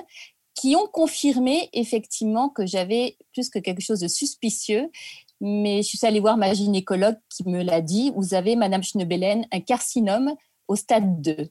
qui 0.55 0.75
ont 0.75 0.87
confirmé 0.87 1.69
effectivement 1.71 2.49
que 2.49 2.65
j'avais 2.65 3.15
plus 3.31 3.49
que 3.49 3.59
quelque 3.59 3.81
chose 3.81 4.01
de 4.01 4.09
suspicieux. 4.09 4.91
Mais 5.39 5.81
je 5.81 5.95
suis 5.95 6.05
allée 6.05 6.19
voir 6.19 6.35
ma 6.35 6.53
gynécologue 6.53 7.15
qui 7.29 7.47
me 7.47 7.63
l'a 7.63 7.79
dit. 7.79 8.11
Vous 8.13 8.33
avez, 8.33 8.57
Madame 8.57 8.83
Schnebelen, 8.83 9.47
un 9.49 9.61
carcinome 9.61 10.35
au 10.67 10.75
stade 10.75 11.21
2. 11.21 11.49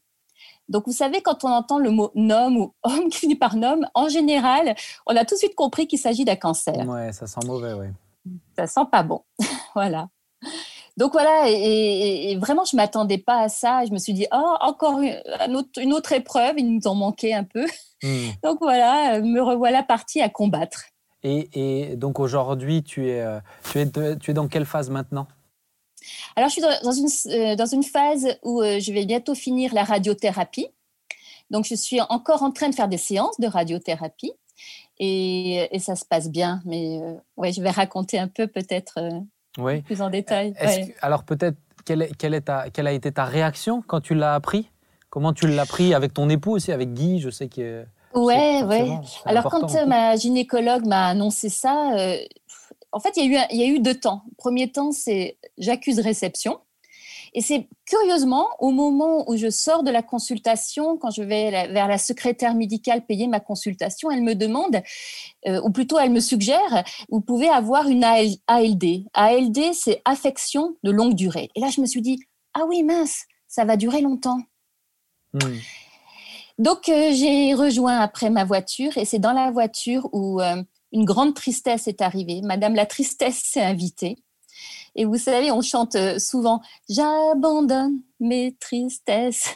Donc, 0.68 0.84
vous 0.84 0.92
savez, 0.92 1.22
quand 1.22 1.44
on 1.44 1.48
entend 1.48 1.78
le 1.78 1.90
mot 1.90 2.10
nom 2.14 2.54
ou 2.54 2.74
homme 2.82 3.08
qui 3.08 3.20
finit 3.20 3.36
par 3.36 3.56
nom, 3.56 3.80
en 3.94 4.10
général, 4.10 4.76
on 5.06 5.16
a 5.16 5.24
tout 5.24 5.36
de 5.36 5.38
suite 5.38 5.54
compris 5.54 5.86
qu'il 5.86 5.98
s'agit 5.98 6.26
d'un 6.26 6.36
cancer 6.36 6.86
Ouais, 6.86 7.14
ça 7.14 7.26
sent 7.26 7.40
mauvais, 7.46 7.72
ouais. 7.72 7.92
ça 8.56 8.66
sent 8.66 8.84
pas 8.92 9.02
bon. 9.02 9.22
voilà. 9.74 10.10
Donc 10.96 11.12
voilà, 11.12 11.48
et, 11.48 12.36
vraiment, 12.36 12.64
je 12.64 12.76
m'attendais 12.76 13.18
pas 13.18 13.42
à 13.42 13.48
ça. 13.48 13.84
Je 13.86 13.92
me 13.92 13.98
suis 13.98 14.12
dit, 14.12 14.26
oh, 14.32 14.56
encore 14.60 15.00
une, 15.00 15.20
un 15.38 15.54
autre, 15.54 15.80
une 15.80 15.92
autre 15.92 16.12
épreuve, 16.12 16.54
il 16.58 16.74
nous 16.74 16.86
en 16.86 16.94
manquait 16.94 17.32
un 17.32 17.44
peu. 17.44 17.66
Hmm. 18.02 18.30
Donc 18.42 18.58
voilà, 18.60 19.14
euh, 19.16 19.22
me 19.22 19.40
revoilà 19.40 19.82
partie 19.82 20.20
à 20.20 20.28
combattre. 20.28 20.84
Et, 21.24 21.48
et 21.52 21.96
donc 21.96 22.20
aujourd'hui, 22.20 22.84
tu 22.84 23.08
es, 23.10 23.20
euh, 23.20 23.40
tu, 23.70 23.80
es 23.80 23.86
de- 23.86 24.14
tu 24.14 24.30
es 24.30 24.34
dans 24.34 24.46
quelle 24.46 24.64
phase 24.64 24.88
maintenant? 24.88 25.26
Alors, 26.36 26.48
je 26.48 26.52
suis 26.54 26.62
dans, 26.62 26.80
dans 26.84 26.92
une, 26.92 27.08
euh, 27.26 27.56
dans 27.56 27.66
une 27.66 27.82
phase 27.82 28.38
où 28.44 28.62
je 28.62 28.92
vais 28.92 29.04
bientôt 29.04 29.34
finir 29.34 29.74
la 29.74 29.82
radiothérapie. 29.82 30.68
Donc, 31.50 31.64
je 31.64 31.74
suis 31.74 32.00
encore 32.02 32.42
en 32.42 32.52
train 32.52 32.68
de 32.68 32.74
faire 32.74 32.88
des 32.88 32.98
séances 32.98 33.38
de 33.40 33.46
radiothérapie 33.46 34.32
et, 34.98 35.68
et 35.74 35.78
ça 35.78 35.96
se 35.96 36.04
passe 36.04 36.30
bien. 36.30 36.60
Mais 36.64 36.98
euh, 37.00 37.14
ouais, 37.36 37.52
je 37.52 37.60
vais 37.62 37.70
raconter 37.70 38.18
un 38.18 38.28
peu 38.28 38.46
peut-être 38.46 38.98
euh, 38.98 39.20
Oui. 39.58 39.82
plus 39.82 40.00
en 40.02 40.10
détail. 40.10 40.54
Est-ce 40.58 40.80
Ouais. 40.80 40.86
que- 40.88 40.98
alors 41.02 41.24
peut-être, 41.24 41.56
quelle, 41.84 42.02
est- 42.02 42.16
quelle, 42.16 42.86
a 42.86 42.92
été 42.92 43.12
ta 43.12 43.24
réaction 43.24 43.82
quand 43.86 44.00
tu 44.00 44.14
l'as 44.14 44.34
appris? 44.34 44.70
Comment 45.10 45.32
tu 45.32 45.46
l'as 45.48 45.66
pris 45.66 45.94
avec 45.94 46.12
ton 46.14 46.28
époux 46.28 46.52
aussi, 46.52 46.70
avec 46.72 46.92
Guy? 46.92 47.18
Je 47.20 47.30
sais 47.30 47.48
que. 47.48 47.84
Ouais, 48.14 48.62
ouais. 48.62 48.98
Alors, 49.24 49.44
quand 49.50 49.74
euh, 49.74 49.86
ma 49.86 50.16
gynécologue 50.16 50.86
m'a 50.86 51.06
annoncé 51.08 51.48
ça, 51.48 51.92
euh, 51.96 52.16
en 52.92 53.00
fait, 53.00 53.12
il 53.16 53.30
y, 53.32 53.36
a 53.36 53.42
eu 53.42 53.46
il 53.52 53.58
y 53.58 53.62
a 53.62 53.66
eu 53.66 53.80
deux 53.80 53.94
temps. 53.98 54.22
Premier 54.38 54.70
temps, 54.70 54.92
c'est 54.92 55.36
j'accuse 55.58 55.98
réception. 56.00 56.58
Et 57.34 57.40
c'est 57.40 57.68
curieusement, 57.84 58.48
au 58.58 58.70
moment 58.70 59.28
où 59.28 59.36
je 59.36 59.50
sors 59.50 59.82
de 59.82 59.90
la 59.90 60.02
consultation, 60.02 60.96
quand 60.96 61.10
je 61.10 61.22
vais 61.22 61.50
vers 61.68 61.88
la 61.88 61.98
secrétaire 61.98 62.54
médicale 62.54 63.04
payer 63.06 63.26
ma 63.26 63.40
consultation, 63.40 64.10
elle 64.10 64.22
me 64.22 64.34
demande, 64.34 64.82
euh, 65.46 65.60
ou 65.62 65.70
plutôt 65.70 65.98
elle 65.98 66.10
me 66.10 66.20
suggère, 66.20 66.84
vous 67.10 67.20
pouvez 67.20 67.48
avoir 67.48 67.88
une 67.88 68.04
AL 68.04 68.28
ALD. 68.46 69.04
ALD, 69.14 69.72
c'est 69.72 70.02
affection 70.04 70.76
de 70.82 70.90
longue 70.90 71.14
durée. 71.14 71.50
Et 71.54 71.60
là, 71.60 71.68
je 71.70 71.80
me 71.80 71.86
suis 71.86 72.02
dit, 72.02 72.20
ah 72.54 72.64
oui, 72.66 72.82
mince, 72.82 73.24
ça 73.46 73.64
va 73.64 73.76
durer 73.76 74.00
longtemps. 74.00 74.40
Hmm. 75.34 75.56
Donc, 76.58 76.88
euh, 76.88 77.12
j'ai 77.12 77.54
rejoint 77.54 77.98
après 78.00 78.30
ma 78.30 78.44
voiture 78.44 78.96
et 78.96 79.04
c'est 79.04 79.20
dans 79.20 79.32
la 79.32 79.50
voiture 79.50 80.08
où 80.12 80.40
euh, 80.40 80.62
une 80.92 81.04
grande 81.04 81.34
tristesse 81.34 81.86
est 81.86 82.02
arrivée. 82.02 82.40
Madame 82.42 82.74
la 82.74 82.86
tristesse 82.86 83.42
s'est 83.44 83.62
invitée. 83.62 84.16
Et 84.98 85.04
vous 85.04 85.16
savez, 85.16 85.52
on 85.52 85.62
chante 85.62 85.94
euh, 85.94 86.18
souvent 86.18 86.60
J'abandonne 86.88 88.00
mes 88.18 88.56
tristesses. 88.58 89.54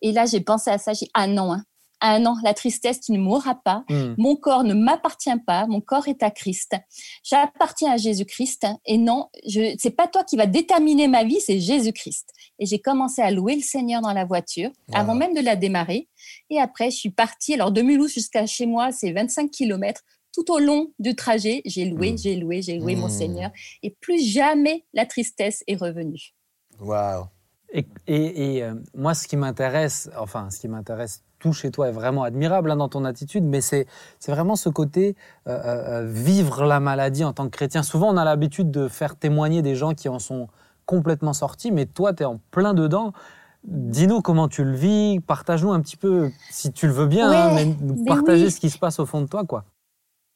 Et 0.00 0.12
là, 0.12 0.24
j'ai 0.24 0.40
pensé 0.40 0.70
à 0.70 0.78
ça. 0.78 0.92
J'ai 0.92 1.06
dit, 1.06 1.10
Ah 1.14 1.26
non, 1.26 1.52
hein. 1.52 1.64
ah 2.00 2.20
non, 2.20 2.36
la 2.44 2.54
tristesse, 2.54 3.00
tu 3.00 3.10
ne 3.10 3.18
mourras 3.18 3.56
pas. 3.56 3.84
Hmm. 3.88 4.14
Mon 4.18 4.36
corps 4.36 4.62
ne 4.62 4.72
m'appartient 4.72 5.36
pas. 5.44 5.66
Mon 5.66 5.80
corps 5.80 6.06
est 6.06 6.22
à 6.22 6.30
Christ. 6.30 6.76
J'appartiens 7.24 7.90
à 7.90 7.96
Jésus-Christ. 7.96 8.68
Et 8.86 8.96
non, 8.96 9.30
je, 9.48 9.74
c'est 9.80 9.90
pas 9.90 10.06
toi 10.06 10.22
qui 10.22 10.36
va 10.36 10.46
déterminer 10.46 11.08
ma 11.08 11.24
vie, 11.24 11.40
c'est 11.40 11.58
Jésus-Christ. 11.58 12.30
Et 12.60 12.66
j'ai 12.66 12.78
commencé 12.78 13.20
à 13.20 13.32
louer 13.32 13.56
le 13.56 13.62
Seigneur 13.62 14.00
dans 14.00 14.12
la 14.12 14.24
voiture 14.24 14.70
avant 14.92 15.16
même 15.16 15.34
de 15.34 15.40
la 15.40 15.56
démarrer. 15.56 16.08
Et 16.50 16.60
après, 16.60 16.92
je 16.92 16.96
suis 16.98 17.10
partie. 17.10 17.54
Alors, 17.54 17.72
de 17.72 17.82
Mulhouse 17.82 18.12
jusqu'à 18.12 18.46
chez 18.46 18.66
moi, 18.66 18.92
c'est 18.92 19.10
25 19.10 19.50
kilomètres 19.50 20.02
tout 20.34 20.50
au 20.52 20.58
long 20.58 20.90
du 20.98 21.14
trajet, 21.14 21.62
j'ai 21.64 21.84
loué, 21.86 22.12
Mm. 22.12 22.18
j'ai 22.18 22.36
loué, 22.36 22.62
j'ai 22.62 22.78
loué 22.78 22.96
mon 22.96 23.06
Mm. 23.06 23.10
Seigneur. 23.10 23.50
Et 23.82 23.90
plus 24.00 24.20
jamais 24.20 24.84
la 24.92 25.06
tristesse 25.06 25.62
est 25.66 25.76
revenue. 25.76 26.34
Waouh. 26.80 27.26
Et, 27.72 27.86
et- 28.06 28.56
et, 28.56 28.62
euh, 28.64 28.74
moi, 28.94 29.14
ce 29.14 29.26
qui 29.26 29.36
m'intéresse, 29.36 30.08
enfin, 30.18 30.48
ce 30.50 30.60
qui 30.60 30.68
m'intéresse 30.68 31.22
tout 31.40 31.52
chez 31.52 31.70
toi 31.70 31.88
est 31.88 31.92
vraiment 31.92 32.22
admirable 32.22 32.70
hein, 32.70 32.76
dans 32.76 32.88
ton 32.88 33.04
attitude, 33.04 33.44
mais 33.44 33.60
c'est 33.60 33.86
c'est 34.18 34.32
vraiment 34.32 34.56
ce 34.56 34.68
côté 34.68 35.14
euh, 35.48 35.60
euh, 35.64 36.06
vivre 36.06 36.64
la 36.64 36.80
maladie 36.80 37.24
en 37.24 37.32
tant 37.32 37.44
que 37.44 37.50
chrétien. 37.50 37.82
Souvent, 37.82 38.12
on 38.12 38.16
a 38.16 38.24
l'habitude 38.24 38.70
de 38.70 38.88
faire 38.88 39.16
témoigner 39.16 39.60
des 39.60 39.74
gens 39.74 39.92
qui 39.94 40.08
en 40.08 40.18
sont 40.18 40.48
complètement 40.86 41.32
sortis, 41.32 41.70
mais 41.72 41.86
toi, 41.86 42.12
tu 42.14 42.22
es 42.22 42.26
en 42.26 42.38
plein 42.50 42.74
dedans. 42.74 43.12
Dis-nous 43.64 44.20
comment 44.22 44.48
tu 44.48 44.62
le 44.62 44.74
vis, 44.76 45.20
partage-nous 45.26 45.72
un 45.72 45.80
petit 45.80 45.96
peu, 45.96 46.30
si 46.50 46.70
tu 46.72 46.86
le 46.86 46.92
veux 46.92 47.06
bien, 47.06 47.30
Ouais, 47.30 47.36
hein, 47.36 47.52
mais 47.54 47.64
nous 47.64 47.96
mais 47.96 48.04
partager 48.04 48.44
oui. 48.46 48.50
ce 48.50 48.60
qui 48.60 48.70
se 48.70 48.78
passe 48.78 48.98
au 49.00 49.06
fond 49.06 49.20
de 49.22 49.26
toi, 49.26 49.44
quoi. 49.44 49.64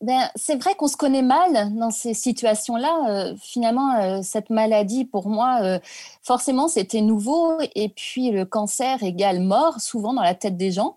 Ben, 0.01 0.31
c'est 0.37 0.55
vrai 0.63 0.77
qu'on 0.77 0.87
se 0.87 0.97
connaît 0.97 1.23
mal 1.23 1.75
dans 1.75 1.91
ces 1.91 2.15
situations-là. 2.15 3.33
Euh, 3.33 3.35
finalement, 3.43 3.97
euh, 3.97 4.21
cette 4.23 4.49
maladie, 4.49 5.05
pour 5.05 5.29
moi, 5.29 5.59
euh, 5.63 5.81
forcément, 6.23 6.69
c'était 6.69 7.01
nouveau. 7.01 7.59
Et 7.75 7.89
puis, 7.89 8.31
le 8.31 8.45
cancer 8.45 9.03
égale 9.03 9.41
mort, 9.41 9.81
souvent 9.81 10.15
dans 10.15 10.23
la 10.23 10.35
tête 10.35 10.57
des 10.57 10.71
gens. 10.71 10.95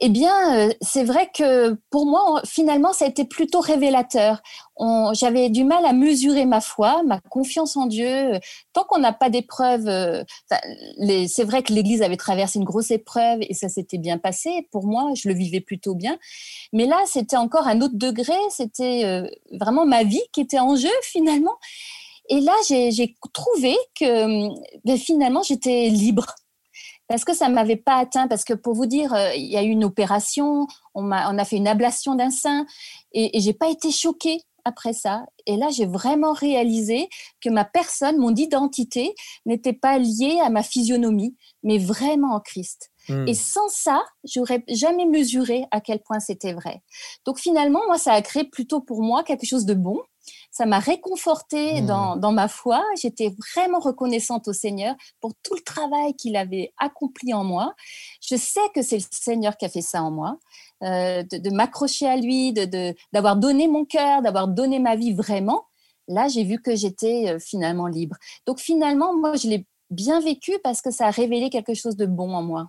Eh 0.00 0.10
bien, 0.10 0.68
euh, 0.68 0.72
c'est 0.80 1.02
vrai 1.02 1.28
que 1.34 1.74
pour 1.90 2.06
moi, 2.06 2.40
finalement, 2.44 2.92
ça 2.92 3.04
a 3.04 3.08
été 3.08 3.24
plutôt 3.24 3.60
révélateur. 3.60 4.40
J'avais 5.12 5.50
du 5.50 5.64
mal 5.64 5.84
à 5.84 5.92
mesurer 5.92 6.44
ma 6.46 6.60
foi, 6.60 7.02
ma 7.02 7.20
confiance 7.20 7.76
en 7.76 7.86
Dieu. 7.86 8.38
Tant 8.72 8.84
qu'on 8.84 9.00
n'a 9.00 9.12
pas 9.12 9.28
d'épreuves, 9.28 9.88
euh, 9.88 10.22
c'est 11.26 11.42
vrai 11.42 11.64
que 11.64 11.72
l'Église 11.72 12.02
avait 12.02 12.16
traversé 12.16 12.60
une 12.60 12.64
grosse 12.64 12.92
épreuve 12.92 13.40
et 13.40 13.54
ça 13.54 13.68
s'était 13.68 13.98
bien 13.98 14.18
passé. 14.18 14.68
Pour 14.70 14.86
moi, 14.86 15.12
je 15.16 15.28
le 15.28 15.34
vivais 15.34 15.60
plutôt 15.60 15.96
bien. 15.96 16.16
Mais 16.72 16.86
là, 16.86 17.02
c'était 17.06 17.36
encore 17.36 17.66
un 17.66 17.80
autre 17.80 17.96
degré. 17.96 18.36
C'était 18.50 19.04
euh, 19.04 19.28
vraiment 19.58 19.84
ma 19.84 20.04
vie 20.04 20.22
qui 20.32 20.40
était 20.42 20.60
en 20.60 20.76
jeu 20.76 20.88
finalement. 21.02 21.56
Et 22.28 22.40
là, 22.40 22.54
j'ai 22.68 23.16
trouvé 23.32 23.76
que 23.98 24.48
ben, 24.84 24.96
finalement, 24.96 25.42
j'étais 25.42 25.88
libre. 25.88 26.26
Parce 27.08 27.24
que 27.24 27.34
ça 27.34 27.48
ne 27.48 27.54
m'avait 27.54 27.76
pas 27.76 27.96
atteint. 27.96 28.28
Parce 28.28 28.44
que 28.44 28.54
pour 28.54 28.74
vous 28.74 28.86
dire, 28.86 29.12
euh, 29.14 29.34
il 29.34 29.46
y 29.46 29.56
a 29.56 29.62
eu 29.62 29.68
une 29.70 29.84
opération, 29.84 30.66
on, 30.94 31.02
m'a- 31.02 31.30
on 31.32 31.38
a 31.38 31.44
fait 31.44 31.56
une 31.56 31.68
ablation 31.68 32.14
d'un 32.14 32.30
sein 32.30 32.66
et, 33.12 33.36
et 33.36 33.40
j'ai 33.40 33.54
pas 33.54 33.68
été 33.68 33.90
choquée 33.90 34.42
après 34.64 34.92
ça. 34.92 35.24
Et 35.46 35.56
là, 35.56 35.68
j'ai 35.70 35.86
vraiment 35.86 36.32
réalisé 36.32 37.08
que 37.40 37.48
ma 37.48 37.64
personne, 37.64 38.18
mon 38.18 38.34
identité, 38.34 39.14
n'était 39.46 39.72
pas 39.72 39.98
liée 39.98 40.38
à 40.42 40.50
ma 40.50 40.62
physionomie, 40.62 41.36
mais 41.62 41.78
vraiment 41.78 42.34
en 42.34 42.40
Christ. 42.40 42.90
Hmm. 43.08 43.26
Et 43.26 43.34
sans 43.34 43.68
ça, 43.68 44.04
j'aurais 44.24 44.62
jamais 44.68 45.06
mesuré 45.06 45.64
à 45.70 45.80
quel 45.80 46.00
point 46.00 46.20
c'était 46.20 46.52
vrai. 46.52 46.82
Donc 47.24 47.38
finalement, 47.38 47.80
moi, 47.86 47.96
ça 47.96 48.12
a 48.12 48.20
créé 48.20 48.44
plutôt 48.44 48.80
pour 48.80 49.02
moi 49.02 49.22
quelque 49.22 49.46
chose 49.46 49.64
de 49.64 49.74
bon. 49.74 49.98
Ça 50.50 50.66
m'a 50.66 50.78
réconfortée 50.78 51.82
Mmh. 51.82 51.86
dans, 51.86 52.16
dans 52.16 52.32
ma 52.32 52.48
foi. 52.48 52.82
J'étais 53.00 53.34
vraiment 53.54 53.78
reconnaissante 53.80 54.48
au 54.48 54.52
Seigneur 54.52 54.94
pour 55.20 55.32
tout 55.42 55.54
le 55.54 55.60
travail 55.62 56.14
qu'il 56.14 56.36
avait 56.36 56.72
accompli 56.78 57.32
en 57.34 57.44
moi. 57.44 57.74
Je 58.22 58.36
sais 58.36 58.60
que 58.74 58.82
c'est 58.82 58.98
le 58.98 59.04
Seigneur 59.10 59.56
qui 59.56 59.64
a 59.64 59.68
fait 59.68 59.82
ça 59.82 60.02
en 60.02 60.10
moi, 60.10 60.38
euh, 60.84 61.22
de, 61.24 61.38
de 61.38 61.50
m'accrocher 61.50 62.06
à 62.08 62.16
lui, 62.16 62.52
de 62.52 62.64
de- 62.64 62.94
d'avoir 63.12 63.36
donné 63.36 63.68
mon 63.68 63.84
cœur, 63.84 64.22
d'avoir 64.22 64.48
donné 64.48 64.78
ma 64.78 64.96
vie 64.96 65.12
vraiment. 65.14 65.64
Là, 66.08 66.28
j'ai 66.28 66.44
vu 66.44 66.60
que 66.62 66.74
j'étais 66.76 67.28
euh, 67.30 67.38
finalement 67.38 67.86
libre. 67.86 68.16
Donc 68.46 68.58
finalement, 68.60 69.14
moi, 69.16 69.36
je 69.36 69.48
l'ai 69.48 69.66
bien 69.90 70.20
vécu 70.20 70.52
parce 70.62 70.80
que 70.82 70.90
ça 70.90 71.06
a 71.06 71.10
révélé 71.10 71.50
quelque 71.50 71.74
chose 71.74 71.96
de 71.96 72.06
bon 72.06 72.32
en 72.34 72.42
moi. 72.42 72.68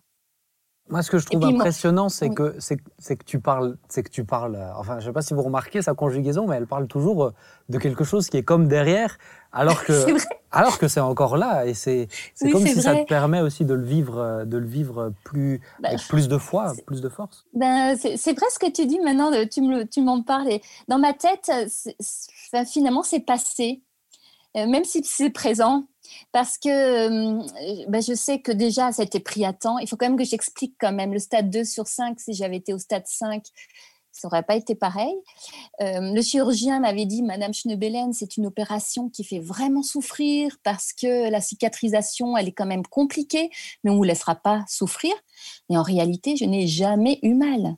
Moi, 0.90 1.04
ce 1.04 1.12
que 1.12 1.20
je 1.20 1.26
trouve 1.28 1.42
puis 1.42 1.50
impressionnant, 1.56 2.10
c'est 2.10 2.30
Oui. 2.30 2.36
que 2.36 2.56
c'est 2.60 2.78
que- 3.16 3.24
tu 3.24 3.40
parles, 3.40 3.78
c'est 3.90 4.02
que 4.04 4.10
tu 4.10 4.24
parles. 4.26 4.56
euh, 4.56 4.72
Enfin, 4.76 5.00
je 5.00 5.06
sais 5.06 5.12
pas 5.14 5.22
si 5.22 5.34
vous 5.36 5.44
remarquez 5.44 5.82
sa 5.82 5.94
conjugaison, 5.94 6.48
mais 6.48 6.56
elle 6.56 6.66
parle 6.68 6.88
toujours 6.88 7.26
euh, 7.26 7.34
de 7.70 7.78
quelque 7.78 8.04
chose 8.04 8.28
qui 8.30 8.38
est 8.38 8.44
comme 8.44 8.68
derrière, 8.68 9.18
alors 9.52 9.84
que 9.84 9.94
alors 10.52 10.80
que 10.80 10.88
c'est 10.88 11.00
encore 11.00 11.38
là, 11.38 11.68
et 11.68 11.76
c'est 11.76 12.08
Oui, 12.42 12.50
comme 12.50 12.66
si 12.66 12.82
ça 12.82 12.96
te 12.96 13.06
permet 13.06 13.40
aussi 13.42 13.66
de 13.66 13.76
le 13.76 13.84
vivre, 13.84 14.18
euh, 14.18 14.46
de 14.46 14.58
le 14.58 14.66
vivre 14.66 15.14
plus 15.24 15.62
Bah, 15.80 15.90
avec 15.90 16.02
plus 16.08 16.28
de 16.28 16.38
foi, 16.40 16.74
plus 16.88 17.02
de 17.02 17.10
force. 17.10 17.46
Ben, 17.54 17.96
c'est 17.96 18.34
vrai 18.34 18.46
ce 18.52 18.58
que 18.58 18.72
tu 18.72 18.88
dis 18.88 19.00
maintenant, 19.00 19.30
tu 19.52 19.62
me 19.62 19.80
le- 19.80 19.88
tu 19.88 20.02
m'en 20.02 20.24
parles. 20.24 20.50
et 20.50 20.62
dans 20.88 20.98
ma 20.98 21.14
tête, 21.14 21.52
finalement, 22.68 23.04
c'est 23.04 23.20
passé, 23.20 23.82
euh, 24.58 24.66
même 24.68 24.84
si 24.86 25.04
c'est 25.04 25.30
présent. 25.30 25.86
Parce 26.32 26.58
que 26.58 26.70
euh, 26.70 27.86
ben, 27.88 28.02
je 28.02 28.14
sais 28.14 28.40
que 28.40 28.52
déjà, 28.52 28.92
ça 28.92 29.02
a 29.02 29.06
été 29.06 29.20
pris 29.20 29.46
à 29.46 29.54
temps. 29.54 29.78
Il 29.80 29.88
faut 29.88 29.98
quand 29.98 30.08
même 30.08 30.18
que 30.18 30.24
j'explique 30.24 30.76
quand 30.80 30.92
même 30.92 31.14
le 31.14 31.20
stade 31.20 31.50
2 31.50 31.64
sur 31.64 31.88
5. 31.88 32.20
Si 32.20 32.34
j'avais 32.34 32.58
été 32.58 32.74
au 32.74 32.78
stade 32.78 33.06
5, 33.06 33.44
ça 34.12 34.28
n'aurait 34.28 34.44
pas 34.44 34.56
été 34.56 34.76
pareil. 34.76 35.16
Euh, 35.82 36.14
le 36.14 36.22
chirurgien 36.22 36.80
m'avait 36.80 37.06
dit, 37.06 37.22
Madame 37.22 37.54
Schnebelen, 37.54 38.14
c'est 38.14 38.38
une 38.38 38.48
opération 38.48 39.10
qui 39.10 39.24
fait 39.24 39.40
vraiment 39.40 39.84
souffrir 39.84 40.58
parce 40.64 40.94
que 40.94 41.30
la 41.30 41.42
cicatrisation, 41.42 42.36
elle 42.36 42.50
est 42.50 42.54
quand 42.54 42.66
même 42.66 42.86
compliquée, 42.86 43.50
mais 43.84 43.92
on 43.92 43.94
ne 43.94 43.98
vous 43.98 44.04
laissera 44.04 44.36
pas 44.36 44.64
souffrir. 44.68 45.14
Et 45.70 45.78
en 45.78 45.84
réalité, 45.84 46.36
je 46.36 46.46
n'ai 46.46 46.68
jamais 46.68 47.20
eu 47.24 47.34
mal. 47.34 47.76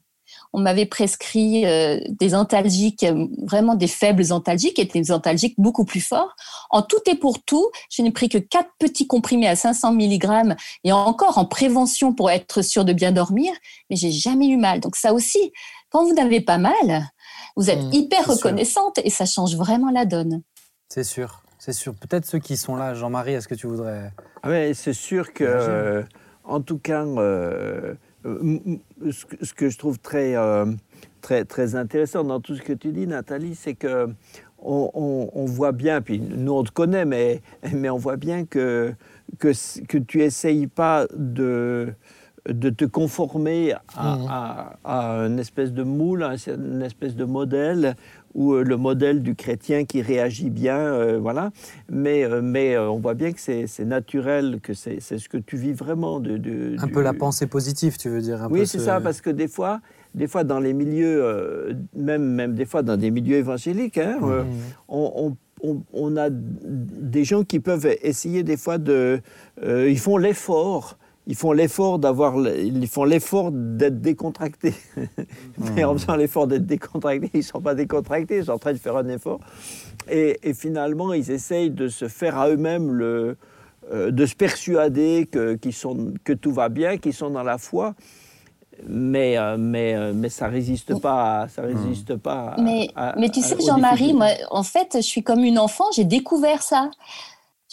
On 0.53 0.59
m'avait 0.59 0.85
prescrit 0.85 1.65
euh, 1.65 1.99
des 2.09 2.35
antalgiques, 2.35 3.03
euh, 3.03 3.27
vraiment 3.43 3.75
des 3.75 3.87
faibles 3.87 4.31
antalgiques, 4.33 4.79
et 4.79 4.85
des 4.85 5.11
antalgiques 5.11 5.55
beaucoup 5.57 5.85
plus 5.85 6.01
forts. 6.01 6.35
En 6.69 6.81
tout 6.81 6.99
et 7.09 7.15
pour 7.15 7.41
tout, 7.43 7.69
je 7.89 8.01
n'ai 8.01 8.11
pris 8.11 8.27
que 8.29 8.37
quatre 8.37 8.69
petits 8.79 9.07
comprimés 9.07 9.47
à 9.47 9.55
500 9.55 9.93
mg, 9.93 10.55
et 10.83 10.91
encore 10.91 11.37
en 11.37 11.45
prévention 11.45 12.13
pour 12.13 12.29
être 12.31 12.61
sûr 12.61 12.83
de 12.85 12.93
bien 12.93 13.11
dormir, 13.11 13.53
mais 13.89 13.95
j'ai 13.95 14.11
jamais 14.11 14.47
eu 14.47 14.57
mal. 14.57 14.79
Donc 14.81 14.95
ça 14.95 15.13
aussi, 15.13 15.51
quand 15.89 16.03
vous 16.05 16.13
n'avez 16.13 16.41
pas 16.41 16.57
mal, 16.57 17.07
vous 17.55 17.69
êtes 17.69 17.83
Mmh, 17.83 17.93
hyper 17.93 18.23
sûr. 18.23 18.33
reconnaissante, 18.33 18.99
et 19.03 19.09
ça 19.09 19.25
change 19.25 19.55
vraiment 19.55 19.89
la 19.91 20.05
donne. 20.05 20.41
C'est 20.89 21.03
sûr, 21.05 21.43
c'est 21.59 21.73
sûr. 21.73 21.93
Peut-être 21.95 22.25
ceux 22.25 22.39
qui 22.39 22.57
sont 22.57 22.75
là, 22.75 22.93
Jean-Marie, 22.93 23.33
est-ce 23.33 23.47
que 23.47 23.55
tu 23.55 23.67
voudrais 23.67 24.11
Ah 24.43 24.49
ouais, 24.49 24.73
c'est 24.73 24.93
sûr 24.93 25.31
que, 25.33 25.43
euh, 25.45 26.03
en 26.43 26.61
tout 26.61 26.77
cas, 26.77 27.05
euh, 27.05 27.93
euh, 28.25 28.57
ce, 29.11 29.53
que- 29.53 29.69
je 29.69 29.77
trouve 29.77 29.99
très, 29.99 30.35
euh, 30.35 30.65
très, 31.21 31.45
très 31.45 31.75
intéressant 31.75 32.23
dans 32.23 32.39
tout 32.39 32.55
ce 32.55 32.61
que 32.61 32.73
tu 32.73 32.91
dis, 32.91 33.07
Nathalie, 33.07 33.55
c'est 33.55 33.73
que 33.75 34.09
on, 34.63 34.91
on- 34.93 35.29
on 35.33 35.45
voit 35.45 35.71
bien, 35.71 36.01
puis 36.01 36.19
nous 36.19 36.53
on 36.53 36.63
te 36.63 36.71
connaît, 36.71 37.05
mais, 37.05 37.41
mais 37.73 37.89
on 37.89 37.97
voit 37.97 38.17
bien 38.17 38.45
que, 38.45 38.93
que, 39.39 39.51
que 39.87 39.97
tu 39.97 40.21
essayes 40.21 40.67
pas 40.67 41.07
de 41.15 41.93
de 42.49 42.71
te 42.71 42.85
conformer 42.85 43.73
à, 43.95 44.15
Mhm. 44.17 44.25
à- 44.27 44.73
à 44.83 45.15
une 45.27 45.37
espèce 45.37 45.71
de 45.71 45.83
moule, 45.83 46.23
à 46.23 46.33
une 46.47 46.81
espèce 46.81 47.15
de 47.15 47.23
modèle, 47.23 47.95
ou 48.33 48.53
euh, 48.53 48.63
le 48.63 48.77
modèle 48.77 49.21
du 49.21 49.35
chrétien 49.35 49.85
qui 49.85 50.01
réagit 50.01 50.49
bien, 50.49 50.77
euh, 50.77 51.19
voilà. 51.19 51.51
Mais, 51.89 52.23
euh, 52.23 52.41
mais 52.41 52.77
on 52.77 52.99
voit 52.99 53.13
bien 53.13 53.31
que 53.31 53.39
c'est 53.39 53.85
naturel, 53.85 54.59
que 54.61 54.73
c'est 54.73 54.99
ce 55.01 55.27
que 55.29 55.37
tu 55.37 55.57
vis 55.57 55.73
vraiment. 55.73 56.19
De, 56.19 56.37
de- 56.37 56.75
un 56.79 56.87
du- 56.87 56.91
peu 56.93 57.01
la 57.01 57.13
pensée 57.13 57.47
positive, 57.47 57.97
tu 57.97 58.09
veux 58.09 58.21
dire 58.21 58.41
un 58.43 58.49
oui, 58.49 58.65
c'est 58.67 58.79
ce- 58.79 58.85
ça, 58.85 58.99
parce 59.01 59.21
que 59.21 59.29
des 59.29 59.47
fois, 59.47 59.81
des 60.15 60.27
fois 60.27 60.43
dans 60.43 60.59
les 60.59 60.73
milieux, 60.73 61.23
euh, 61.23 61.73
même, 61.95 62.23
même 62.23 62.53
des 62.53 62.65
fois 62.65 62.83
dans 62.83 62.97
des 62.97 63.11
milieux 63.11 63.37
évangéliques, 63.37 63.97
hein, 63.97 64.19
euh, 64.23 64.43
Mhm. 64.43 64.49
on, 64.87 65.11
on- 65.15 65.37
on- 65.63 65.83
on 65.93 66.17
a 66.17 66.29
des 66.31 67.23
gens 67.23 67.43
qui 67.43 67.59
peuvent 67.59 67.87
essayer 68.01 68.43
des 68.43 68.57
fois 68.57 68.77
de... 68.77 69.19
euh, 69.63 69.89
ils 69.89 69.99
font 69.99 70.17
l'effort. 70.17 70.97
Ils 71.27 71.35
font 71.35 71.51
l'effort 71.51 71.99
d'avoir, 71.99 72.35
ils 72.47 72.87
font 72.87 73.03
l'effort 73.03 73.51
d'être 73.51 74.01
décontractés. 74.01 74.73
Mais 75.75 75.83
en 75.83 75.93
faisant 75.97 76.15
l'effort 76.15 76.47
d'être 76.47 76.65
décontractés, 76.65 77.29
ils 77.33 77.37
ne 77.37 77.43
sont 77.43 77.61
pas 77.61 77.75
décontractés, 77.75 78.37
ils 78.37 78.45
sont 78.45 78.53
en 78.53 78.57
train 78.59 78.73
de 78.73 78.77
faire 78.79 78.97
un 78.97 79.07
effort. 79.07 79.39
Et, 80.09 80.39
et 80.43 80.53
finalement, 80.53 81.13
ils 81.13 81.29
essayent 81.29 81.69
de 81.69 81.87
se 81.87 82.07
faire 82.07 82.37
à 82.39 82.49
eux-mêmes 82.49 82.91
le, 82.91 83.37
euh, 83.93 84.09
de 84.09 84.25
se 84.25 84.33
persuader 84.35 85.27
que, 85.31 85.53
qu'ils 85.55 85.73
sont, 85.73 86.13
que 86.23 86.33
tout 86.33 86.51
va 86.51 86.69
bien, 86.69 86.97
qu'ils 86.97 87.13
sont 87.13 87.29
dans 87.29 87.43
la 87.43 87.59
foi. 87.59 87.93
Mais, 88.87 89.37
euh, 89.37 89.57
mais, 89.59 89.93
euh, 89.93 90.13
mais 90.15 90.29
ça 90.29 90.47
résiste 90.47 90.99
pas, 90.99 91.41
à- 91.43 91.47
ça 91.49 91.61
résiste 91.61 92.15
pas. 92.15 92.55
à- 92.57 92.61
Mais, 92.61 92.89
à- 92.95 93.13
mais 93.15 93.29
tu 93.29 93.41
à- 93.41 93.43
sais, 93.43 93.55
Jean-Marie, 93.63 94.13
moi, 94.13 94.29
en 94.49 94.63
fait, 94.63 94.93
je 94.95 95.01
suis 95.01 95.21
comme 95.21 95.43
une 95.43 95.59
enfant, 95.59 95.83
j'ai 95.95 96.05
découvert 96.05 96.63
ça. 96.63 96.89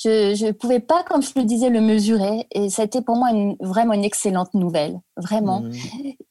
Je 0.02 0.46
ne 0.46 0.52
pouvais 0.52 0.80
pas, 0.80 1.02
comme 1.02 1.22
je 1.22 1.30
le 1.37 1.42
disais, 1.44 1.70
le 1.70 1.80
mesurer. 1.80 2.46
Et 2.52 2.70
ça 2.70 2.82
a 2.82 2.84
été 2.84 3.02
pour 3.02 3.16
moi 3.16 3.30
une- 3.30 3.56
vraiment 3.61 3.94
une 3.94 4.04
excellente 4.04 4.54
nouvelle, 4.54 5.00
vraiment. 5.16 5.62
Mhm. 5.62 5.72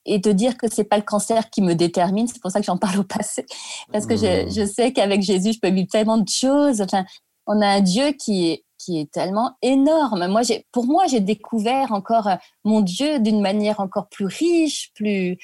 Et 0.06 0.19
de 0.19 0.32
dire 0.32 0.58
que 0.58 0.67
c'est 0.71 0.86
pas 0.86 0.97
le 0.97 1.03
cancer 1.03 1.49
qui 1.49 1.62
me 1.62 1.73
détermine, 1.73 2.27
c'est 2.27 2.41
pour 2.41 2.51
ça 2.51 2.60
que 2.60 2.65
j'en 2.65 2.77
parle 2.77 2.99
au 2.99 3.03
passé. 3.03 3.45
Parce 3.91 4.06
que 4.06 4.15
je, 4.15 4.49
je 4.49 4.65
sais 4.65 4.93
qu'avec 4.93 5.21
Jésus, 5.21 5.53
je 5.53 5.60
peux 5.60 5.69
vivre 5.69 5.89
tellement 5.91 6.17
de 6.17 6.30
choses. 6.30 6.82
Enfin, 6.82 7.03
on 7.45 7.62
a 7.62 7.67
un 7.67 7.82
Dieu 7.82 8.12
qui 8.12 8.49
est 8.51 8.63
qui 8.80 8.99
est 8.99 9.12
tellement 9.12 9.53
énorme. 9.63 10.27
Moi, 10.27 10.41
pour 10.71 10.86
moi, 10.86 11.08
j'ai 11.08 11.19
découvert 11.19 11.91
encore 11.91 12.30
mon 12.63 12.82
Dieu 12.82 13.19
d'une 13.19 13.41
manière 13.41 13.80
encore 13.80 14.08
plus 14.08 14.27
riche, 14.27 14.91
plus 14.93 15.36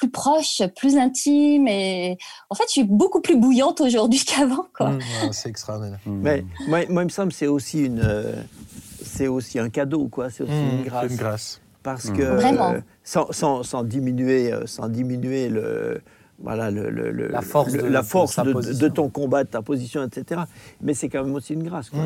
plus 0.00 0.10
proche, 0.10 0.62
plus 0.76 0.96
intime. 0.96 1.68
Et 1.68 2.16
en 2.48 2.54
fait, 2.54 2.64
je 2.68 2.72
suis 2.72 2.84
beaucoup 2.84 3.20
plus 3.20 3.36
bouillante 3.36 3.80
aujourd'hui 3.80 4.24
qu'avant. 4.26 4.66
Mmh, 4.80 4.98
c'est 5.32 5.50
extraordinaire. 5.50 5.98
Mmh. 6.06 6.20
Mais 6.22 6.44
moi, 6.66 6.82
il 7.02 7.06
me 7.06 7.08
semble 7.10 7.32
c'est 7.32 7.46
aussi 7.46 7.84
une, 7.84 8.00
euh, 8.02 8.42
c'est 9.04 9.28
aussi 9.28 9.58
un 9.58 9.68
cadeau, 9.68 10.08
quoi. 10.08 10.30
C'est 10.30 10.42
aussi 10.42 10.52
mmh, 10.52 10.78
une 10.78 10.84
grâce. 10.84 11.10
Une 11.10 11.16
grâce. 11.16 11.60
Parce 11.82 12.10
que 12.10 12.22
Vraiment. 12.22 12.74
sans, 13.04 13.30
sans, 13.32 13.62
sans, 13.62 13.84
diminuer, 13.84 14.52
euh, 14.52 14.66
sans 14.66 14.88
diminuer 14.88 15.48
le 15.48 16.00
voilà 16.42 16.70
le, 16.70 16.88
le, 16.88 17.28
la 17.28 17.42
force, 17.42 17.72
de, 17.72 17.82
la 17.82 18.02
force 18.02 18.38
de, 18.38 18.88
ton 18.88 19.10
combat, 19.10 19.44
de 19.44 19.50
ta 19.50 19.60
position, 19.60 20.02
etc. 20.02 20.42
Mais 20.80 20.94
c'est 20.94 21.10
quand 21.10 21.22
même 21.22 21.34
aussi 21.34 21.52
une 21.52 21.62
grâce. 21.62 21.90
Quoi. 21.90 22.00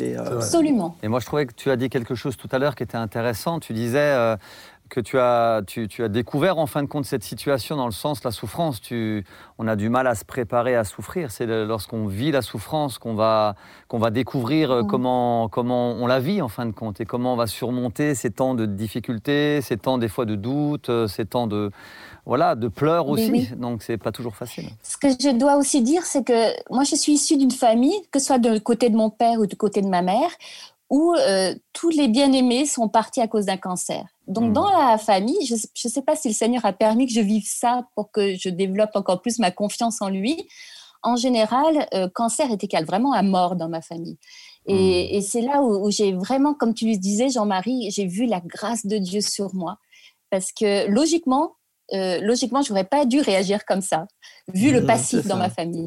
Euh, 0.00 0.36
Absolument. 0.36 0.96
Et 1.02 1.08
moi, 1.08 1.20
je 1.20 1.26
trouvais 1.26 1.44
que 1.44 1.52
tu 1.54 1.70
as 1.70 1.76
dit 1.76 1.90
quelque 1.90 2.14
chose 2.14 2.38
tout 2.38 2.48
à 2.52 2.58
l'heure 2.58 2.74
qui 2.74 2.84
était 2.84 2.96
intéressant. 2.96 3.60
Tu 3.60 3.74
disais, 3.74 4.36
que 4.88 5.00
tu 5.00 5.18
as, 5.18 5.62
tu, 5.66 5.88
as 6.02 6.08
découvert 6.08 6.58
en 6.58 6.66
fin 6.66 6.82
de 6.82 6.88
compte 6.88 7.04
cette 7.04 7.24
situation 7.24 7.76
dans 7.76 7.86
le 7.86 7.92
sens 7.92 8.24
la 8.24 8.30
souffrance. 8.30 8.80
Tu, 8.80 9.24
on 9.58 9.66
a 9.68 9.76
du 9.76 9.88
mal 9.88 10.06
à 10.06 10.14
se 10.14 10.24
préparer 10.24 10.76
à 10.76 10.84
souffrir. 10.84 11.30
C'est 11.30 11.46
lorsqu'on 11.46 12.06
vit 12.06 12.30
la 12.30 12.42
souffrance 12.42 12.98
qu'on 12.98 13.14
va, 13.14 13.56
qu'on 13.88 13.98
va 13.98 14.10
découvrir 14.10 14.70
euh, 14.70 14.82
comment, 14.82 15.48
comment 15.48 15.92
on 15.92 16.06
la 16.06 16.20
vit 16.20 16.42
en 16.42 16.48
fin 16.48 16.66
de 16.66 16.72
compte 16.72 17.00
et 17.00 17.06
comment 17.06 17.34
on 17.34 17.36
va 17.36 17.46
surmonter 17.46 18.14
ces 18.14 18.30
temps 18.30 18.54
de 18.54 18.66
difficultés, 18.66 19.60
ces 19.60 19.76
temps 19.76 19.98
des 19.98 20.08
fois 20.08 20.24
de 20.24 20.34
doute, 20.34 20.88
euh, 20.88 21.06
ces 21.06 21.26
temps 21.26 21.46
de, 21.46 21.70
voilà, 22.24 22.54
de 22.54 22.68
pleurs 22.68 23.08
aussi. 23.08 23.30
Oui. 23.30 23.48
Donc 23.56 23.82
c'est 23.82 23.96
pas 23.98 24.12
toujours 24.12 24.36
facile. 24.36 24.68
Ce 24.82 24.96
que 24.96 25.08
je 25.08 25.36
dois 25.36 25.56
aussi 25.56 25.82
dire, 25.82 26.04
c'est 26.04 26.24
que 26.24 26.72
moi 26.72 26.84
je 26.84 26.96
suis 26.96 27.12
issue 27.12 27.36
d'une 27.36 27.50
famille, 27.50 27.96
que 28.10 28.18
ce 28.18 28.26
soit 28.26 28.38
du 28.38 28.60
côté 28.60 28.90
de 28.90 28.96
mon 28.96 29.10
père 29.10 29.38
ou 29.40 29.46
du 29.46 29.56
côté 29.56 29.80
de 29.80 29.88
ma 29.88 30.02
mère, 30.02 30.30
où 30.90 31.14
euh, 31.14 31.54
tous 31.72 31.90
les 31.90 32.08
bien-aimés 32.08 32.66
sont 32.66 32.88
partis 32.88 33.20
à 33.20 33.28
cause 33.28 33.46
d'un 33.46 33.56
cancer. 33.56 34.04
Donc, 34.26 34.50
hmm. 34.50 34.52
dans 34.52 34.70
la 34.70 34.98
famille, 34.98 35.44
je 35.46 35.54
ne 35.54 35.90
sais 35.90 36.02
pas 36.02 36.16
si 36.16 36.28
le 36.28 36.34
Seigneur 36.34 36.64
a 36.64 36.72
permis 36.72 37.06
que 37.06 37.12
je 37.12 37.20
vive 37.20 37.46
ça 37.46 37.86
pour 37.94 38.10
que 38.10 38.36
je 38.36 38.48
développe 38.48 38.90
encore 38.94 39.20
plus 39.20 39.38
ma 39.38 39.50
confiance 39.50 40.00
en 40.00 40.08
lui. 40.08 40.48
En 41.02 41.16
général, 41.16 41.86
euh, 41.94 42.08
cancer 42.12 42.50
était 42.50 42.82
vraiment 42.82 43.12
à 43.12 43.22
mort 43.22 43.56
dans 43.56 43.68
ma 43.68 43.82
famille. 43.82 44.18
Et, 44.66 45.18
hmm. 45.18 45.22
c'est 45.22 45.42
là 45.42 45.62
où, 45.62 45.90
j'ai 45.90 46.12
vraiment, 46.12 46.54
comme 46.54 46.74
tu 46.74 46.86
le 46.86 46.96
disais, 46.96 47.28
Jean-Marie, 47.28 47.90
j'ai 47.90 48.06
vu 48.06 48.26
la 48.26 48.40
grâce 48.40 48.86
de 48.86 48.98
Dieu 48.98 49.20
sur 49.20 49.54
moi. 49.54 49.78
Parce 50.30 50.50
que 50.52 50.88
logiquement, 50.88 51.52
euh, 51.92 52.20
logiquement, 52.20 52.62
je 52.62 52.72
n'aurais 52.72 52.84
pas 52.84 53.04
dû 53.06 53.20
réagir 53.20 53.64
comme 53.64 53.80
ça, 53.80 54.06
vu 54.52 54.72
le 54.72 54.82
hmm, 54.82 54.86
passif 54.86 55.26
dans 55.26 55.36
ma 55.36 55.50
famille. 55.50 55.86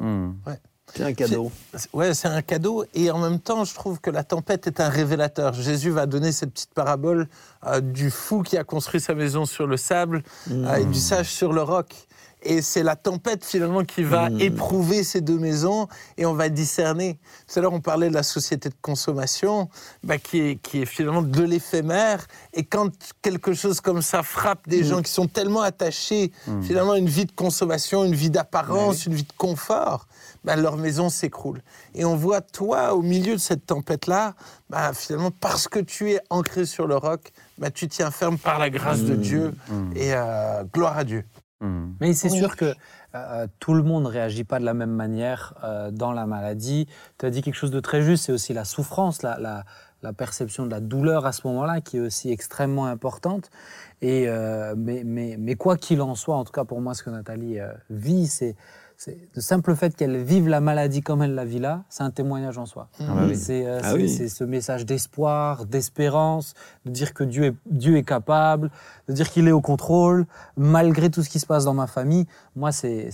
C'est 0.96 1.04
un 1.04 1.14
cadeau. 1.14 1.52
Ouais, 1.94 2.14
c'est 2.14 2.28
un 2.28 2.42
cadeau. 2.42 2.86
Et 2.94 3.12
en 3.12 3.20
même 3.20 3.40
temps, 3.40 3.64
je 3.64 3.74
trouve 3.74 4.00
que 4.00 4.10
la 4.10 4.24
tempête 4.24 4.68
est 4.68 4.80
un 4.80 4.90
révélateur. 4.90 5.54
Jésus 5.54 5.92
va 5.92 6.06
donner 6.06 6.32
cette 6.32 6.52
petite 6.52 6.74
parabole 6.74 7.28
euh, 7.66 7.82
du 7.82 8.10
fou 8.12 8.42
qui 8.42 8.58
a 8.58 8.64
construit 8.64 9.00
sa 9.00 9.14
maison 9.14 9.46
sur 9.46 9.68
le 9.68 9.78
sable 9.78 10.24
euh, 10.52 10.76
et 10.76 10.84
du 10.84 10.90
mmh. 10.90 10.94
sage 10.96 11.28
sur 11.28 11.54
le 11.54 11.62
roc. 11.62 12.08
Et 12.42 12.62
c'est 12.62 12.84
la 12.84 12.96
tempête 12.96 13.44
finalement 13.44 13.84
qui 13.84 14.04
va 14.04 14.30
mmh. 14.30 14.42
éprouver 14.42 15.04
ces 15.04 15.22
deux 15.22 15.38
maisons 15.38 15.88
et 16.18 16.26
on 16.26 16.34
va 16.34 16.50
discerner. 16.50 17.20
Tout 17.48 17.60
à 17.60 17.62
l'heure, 17.62 17.74
on 17.74 17.82
parlait 17.82 18.10
de 18.10 18.14
la 18.14 18.24
société 18.24 18.70
de 18.70 18.76
consommation 18.82 19.70
bah, 20.04 20.18
qui, 20.18 20.40
est, 20.40 20.56
qui 20.56 20.82
est 20.82 20.86
finalement 20.86 21.22
de 21.22 21.44
l'éphémère. 21.44 22.26
Et 22.54 22.64
quand 22.64 22.92
quelque 23.22 23.54
chose 23.54 23.82
comme 23.82 24.02
ça 24.02 24.24
frappe 24.24 24.68
des 24.68 24.82
mmh. 24.82 24.86
gens 24.86 25.02
qui 25.02 25.12
sont 25.12 25.28
tellement 25.28 25.62
attachés 25.62 26.32
finalement 26.62 26.94
à 26.94 26.98
une 26.98 27.10
vie 27.10 27.26
de 27.26 27.32
consommation, 27.32 28.06
une 28.06 28.16
vie 28.16 28.30
d'apparence, 28.30 29.06
une 29.06 29.14
vie 29.14 29.24
de 29.24 29.34
confort, 29.38 30.08
bah, 30.44 30.56
leur 30.56 30.78
maison 30.78 31.10
s'écroule. 31.10 31.62
Et 31.94 32.06
on 32.06 32.16
voit 32.16 32.42
toi, 32.42 32.94
au 32.94 33.02
milieu 33.02 33.34
de 33.34 33.40
cette 33.40 33.66
tempête-là, 33.66 34.36
bah, 34.70 34.94
finalement, 34.94 35.32
parce 35.32 35.68
que 35.68 35.80
tu 35.80 36.12
es 36.12 36.20
ancré 36.30 36.66
sur 36.66 36.88
le 36.88 36.96
roc, 36.96 37.32
bah, 37.58 37.70
tu 37.70 37.88
tiens 37.88 38.12
ferme 38.12 38.38
par 38.38 38.60
la 38.60 38.70
grâce 38.70 39.02
de. 39.02 39.20
Dieu. 39.20 39.54
Et 39.96 40.14
euh, 40.14 40.64
gloire 40.64 40.98
à 40.98 41.04
Dieu. 41.04 41.24
Mmh. 41.62 41.94
Mais 42.00 42.14
c'est 42.14 42.30
sûr 42.30 42.56
que 42.56 42.74
euh, 43.16 43.48
tout 43.60 43.74
le 43.74 43.84
monde 43.84 44.04
ne 44.04 44.08
réagit 44.08 44.46
pas 44.46 44.60
de 44.60 44.66
la 44.66 44.74
même 44.74 44.92
manière 44.92 45.56
euh, 45.64 45.92
dans 45.92 46.14
la 46.14 46.26
maladie. 46.26 46.88
Tu 47.18 47.26
as 47.26 47.30
dit 47.30 47.42
quelque 47.42 47.56
chose 47.56 47.72
de 47.72 47.80
très 47.80 48.02
juste, 48.02 48.26
c'est 48.26 48.32
aussi 48.32 48.54
la 48.54 48.64
souffrance, 48.66 49.24
la, 49.24 49.38
la, 49.40 50.14
perception 50.14 50.66
de 50.66 50.72
la 50.72 50.80
douleur 50.80 51.26
à 51.26 51.34
ce 51.34 51.46
moment-là 51.48 51.82
qui 51.82 51.98
est 51.98 52.00
aussi 52.00 52.32
extrêmement 52.32 52.86
importante. 52.86 53.50
Et, 54.02 54.28
mais, 54.78 55.04
mais, 55.04 55.36
mais, 55.38 55.56
quoi 55.56 55.76
qu'il 55.76 56.02
en 56.02 56.16
soit, 56.16 56.38
en 56.38 56.46
tout 56.46 56.54
cas 56.54 56.64
pour 56.64 56.80
moi, 56.80 56.94
ce 56.94 57.04
que 57.04 57.10
Nathalie 57.10 57.58
vit, 57.90 58.28
c'est 58.28 58.56
le 59.08 59.42
simple 59.42 59.76
fait 59.76 59.96
qu'elle 59.96 60.18
vive 60.18 60.50
la 60.50 60.60
maladie 60.60 61.02
comme 61.02 61.22
elle 61.22 61.34
la 61.34 61.46
vit 61.46 61.60
là, 61.60 61.84
c'est 61.90 62.04
un 62.04 62.12
témoignage 62.12 62.58
en 62.58 62.66
soi. 62.66 62.90
Ah 63.00 63.04
bah 63.16 63.22
euh, 63.50 63.80
ah 63.82 63.94
c'est 64.08 64.28
ce 64.28 64.44
message 64.44 64.86
d'espoir, 64.86 65.66
d'espérance, 65.66 66.54
de 66.86 66.92
dire 66.92 67.14
que 67.14 67.24
Dieu 67.24 67.46
est, 67.46 67.56
Dieu 67.66 67.96
est 67.96 68.04
capable, 68.04 68.70
de 69.08 69.14
dire 69.14 69.30
qu'il 69.30 69.48
est 69.48 69.54
au 69.54 69.62
contrôle, 69.62 70.26
malgré 70.58 71.10
tout 71.10 71.24
ce 71.24 71.30
qui 71.30 71.40
se 71.40 71.46
passe 71.46 71.64
dans 71.64 71.74
ma 71.74 71.88
famille. 71.88 72.28
Moi, 72.56 72.72
c'est 72.74 73.10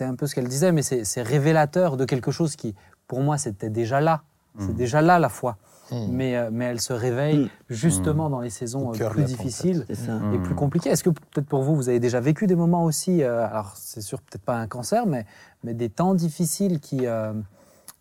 un 0.00 0.14
peu 0.14 0.26
ce 0.26 0.34
qu'elle 0.34 0.48
disait, 0.48 0.72
mais 0.72 0.82
c'est 0.82 1.22
révélateur 1.22 1.96
de 1.96 2.04
quelque 2.06 2.30
chose 2.30 2.56
qui, 2.56 2.74
pour 3.06 3.20
moi, 3.20 3.36
c'était 3.36 3.70
déjà 3.70 4.00
là. 4.00 4.22
C'est 4.58 4.72
mmh. 4.72 4.76
déjà 4.76 5.02
là 5.02 5.18
la 5.18 5.28
foi. 5.28 5.58
Hmm. 5.90 6.06
Mais, 6.10 6.36
euh, 6.36 6.50
mais 6.52 6.64
elle 6.64 6.80
se 6.80 6.92
réveille 6.92 7.44
hmm. 7.44 7.50
justement 7.70 8.28
hmm. 8.28 8.32
dans 8.32 8.40
les 8.40 8.50
saisons 8.50 8.92
euh, 8.92 9.08
plus 9.08 9.24
difficiles 9.24 9.86
et 9.88 10.38
plus 10.38 10.54
compliquées. 10.54 10.90
Est-ce 10.90 11.04
que 11.04 11.10
peut-être 11.10 11.46
pour 11.46 11.62
vous, 11.62 11.76
vous 11.76 11.88
avez 11.88 12.00
déjà 12.00 12.20
vécu 12.20 12.46
des 12.46 12.56
moments 12.56 12.84
aussi, 12.84 13.22
euh, 13.22 13.46
alors 13.46 13.74
c'est 13.76 14.00
sûr 14.00 14.20
peut-être 14.20 14.42
pas 14.42 14.56
un 14.56 14.66
cancer, 14.66 15.06
mais, 15.06 15.26
mais 15.62 15.74
des 15.74 15.88
temps 15.88 16.14
difficiles 16.14 16.80
qui, 16.80 17.06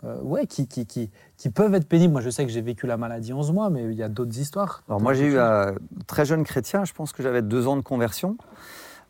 ouais, 0.03 0.47
qui, 0.47 0.67
qui, 0.67 0.85
qui, 0.85 1.11
qui, 1.37 1.49
peuvent 1.49 1.75
être 1.75 1.87
pénibles 1.87 2.13
Moi 2.13 2.21
je 2.21 2.29
sais 2.29 2.45
que 2.45 2.51
j'ai 2.51 2.61
vécu 2.61 2.87
la 2.87 2.97
maladie 2.97 3.33
11 3.33 3.51
mois, 3.51 3.69
mais 3.69 3.83
il 3.83 3.97
y 3.97 4.03
a 4.03 4.09
d'autres 4.09 4.39
histoires. 4.39 4.83
Alors 4.87 5.01
moi 5.01 5.13
j'ai 5.13 5.25
eu 5.25 5.39
un 5.39 5.75
très 6.07 6.25
jeune 6.25 6.43
chrétien, 6.43 6.85
je 6.85 6.93
pense 6.93 7.11
que 7.11 7.21
j'avais 7.21 7.41
deux 7.41 7.67
ans 7.67 7.75
de 7.75 7.81
conversion. 7.81 8.35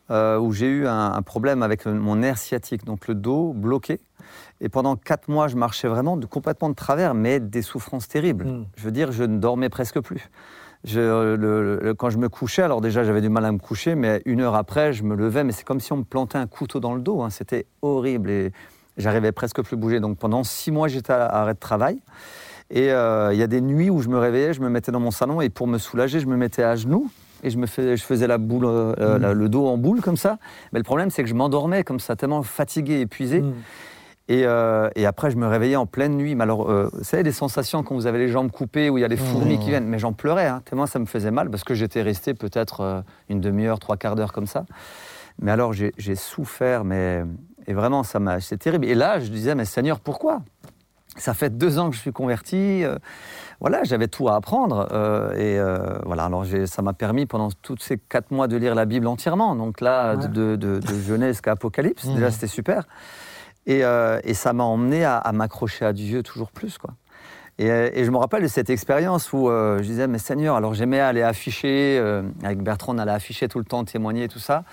où 0.09 0.51
j'ai 0.51 0.67
eu 0.67 0.87
un, 0.87 1.13
un, 1.13 1.21
problème 1.21 1.63
avec 1.63 1.85
mon 1.85 2.17
nerf 2.17 2.37
sciatique, 2.37 2.83
donc 2.83 3.07
le 3.07 3.15
dos 3.15 3.53
bloqué. 3.53 4.01
Et 4.61 4.69
pendant 4.69 4.95
quatre 4.95 5.27
mois, 5.27 5.47
je 5.47 5.55
marchais 5.55 5.87
vraiment 5.87 6.17
de, 6.17 6.25
complètement 6.25 6.69
de 6.69 6.75
travers, 6.75 7.13
mais 7.13 7.39
des 7.39 7.61
souffrances 7.61 8.07
terribles. 8.07 8.45
Hmm. 8.45 8.65
Je 8.77 8.83
veux 8.83 8.91
dire, 8.91 9.11
je 9.11 9.23
ne 9.23 9.37
dormais 9.37 9.69
presque 9.69 9.99
plus. 9.99 10.29
Je, 10.85 11.93
quand 11.93 12.09
je 12.11 12.17
me 12.17 12.29
couchais, 12.29 12.61
alors 12.61 12.79
déjà 12.79 13.03
j'avais 13.03 13.21
du 13.21 13.29
mal 13.29 13.43
à 13.43 13.51
me 13.51 13.57
coucher, 13.57 13.95
mais 13.95 14.21
une 14.25 14.41
heure 14.41 14.55
après, 14.55 14.93
je 14.93 15.03
me 15.03 15.15
levais, 15.15 15.43
mais 15.43 15.51
c'est 15.51 15.63
comme 15.63 15.79
si 15.79 15.91
on 15.93 15.97
me 15.97 16.03
plantait 16.03 16.37
un 16.37 16.45
couteau 16.45 16.79
dans 16.79 16.93
le 16.93 17.01
dos. 17.01 17.21
Hein. 17.23 17.31
C'était 17.31 17.65
horrible 17.81 18.29
et 18.29 18.51
j'arrivais 18.97 19.31
presque 19.31 19.61
plus 19.63 19.75
à 19.75 19.79
bouger. 19.79 19.99
Donc 19.99 20.17
pendant 20.19 20.43
six 20.43 20.71
mois, 20.71 20.87
j'étais 20.87 21.13
à 21.13 21.25
arrêt 21.25 21.55
de 21.55 21.59
travail. 21.59 22.01
Et 22.69 22.91
euh, 22.91 23.33
il 23.33 23.39
y 23.39 23.43
a 23.43 23.47
des 23.47 23.61
nuits 23.61 23.89
où 23.89 24.01
je 24.01 24.09
me 24.09 24.17
réveillais, 24.17 24.53
je 24.53 24.61
me 24.61 24.69
mettais 24.69 24.91
dans 24.91 24.99
mon 24.99 25.11
salon 25.11 25.41
et 25.41 25.49
pour 25.49 25.67
me 25.67 25.79
soulager, 25.79 26.19
je 26.19 26.27
me 26.27 26.37
mettais 26.37 26.63
à 26.63 26.75
genoux 26.75 27.09
et 27.43 27.49
je, 27.49 27.57
me 27.57 27.65
fais, 27.65 27.97
je 27.97 28.03
faisais 28.03 28.27
la 28.27 28.37
boule, 28.37 28.65
euh, 28.65 29.19
hmm. 29.19 29.37
le 29.37 29.49
dos 29.49 29.67
en 29.67 29.77
boule 29.77 30.01
comme 30.01 30.17
ça. 30.17 30.37
Mais 30.71 30.79
le 30.79 30.83
problème, 30.83 31.09
c'est 31.09 31.23
que 31.23 31.29
je 31.29 31.35
m'endormais 31.35 31.83
comme 31.83 31.99
ça, 31.99 32.15
tellement 32.15 32.43
fatigué, 32.43 33.01
épuisé. 33.01 33.43
Euh, 34.31 34.89
et, 34.95 35.05
après, 35.05 35.29
je 35.29 35.37
me 35.37 35.47
réveillais 35.47 35.75
en 35.75 35.85
pleine 35.85 36.15
nuit. 36.15 36.35
Mais 36.35 36.43
alors, 36.43 36.69
euh, 36.69 36.89
vous 36.93 37.03
savez, 37.03 37.23
les 37.23 37.31
sensations 37.31 37.83
quand 37.83 37.95
vous 37.95 38.07
avez 38.07 38.19
les 38.19 38.29
jambes 38.29 38.51
coupées, 38.51 38.89
où 38.89 38.97
il 38.97 39.01
y 39.01 39.03
a 39.03 39.07
les 39.07 39.17
fourmis 39.17 39.59
qui 39.59 39.69
viennent, 39.69 39.87
mais 39.87 39.99
j'en 39.99 40.13
pleurais, 40.13 40.47
hein, 40.47 40.61
tellement 40.65 40.87
ça 40.87 40.99
me 40.99 41.05
faisait 41.05 41.31
mal, 41.31 41.49
parce 41.49 41.63
que 41.63 41.73
j'étais 41.73 42.01
resté 42.01 42.33
peut-être 42.33 42.81
euh, 42.81 43.01
une 43.29 43.39
demi-heure, 43.39 43.79
trois 43.79 43.97
quarts 43.97 44.15
d'heure 44.15 44.33
comme 44.33 44.47
ça. 44.47 44.65
Mais 45.39 45.51
alors, 45.51 45.73
j'ai 45.73 46.15
souffert, 46.15 46.85
mais 46.85 47.23
et 47.67 47.73
vraiment, 47.73 48.03
ça 48.03 48.19
m'a, 48.19 48.39
c'est 48.39 48.57
terrible. 48.57 48.85
Et 48.85 48.95
là, 48.95 49.19
je 49.19 49.29
disais, 49.29 49.53
mais 49.53 49.65
Seigneur, 49.65 49.99
pourquoi? 49.99 50.41
Ça 51.17 51.33
fait 51.33 51.49
deux 51.49 51.77
ans 51.77 51.89
que 51.89 51.95
je 51.95 52.01
suis 52.01 52.11
converti. 52.11 52.83
voilà, 53.59 53.83
j'avais 53.83 54.07
tout 54.07 54.29
à 54.29 54.35
apprendre. 54.35 54.87
et 55.37 55.59
voilà, 56.05 56.25
alors 56.25 56.45
ça 56.67 56.81
m'a 56.81 56.93
permis 56.93 57.25
pendant 57.25 57.49
tous 57.61 57.77
ces 57.79 57.97
quatre 57.97 58.31
mois 58.31 58.47
de 58.47 58.55
lire 58.55 58.75
la 58.75 58.85
Bible 58.85 59.07
entièrement. 59.07 59.57
Donc 59.57 59.81
là, 59.81 60.15
de, 60.15 60.55
de, 60.55 60.79
de, 60.79 60.99
Genèse 61.05 61.41
qu'à 61.41 61.51
Apocalypse, 61.51 62.07
déjà, 62.07 62.31
c'était 62.31 62.47
super. 62.47 62.85
Euh, 63.69 64.19
et, 64.23 64.33
ça 64.33 64.53
m'a 64.53 64.63
emmené 64.63 65.05
à, 65.05 65.31
m'accrocher 65.33 65.85
à 65.85 65.93
Dieu 65.93 66.23
toujours 66.23 66.51
plus. 66.51 66.77
Quoi. 66.77 66.91
Et, 67.57 68.03
je 68.03 68.11
me 68.11 68.17
rappelle 68.17 68.43
de 68.43 68.47
cette 68.47 68.69
expérience 68.69 69.33
où 69.33 69.49
euh, 69.49 69.79
je 69.79 69.83
disais, 69.83 70.07
mais 70.07 70.19
Seigneur, 70.19 70.55
alors 70.55 70.73
j'aimais 70.73 70.99
aller 70.99 71.23
afficher, 71.23 71.97
euh, 71.99 72.21
avec 72.43 72.61
Bertrand, 72.61 72.95
on 72.95 72.97
allait 72.97 73.11
afficher 73.11 73.47
tout 73.47 73.59
le 73.59 73.65
temps, 73.65 73.83
témoigner, 73.83 74.27
tout 74.27 74.39
ça. 74.39 74.63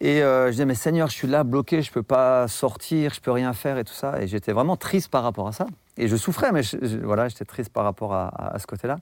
Et 0.00 0.18
je 0.20 0.50
disais, 0.50 0.64
mais 0.64 0.74
Seigneur, 0.74 1.08
je 1.08 1.14
suis 1.14 1.28
là 1.28 1.44
bloqué, 1.44 1.80
je 1.80 1.90
ne 1.90 1.94
peux 1.94 2.02
pas 2.02 2.48
sortir, 2.48 3.14
je 3.14 3.20
ne 3.20 3.22
peux 3.22 3.30
rien 3.30 3.52
faire 3.52 3.78
et 3.78 3.84
tout 3.84 3.92
ça. 3.94 4.20
Et 4.20 4.26
j'étais 4.26 4.52
vraiment 4.52 4.76
triste 4.76 5.08
par 5.08 5.22
rapport 5.22 5.46
à 5.46 5.52
ça. 5.52 5.66
Et 5.96 6.08
je 6.08 6.16
souffrais, 6.16 6.50
mais 6.50 6.62
voilà, 7.04 7.28
j'étais 7.28 7.44
triste 7.44 7.72
par 7.72 7.84
rapport 7.84 8.12
à, 8.12 8.56
ce 8.58 8.66
côté-là. 8.66 8.96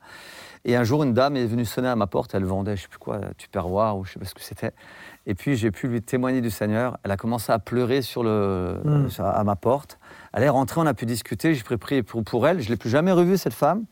Et 0.67 0.77
un 0.77 0.85
jour, 0.85 1.03
une 1.03 1.15
dame 1.15 1.37
est 1.37 1.47
venue 1.47 1.65
sonner 1.65 1.89
à 1.89 1.97
ma 1.97 2.07
porte, 2.07 2.35
elle 2.35 2.45
vendait, 2.45 2.77
je 2.77 2.81
ne 2.81 2.83
sais 2.83 2.89
plus 2.89 2.99
quoi, 2.99 3.21
tupperware 3.39 3.97
ou 3.97 4.05
je 4.05 4.11
ne 4.11 4.13
sais 4.13 4.19
pas 4.21 4.27
ce 4.27 4.35
que 4.35 4.43
c'était. 4.43 4.73
Et 5.27 5.35
puis 5.35 5.57
j'ai 5.57 5.71
pu 5.71 5.89
lui 5.89 6.03
témoigner 6.03 6.41
du 6.41 6.51
Seigneur. 6.51 6.99
Elle 7.05 7.11
a 7.11 7.17
commencé 7.17 7.53
à 7.53 7.59
pleurer 7.59 8.03
sur 8.03 8.25
le, 8.25 8.81
hmm. 8.85 9.09
à 9.23 9.45
ma 9.45 9.57
porte. 9.57 9.99
Elle 10.33 10.43
est 10.43 10.49
rentrée, 10.49 10.81
on 10.81 10.87
a 10.87 10.95
pu 10.95 11.07
discuter. 11.07 11.55
J'ai 11.55 11.63
pris 11.77 12.03
pour, 12.03 12.25
pour 12.25 12.47
elle. 12.47 12.61
Je 12.61 12.67
ne 12.67 12.71
l'ai 12.71 12.77
plus 12.77 12.91
jamais 12.91 13.13
revue, 13.13 13.37
cette 13.37 13.55
femme. 13.55 13.85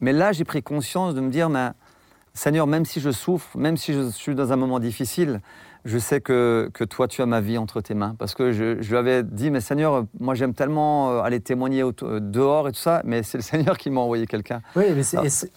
Mais 0.00 0.12
là, 0.12 0.32
j'ai 0.32 0.44
pris 0.44 0.62
conscience 0.62 1.14
de 1.14 1.20
me 1.20 1.30
dire, 1.30 1.48
mais, 1.48 1.70
Seigneur, 2.34 2.66
même 2.66 2.84
si 2.84 3.00
je 3.00 3.10
souffre, 3.10 3.56
même 3.58 3.76
si 3.76 3.92
je 3.92 4.10
suis 4.10 4.34
dans 4.34 4.52
un 4.52 4.56
moment 4.56 4.78
difficile, 4.78 5.40
je 5.84 5.98
sais 5.98 6.20
que, 6.20 6.70
que, 6.72 6.84
toi, 6.84 7.08
tu 7.08 7.22
as 7.22 7.26
ma 7.26 7.40
vie 7.40 7.58
entre 7.58 7.80
tes 7.80 7.94
mains. 7.94 8.14
Parce 8.18 8.34
que 8.34 8.52
je, 8.52 8.80
je 8.80 8.90
lui 8.90 8.96
avais 8.96 9.22
dit, 9.22 9.50
mais 9.50 9.60
Seigneur, 9.60 10.04
moi 10.20 10.34
j'aime 10.34 10.54
tellement 10.54 11.10
euh, 11.10 11.20
aller 11.22 11.40
témoigner 11.40 11.82
euh, 11.82 12.20
dehors 12.20 12.68
et 12.68 12.72
tout 12.72 12.78
ça, 12.78 13.02
mais 13.04 13.22
c'est 13.22 13.38
le 13.38 13.42
Seigneur 13.42 13.76
qui 13.76 13.90
m'a 13.90 14.00
envoyé 14.00 14.26
quelqu'un. 14.26 14.60
Oui, 14.76 14.84
mais 14.94 15.02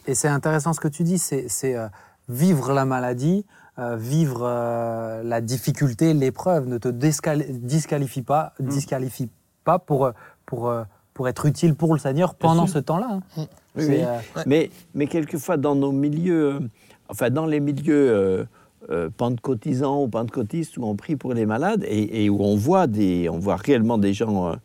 et 0.08 0.16
c'est 0.16 0.28
intéressant 0.28 0.74
ce 0.74 0.80
que 0.80 0.88
tu 0.88 1.04
dis, 1.04 1.20
c'est 1.20 1.76
euh, 1.76 1.88
vivre 2.30 2.74
la 2.74 2.86
maladie, 2.86 3.46
vivre 3.98 4.44
la 5.24 5.41
difficulté, 5.41 6.13
l'épreuve, 6.13 6.67
ne 6.67 6.78
te 6.78 6.89
disqualifie 6.89 8.22
pas, 8.22 8.54
mm. 8.60 8.67
disqualifie 8.67 9.30
pas 9.63 9.80
pour, 9.80 10.12
pour, 10.46 10.74
pour 11.13 11.28
être 11.28 11.46
utile 11.46 11.76
pour 11.76 11.94
le 11.94 12.00
Seigneur 12.00 12.36
pendant 12.36 12.67
ce 12.67 12.80
temps-là. 12.80 13.08
Hein. 13.12 13.22
Mm. 13.38 13.44
Oui, 13.78 14.02
mais, 14.46 14.70
mais 14.94 15.08
quelquefois 15.08 15.58
dans 15.58 15.76
nos 15.76 15.94
milieux, 15.94 16.60
enfin 17.08 17.30
dans 17.30 17.46
les 17.46 17.62
milieux 17.62 18.48
euh, 18.89 19.12
pentecôtisants 19.15 20.02
ou 20.02 20.08
pentecôtistes 20.08 20.76
où 20.78 20.86
on 20.86 20.96
prie 20.96 21.15
pour 21.15 21.36
les 21.36 21.46
malades 21.46 21.86
et, 21.88 22.32
où 22.32 22.41
on 22.41 22.56
voit, 22.56 22.88
des, 22.88 23.30
on 23.30 23.38
voit 23.38 23.56
réellement 23.56 24.00
des 24.00 24.12
gens 24.12 24.48
euh, 24.48 24.56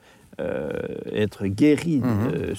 euh, 0.40 0.70
être 1.12 1.46
guéris 1.46 1.98
mhm. 1.98 2.54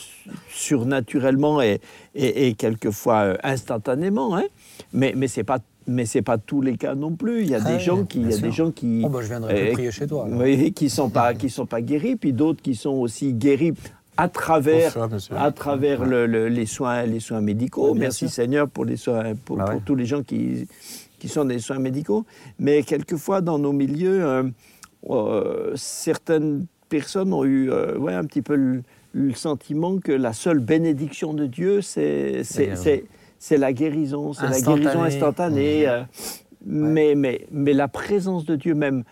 surnaturellement 0.50 1.60
et, 1.60 1.82
et, 2.14 2.54
quelquefois 2.54 3.38
instantanément. 3.42 4.38
Hein. 4.38 4.44
Mais, 4.94 5.14
mais 5.18 5.28
ce 5.28 5.40
n'est 5.40 5.46
pas 5.46 5.58
mais 5.88 6.06
c'est 6.06 6.22
pas 6.22 6.38
tous 6.38 6.62
les 6.62 6.78
cas 6.78 6.96
non 6.96 7.16
plus. 7.16 7.42
Il 7.42 7.50
y 7.50 7.56
a 7.56 7.62
des 7.62 7.80
gens 7.80 8.04
qui, 8.04 8.22
il 8.22 8.32
y 8.32 8.34
a 8.34 8.38
des 8.38 8.52
gens 8.52 8.72
qui, 8.72 9.02
oh, 9.06 9.10
bah, 9.10 9.20
je 9.22 9.28
viendrai 9.28 9.72
prier 9.72 9.92
chez 9.92 10.08
toi. 10.08 10.28
qui 10.76 10.90
sont 10.90 11.10
pas, 11.10 11.34
qui 11.34 11.50
sont 11.50 11.66
pas 11.66 11.82
guéris, 11.82 12.16
puis 12.16 12.34
d'autres 12.34 12.62
qui 12.62 12.76
sont 12.76 12.92
aussi 12.92 13.34
guéris 13.34 13.74
à 14.18 14.30
travers, 14.30 14.98
à 15.36 15.52
travers 15.52 16.06
les 16.06 16.66
soins, 16.66 17.04
les 17.04 17.20
soins 17.20 17.42
médicaux. 17.42 17.94
Merci 17.94 18.30
Seigneur 18.30 18.68
pour 18.68 18.84
les 18.84 18.98
soins, 18.98 19.36
pour, 19.46 19.58
bah 19.58 19.66
pour 19.66 19.82
tous 19.84 19.96
les 19.96 20.06
gens 20.06 20.24
qui, 20.24 20.68
qui 21.20 21.28
sont 21.28 21.46
des 21.46 21.60
soins 21.60 21.80
médicaux, 21.80 22.26
mais 22.60 22.84
quelquefois 22.84 23.42
dans 23.42 23.60
nos 23.60 23.74
milieux, 23.74 24.26
euh, 24.26 24.44
euh, 25.10 25.72
certaines 25.76 26.66
personnes 26.90 27.34
ont 27.34 27.46
eu 27.46 27.72
euh, 27.72 27.98
ouais, 27.98 28.14
un 28.14 28.24
petit 28.24 28.42
peu 28.42 28.56
le, 28.56 28.84
sentiment 29.34 29.98
que 29.98 30.12
la 30.12 30.32
seule 30.32 30.60
bénédiction 30.60 31.34
de 31.34 31.48
Dieu, 31.48 31.82
c'est 31.82 32.44
la 33.52 33.74
guérison, 33.74 34.34
c'est 34.34 34.50
la 34.50 34.62
guérison 34.62 35.04
instantanée. 35.04 35.88
mais, 36.66 37.16
mais, 37.16 37.48
mais 37.52 37.74
la 37.74 37.88
présence 37.88 38.46
de 38.46 38.56
Dieu 38.56 38.74
même 38.74 39.04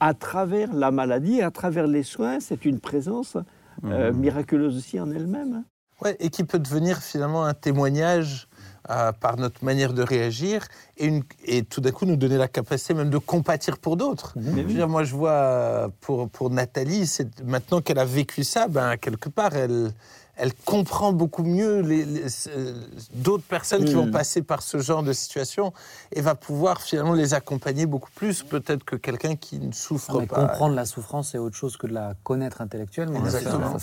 à 0.00 0.14
travers 0.14 0.72
la 0.72 0.90
maladie, 0.90 1.42
à 1.42 1.50
travers 1.50 1.86
les 1.86 2.02
soins, 2.02 2.40
c'est 2.40 2.64
une 2.64 2.80
présence 2.80 3.36
mmh. 3.82 4.10
miraculeuse 4.10 4.76
aussi 4.76 4.98
en 4.98 5.10
elle-même. 5.12 5.62
Ouais, 6.02 6.16
et 6.18 6.30
qui 6.30 6.44
peut 6.44 6.58
devenir 6.58 6.98
finalement 6.98 7.44
un 7.44 7.54
témoignage 7.54 8.48
euh, 8.88 9.12
par 9.12 9.36
notre 9.36 9.62
manière 9.62 9.92
de 9.92 10.02
réagir 10.02 10.66
et, 10.96 11.20
et 11.44 11.62
tout 11.62 11.82
d'un 11.82 11.90
coup 11.90 12.06
nous 12.06 12.16
donner 12.16 12.38
la 12.38 12.48
capacité 12.48 12.94
même 12.94 13.10
de 13.10 13.18
compatir 13.18 13.76
pour 13.76 13.98
d'autres. 13.98 14.32
Mhm. 14.36 14.86
moi, 14.86 15.04
je 15.04 15.14
vois 15.14 15.90
pour, 16.00 16.30
pour 16.30 16.48
Nathalie, 16.48 17.08
maintenant 17.44 17.82
qu'elle 17.82 17.98
a 17.98 18.06
vécu 18.06 18.42
ça, 18.42 18.68
ben, 18.68 18.96
quelque 18.96 19.28
part, 19.28 19.54
elle, 19.54 19.92
elle 20.40 20.54
comprend 20.54 21.12
beaucoup 21.12 21.42
mieux 21.42 21.80
les, 21.80 22.06
d'autres 23.12 23.44
personnes 23.44 23.84
qui 23.84 23.92
vont 23.92 24.06
hmm. 24.06 24.10
passer 24.10 24.40
par 24.40 24.62
ce 24.62 24.78
genre 24.78 25.02
de 25.02 25.12
situation 25.12 25.74
et 26.12 26.22
va 26.22 26.34
pouvoir 26.34 26.80
finalement 26.80 27.12
les 27.12 27.34
accompagner 27.34 27.84
beaucoup 27.84 28.10
plus 28.14 28.42
peut-être 28.42 28.84
que 28.84 28.96
quelqu'un 28.96 29.36
qui 29.36 29.58
ne 29.58 29.72
souffre 29.72 30.22
pas. 30.22 30.46
Comprendre 30.46 30.74
la 30.74 30.86
souffrance, 30.86 31.32
c'est 31.32 31.38
autre 31.38 31.56
chose 31.56 31.76
que 31.76 31.86
de 31.86 31.92
la 31.92 32.14
connaître 32.24 32.62
intellectuellement. 32.62 33.20
Exactement. 33.20 33.76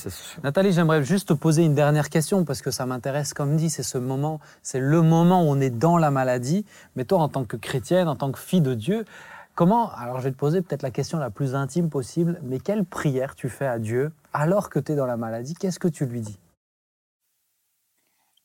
Nathalie, 0.43 0.72
j'aimerais 0.72 1.04
juste 1.04 1.28
te 1.28 1.34
poser 1.34 1.63
une 1.63 1.76
dernière 1.76 2.10
question 2.10 2.43
parce 2.43 2.63
que 2.63 2.72
ça 2.72 2.88
m'intéresse, 2.88 3.36
comme 3.36 3.56
dit, 3.56 3.70
c'est 3.70 3.84
ce 3.84 4.00
moment, 4.00 4.39
c'est 4.63 4.80
le 4.80 5.02
moment 5.04 5.43
où 5.43 5.48
on 5.50 5.60
est 5.60 5.70
dans 5.70 5.98
la 5.98 6.10
maladie. 6.10 6.65
Mais 6.96 7.06
toi, 7.06 7.20
en 7.20 7.30
tant 7.30 7.46
que 7.46 7.56
chrétienne, 7.58 8.08
en 8.08 8.15
tant 8.15 8.32
que 8.32 8.39
fille 8.39 8.62
de 8.62 8.74
Dieu, 8.74 9.06
Comment, 9.54 9.91
alors 9.96 10.20
je 10.20 10.26
vais 10.26 10.32
te 10.32 10.38
poser 10.38 10.62
peut-être 10.62 10.84
la 10.84 10.91
question 10.91 11.17
la 11.17 11.32
plus 11.32 11.56
intime 11.56 11.89
possible, 11.89 12.39
mais 12.43 12.60
quelle 12.60 12.86
prière 12.86 13.34
tu 13.34 13.50
fais 13.50 13.65
à 13.65 13.80
Dieu 13.80 14.12
alors 14.32 14.70
que 14.70 14.78
tu 14.78 14.91
es 14.91 14.96
dans 14.96 15.08
la 15.08 15.17
maladie? 15.17 15.56
Qu'est-ce 15.56 15.80
que 15.80 15.88
tu 15.88 16.06
lui 16.06 16.22
dis? 16.22 16.38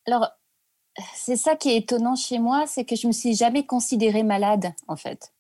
Alors, 0.06 0.28
c'est 1.14 1.36
ça 1.36 1.56
qui 1.56 1.70
est 1.70 1.76
étonnant 1.76 2.16
chez 2.16 2.38
moi, 2.38 2.66
c'est 2.66 2.84
que 2.84 2.96
je 2.96 3.06
me 3.06 3.12
suis 3.12 3.34
jamais 3.34 3.64
considérée 3.66 4.22
malade, 4.22 4.74
en 4.88 4.96
fait. 4.96 5.32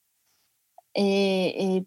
Et, 0.94 1.84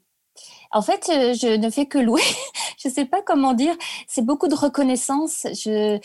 en 0.71 0.81
fait, 0.81 1.09
euh, 1.09 1.33
je 1.33 1.55
ne 1.55 1.69
fais 1.69 1.85
que 1.85 1.97
louer. 1.97 2.21
je 2.77 2.89
ne 2.89 2.93
sais 2.93 3.05
pas 3.05 3.21
comment 3.21 3.53
dire. 3.53 3.75
C'est 4.07 4.23
beaucoup 4.23 4.47
de 4.47 4.55
reconnaissance. 4.55 5.47
Je, 5.53 5.99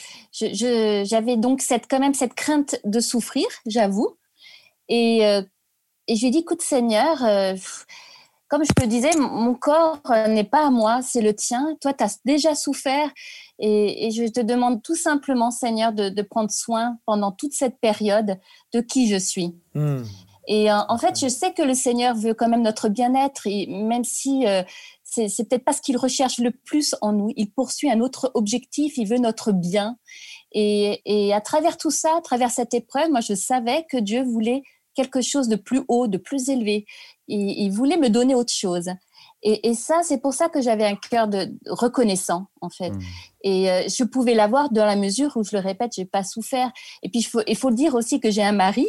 j'avais 1.05 1.37
donc 1.37 1.61
cette, 1.63 1.89
quand 1.89 1.99
même 1.99 2.15
cette 2.15 2.35
crainte 2.35 2.77
de 2.85 3.01
souffrir, 3.01 3.47
j'avoue. 3.67 4.17
Et, 4.89 5.27
euh, 5.27 5.43
et 6.07 6.17
je 6.17 6.21
lui 6.21 6.29
ai 6.29 6.31
dit, 6.31 6.39
écoute 6.39 6.63
Seigneur, 6.63 7.25
euh, 7.25 7.57
comme 8.51 8.65
je 8.65 8.73
te 8.73 8.85
disais, 8.85 9.13
mon 9.17 9.55
corps 9.55 10.01
euh, 10.11 10.27
n'est 10.27 10.45
pas 10.45 10.67
à 10.67 10.71
moi, 10.71 11.01
c'est 11.03 11.23
le 11.23 11.35
tien. 11.35 11.77
Toi, 11.81 11.95
tu 11.95 12.03
as 12.03 12.19
déjà 12.25 12.57
souffert 12.57 13.09
et, 13.61 14.11
je 14.11 14.25
te 14.29 14.41
demande 14.41 14.83
tout 14.83 14.97
simplement, 14.97 15.53
Seigneur, 15.53 15.93
de, 15.93 16.23
prendre 16.23 16.51
soin 16.51 16.99
pendant 17.07 17.31
toute 17.31 17.53
cette 17.53 17.79
période 17.81 18.39
de 18.75 18.81
qui 18.81 19.09
je 19.09 19.17
suis. 19.17 19.55
Hmm. 19.75 20.03
Et 20.49 20.69
euh, 20.69 20.79
en, 20.89 20.99
fait, 20.99 21.17
je 21.19 21.29
sais 21.29 21.53
que 21.53 21.63
le 21.63 21.75
Seigneur 21.75 22.17
veut 22.17 22.35
quand 22.35 22.49
même 22.49 22.63
notre 22.63 22.89
bien-être, 22.89 23.47
et 23.47 23.69
même 23.69 24.03
si 24.03 24.45
euh, 24.49 24.65
c'est, 25.05 25.29
peut-être 25.49 25.65
pas 25.65 25.73
ce 25.73 25.81
qu'il 25.81 25.97
recherche 25.97 26.39
le 26.39 26.51
plus 26.51 26.97
en 27.03 27.13
nous, 27.13 27.33
il 27.37 27.53
poursuit 27.53 27.89
un 27.89 28.01
autre 28.01 28.33
objectif, 28.35 28.97
il 28.97 29.07
veut 29.07 29.19
notre 29.19 29.53
bien. 29.53 29.97
Et, 30.51 31.03
et 31.05 31.33
à 31.33 31.41
travers 31.41 31.77
tout 31.77 31.93
ça, 31.93 32.17
à 32.19 32.21
travers 32.21 32.51
cette 32.51 32.75
épreuve, 32.75 33.11
moi, 33.11 33.21
je 33.21 33.35
savais 33.35 33.87
que 33.89 33.99
Dieu 33.99 34.25
voulait 34.25 34.63
quelque 34.95 35.21
chose 35.21 35.49
de 35.49 35.57
plus 35.57 35.83
haut, 35.89 36.09
de 36.09 36.19
plus 36.19 36.49
élevé. 36.49 36.85
Il, 37.33 37.71
voulait 37.71 37.97
me 37.97 38.09
donner 38.09 38.35
autre 38.35 38.53
chose. 38.53 38.91
Et, 39.43 39.75
ça, 39.75 40.03
c'est 40.03 40.19
pour 40.19 40.35
ça 40.35 40.49
que 40.49 40.61
j'avais 40.61 40.85
un 40.85 40.97
cœur 40.97 41.29
de 41.29 41.51
reconnaissant, 41.67 42.47
en 42.61 42.69
fait. 42.69 42.91
Hmm. 42.91 43.01
Et 43.43 43.71
euh, 43.71 43.83
je 43.89 44.05
pouvais 44.05 44.35
l'avoir 44.35 44.71
dans 44.71 44.85
la 44.85 44.97
mesure 44.97 45.37
où, 45.37 45.45
je 45.45 45.57
le 45.57 45.63
répète, 45.63 45.93
j'ai 45.95 46.05
pas 46.05 46.25
souffert. 46.25 46.71
Et 47.03 47.09
puis, 47.09 47.21
il 47.21 47.25
faut, 47.25 47.41
il 47.47 47.57
faut 47.57 47.71
dire 47.71 47.95
aussi 47.95 48.21
que 48.21 48.31
j'ai 48.31 48.43
un 48.43 48.53
mari 48.53 48.87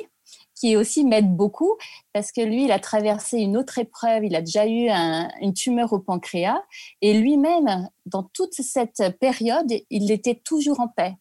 qui 0.61 0.75
aussi 0.75 1.03
m'aide 1.03 1.35
beaucoup 1.35 1.75
parce 2.13 2.31
que 2.31 2.41
lui, 2.41 2.65
il 2.65 2.71
a 2.71 2.79
traversé 2.79 3.39
une 3.39 3.57
autre 3.57 3.79
épreuve. 3.79 4.25
Il 4.25 4.35
a 4.35 4.41
déjà 4.41 4.67
eu 4.67 4.89
une 5.41 5.53
tumeur 5.53 5.91
au 5.91 5.99
pancréas 5.99 6.61
et 7.01 7.13
lui-même, 7.13 7.89
dans 8.05 8.23
toute 8.23 8.53
cette 8.53 9.17
période, 9.19 9.71
il 9.89 10.11
était 10.11 10.39
toujours 10.43 10.79
en 10.79 10.87
paix. 10.87 11.15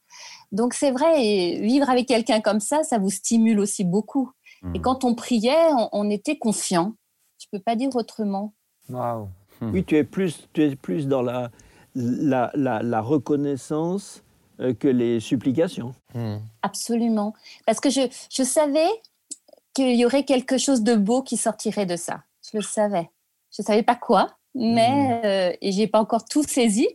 Donc 0.53 0.75
c'est 0.75 0.91
vrai, 0.91 1.59
vivre 1.61 1.89
avec 1.89 2.07
quelqu'un 2.07 2.41
comme 2.41 2.61
ça, 2.61 2.83
ça 2.83 2.99
vous 2.99 3.11
stimule 3.11 3.61
aussi 3.61 3.85
beaucoup. 3.85 4.31
Et 4.75 4.79
hmm. 4.79 4.83
quand 4.83 5.05
on 5.05 5.15
priait, 5.15 5.71
on, 5.93 6.11
était 6.11 6.37
confiant. 6.37 6.95
Je 7.53 7.57
ne 7.57 7.59
peux 7.59 7.65
pas 7.65 7.77
dire 7.77 7.95
autrement. 7.97 8.53
Wow. 8.89 9.29
Hmm. 9.61 9.73
Oui, 9.73 9.85
tu 9.85 9.97
es 9.97 10.05
plus, 10.05 10.49
tu 10.53 10.63
es 10.63 10.77
plus 10.77 11.09
dans 11.09 11.23
la, 11.23 11.51
la, 11.95 12.51
la, 12.55 13.01
reconnaissance 13.01 14.23
euh, 14.61 14.73
que 14.73 14.89
les 14.89 15.21
supplications. 15.21 15.95
Hmm. 16.15 16.39
Absolument. 16.63 17.35
Parce 17.67 17.81
que 17.81 17.91
je, 17.91 18.03
je 18.31 18.43
savais 18.43 18.89
qu'il 19.75 19.97
y 19.97 20.05
aurait 20.05 20.25
quelque 20.25 20.59
chose 20.59 20.83
de 20.83 20.95
beau 20.95 21.23
qui 21.23 21.37
sortirait 21.37 21.87
de 21.87 21.97
ça. 21.97 22.23
Je 22.51 22.59
le 22.59 22.63
savais. 22.63 23.11
Je 23.51 23.63
ne 23.63 23.67
savais 23.67 23.83
pas 23.83 23.97
quoi, 23.97 24.37
mais 24.55 25.21
euh, 25.25 25.57
et 25.61 25.73
j'ai 25.73 25.89
pas 25.89 26.01
encore 26.01 26.25
tout 26.25 26.45
saisi 26.45 26.89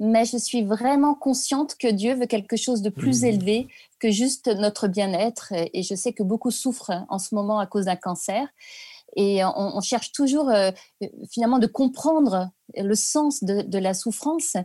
mais 0.00 0.24
je 0.24 0.38
suis 0.38 0.62
vraiment 0.62 1.14
consciente 1.14 1.76
que 1.76 1.86
Dieu 1.86 2.14
veut 2.14 2.26
quelque 2.26 2.56
chose 2.56 2.80
de 2.80 2.88
plus 2.88 3.24
élevé 3.24 3.68
que 3.98 4.10
juste 4.10 4.48
notre 4.48 4.88
bien-être. 4.88 5.52
Et 5.74 5.82
je 5.82 5.94
sais 5.94 6.14
que 6.14 6.22
beaucoup 6.22 6.50
souffrent 6.50 7.04
en 7.10 7.18
ce 7.18 7.34
moment 7.34 7.58
à 7.58 7.66
cause 7.66 7.84
d'un 7.84 7.96
cancer. 7.96 8.48
Et 9.16 9.42
on, 9.44 9.80
cherche 9.80 10.12
toujours 10.12 10.50
euh, 10.50 10.70
finalement 11.30 11.58
de 11.58 11.66
comprendre 11.66 12.50
le 12.76 12.94
sens 12.94 13.42
de, 13.42 13.78
la 13.78 13.94
souffrance. 13.94 14.56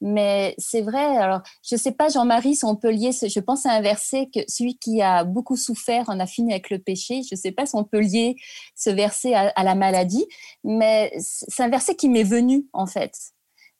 Mais 0.00 0.54
c'est 0.58 0.82
vrai, 0.82 1.16
alors 1.16 1.40
je 1.68 1.74
ne 1.74 1.80
sais 1.80 1.90
pas, 1.90 2.08
Jean-Marie, 2.08 2.54
si 2.54 2.64
on 2.64 2.76
peut 2.76 2.90
lier, 2.90 3.10
je 3.12 3.40
pense 3.40 3.66
à 3.66 3.72
un 3.72 3.80
verset 3.80 4.28
que 4.32 4.40
celui 4.46 4.78
qui 4.78 5.02
a 5.02 5.24
beaucoup 5.24 5.56
souffert 5.56 6.04
en 6.08 6.20
a 6.20 6.26
fini 6.26 6.52
avec 6.52 6.70
le 6.70 6.78
péché. 6.78 7.22
Je 7.22 7.34
ne 7.34 7.38
sais 7.38 7.50
pas 7.50 7.66
si 7.66 7.74
on 7.74 7.82
peut 7.82 8.00
lier 8.00 8.36
ce 8.76 8.90
verset 8.90 9.34
à 9.34 9.64
la 9.64 9.74
maladie, 9.74 10.26
mais 10.62 11.12
c'est 11.18 11.64
un 11.64 11.68
verset 11.68 11.96
qui 11.96 12.08
m'est 12.08 12.22
venu 12.22 12.68
en 12.72 12.86
fait. 12.86 13.12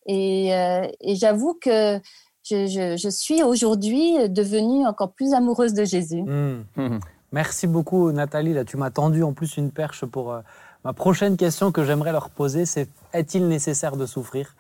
Euh, 0.09 0.89
et, 1.01 1.17
j'avoue 1.17 1.55
que 1.55 2.01
je, 2.45 3.09
suis 3.11 3.43
aujourd'hui 3.43 4.29
devenue 4.29 4.87
encore 4.87 5.13
plus 5.13 5.35
amoureuse 5.35 5.75
de 5.75 5.85
Jésus. 5.85 6.23
Mmh. 6.23 6.99
Merci 7.33 7.67
beaucoup, 7.67 8.11
Nathalie. 8.13 8.55
Là, 8.55 8.65
tu 8.65 8.77
m'as 8.77 8.91
tendu 8.91 9.23
en 9.23 9.33
plus 9.33 9.57
une 9.57 9.71
perche 9.71 10.05
pour 10.07 10.33
euh, 10.33 10.41
ma 10.85 10.93
prochaine 10.93 11.37
question 11.37 11.73
que 11.73 11.85
j'aimerais 11.85 12.13
leur 12.13 12.31
poser. 12.31 12.65
C'est 12.65 12.89
est-il 13.13 13.49
nécessaire 13.49 13.97
de 13.97 14.07
souffrir? 14.07 14.55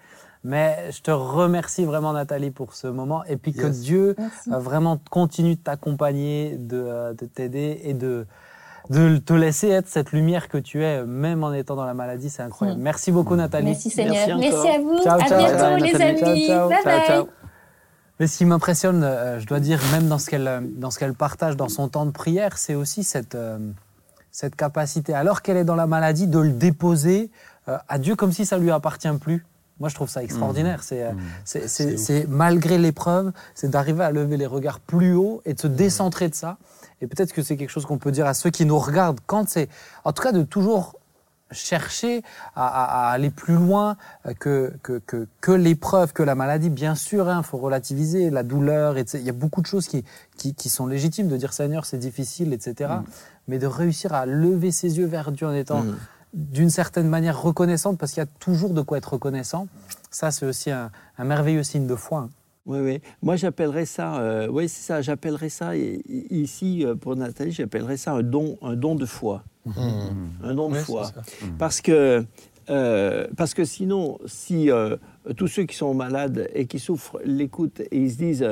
Mais 0.44 0.90
je 0.92 1.00
te 1.00 1.10
remercie 1.10 1.84
vraiment, 1.84 2.12
Nathalie, 2.12 2.50
pour 2.50 2.74
ce 2.74 2.86
moment. 2.86 3.24
Et 3.24 3.36
puis 3.36 3.52
que 3.52 3.66
Dieu 3.66 4.14
euh, 4.18 4.58
vraiment 4.58 4.98
continue 5.10 5.56
de 5.56 5.60
t'accompagner, 5.60 6.56
de, 6.58 7.14
de 7.14 7.26
t'aider 7.26 7.80
et 7.82 7.94
de, 7.94 8.26
de 8.90 9.18
te 9.18 9.32
laisser 9.32 9.68
être 9.68 9.88
cette 9.88 10.12
lumière 10.12 10.48
que 10.48 10.58
tu 10.58 10.84
es, 10.84 11.04
même 11.04 11.42
en 11.42 11.52
étant 11.52 11.74
dans 11.74 11.86
la 11.86 11.94
maladie, 11.94 12.30
c'est 12.30 12.42
incroyable. 12.42 12.80
Mm. 12.80 12.84
Merci 12.84 13.12
beaucoup, 13.12 13.34
Nathalie. 13.34 13.66
Merci, 13.66 13.90
Seigneur. 13.90 14.38
Merci, 14.38 14.68
à 14.68 14.78
vous. 14.78 15.02
Ciao, 15.02 15.20
à 15.20 15.24
bientôt, 15.24 15.84
les 15.84 16.02
amis. 16.02 16.46
Ciao, 16.46 16.68
bye 16.68 16.84
bye. 16.84 17.26
Mais 18.20 18.26
ce 18.26 18.38
qui 18.38 18.44
m'impressionne, 18.44 19.02
euh, 19.04 19.38
je 19.38 19.46
dois 19.46 19.60
dire, 19.60 19.80
même 19.92 20.08
dans 20.08 20.18
ce 20.18 20.28
qu'elle 20.28 20.62
dans 20.76 20.90
ce 20.90 20.98
qu'elle 20.98 21.14
partage 21.14 21.56
dans 21.56 21.68
son 21.68 21.88
temps 21.88 22.06
de 22.06 22.10
prière, 22.10 22.58
c'est 22.58 22.74
aussi 22.74 23.04
cette 23.04 23.34
euh, 23.34 23.58
cette 24.30 24.54
capacité, 24.54 25.14
alors 25.14 25.42
qu'elle 25.42 25.56
est 25.56 25.64
dans 25.64 25.74
la 25.74 25.86
maladie, 25.86 26.26
de 26.26 26.38
le 26.38 26.50
déposer 26.50 27.30
euh, 27.68 27.76
à 27.88 27.98
Dieu 27.98 28.14
comme 28.14 28.32
si 28.32 28.46
ça 28.46 28.58
lui 28.58 28.70
appartient 28.70 29.08
plus. 29.20 29.44
Moi, 29.80 29.88
je 29.88 29.94
trouve 29.94 30.08
ça 30.08 30.24
extraordinaire. 30.24 30.82
C'est, 30.82 31.04
euh, 31.04 31.66
c'est, 31.66 32.26
malgré 32.28 32.78
l'épreuve, 32.78 33.32
c'est 33.54 33.70
d'arriver 33.70 34.02
à 34.02 34.10
lever 34.10 34.36
les 34.36 34.46
regards 34.46 34.80
plus 34.80 35.14
haut 35.14 35.40
et 35.44 35.54
de 35.54 35.60
se 35.60 35.68
décentrer 35.68 36.28
de 36.28 36.34
ça. 36.34 36.58
Et 37.00 37.06
peut-être 37.06 37.32
que 37.32 37.42
c'est 37.42 37.56
quelque 37.56 37.70
chose 37.70 37.86
qu'on 37.86 37.98
peut 37.98 38.10
dire 38.10 38.26
à 38.26 38.34
ceux 38.34 38.50
qui 38.50 38.64
nous 38.64 38.78
regardent 38.78 39.20
quand 39.26 39.48
c'est, 39.48 39.68
en 40.04 40.12
tout 40.12 40.22
cas, 40.22 40.32
de 40.32 40.42
toujours 40.42 40.97
chercher 41.50 42.22
à, 42.54 42.66
à- 42.66 43.08
à 43.08 43.12
aller 43.12 43.30
plus 43.30 43.54
loin 43.54 43.96
que, 44.38 44.72
que, 44.82 44.98
que, 45.06 45.26
que 45.40 45.52
l'épreuve, 45.52 46.12
que 46.12 46.22
la 46.22 46.34
maladie. 46.34 46.70
Bien 46.70 46.94
sûr, 46.94 47.28
il 47.34 47.42
faut 47.42 47.58
relativiser 47.58 48.30
la 48.30 48.42
douleur. 48.42 48.96
etc. 48.98 49.18
Il 49.22 49.26
y 49.26 49.30
a 49.30 49.32
beaucoup 49.32 49.60
de 49.62 49.66
choses 49.66 49.86
qui, 49.88 50.04
qui, 50.36 50.54
qui 50.54 50.68
sont 50.68 50.86
légitimes 50.86 51.28
de 51.28 51.36
dire 51.36 51.52
Seigneur, 51.52 51.84
c'est 51.86 51.98
difficile, 51.98 52.52
etc. 52.52 52.90
Mais 53.48 53.58
de 53.58 53.66
réussir 53.66 54.12
à 54.12 54.26
lever 54.26 54.70
ses 54.72 54.98
yeux 54.98 55.06
vers 55.06 55.32
Dieu 55.32 55.46
en 55.46 55.54
étant 55.54 55.82
Mm. 55.82 55.96
d'une 56.34 56.70
certaine 56.70 57.08
manière 57.08 57.40
reconnaissante, 57.40 57.96
parce 57.98 58.12
qu'il 58.12 58.20
y 58.20 58.26
a 58.26 58.28
toujours 58.38 58.74
de 58.74 58.82
quoi 58.82 58.98
être 58.98 59.14
reconnaissant. 59.14 59.66
Ça, 60.10 60.30
c'est 60.30 60.44
aussi 60.44 60.70
un, 60.70 60.90
un 61.16 61.24
merveilleux 61.24 61.62
signe 61.62 61.86
de 61.86 61.94
foi. 61.96 62.18
hein. 62.18 62.30
Oui, 62.66 62.80
oui. 62.80 63.00
Moi, 63.22 63.36
j'appellerais 63.36 63.86
ça, 63.86 64.16
euh, 64.20 64.46
oui, 64.50 64.68
c'est 64.68 64.82
ça, 64.82 65.00
j'appellerais 65.00 65.48
ça, 65.48 65.74
ici, 65.74 66.84
euh, 66.84 66.94
pour 66.94 67.16
Nathalie, 67.16 67.52
j'appellerais 67.52 67.96
ça 67.96 68.12
un 68.12 68.22
don, 68.22 68.58
un 68.60 68.74
don 68.74 68.94
de 68.94 69.06
foi. 69.06 69.42
Un 70.42 70.54
don 70.54 70.68
de 70.68 70.74
Ouais, 70.74 70.80
foi. 70.80 71.04
c'est 71.06 71.14
ça. 71.14 71.46
Parce 71.58 71.80
que, 71.80 72.24
euh, 72.70 73.26
parce 73.36 73.54
que 73.54 73.64
sinon, 73.64 74.18
si 74.26 74.70
euh, 74.70 74.96
tous 75.36 75.46
ceux 75.48 75.64
qui 75.64 75.76
sont 75.76 75.94
malades 75.94 76.48
et 76.54 76.66
qui 76.66 76.78
souffrent 76.78 77.18
l'écoutent 77.24 77.80
et 77.80 77.98
ils 77.98 78.10
se 78.12 78.16
disent 78.18 78.46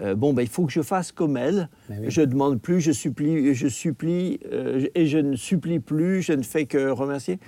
euh, 0.00 0.14
bon, 0.14 0.32
ben, 0.32 0.42
il 0.42 0.48
faut 0.48 0.64
que 0.64 0.72
je 0.72 0.80
fasse 0.82 1.12
comme 1.12 1.36
elle, 1.36 1.68
oui. 1.90 1.96
je 2.08 2.22
demande 2.22 2.60
plus, 2.60 2.80
je 2.80 2.92
supplie, 2.92 3.54
je 3.54 3.68
supplie 3.68 4.40
euh, 4.52 4.86
et 4.94 5.06
je 5.06 5.18
ne 5.18 5.36
supplie 5.36 5.78
plus, 5.80 6.22
je 6.22 6.32
ne 6.32 6.42
fais 6.42 6.64
que 6.64 6.88
remercier, 6.90 7.38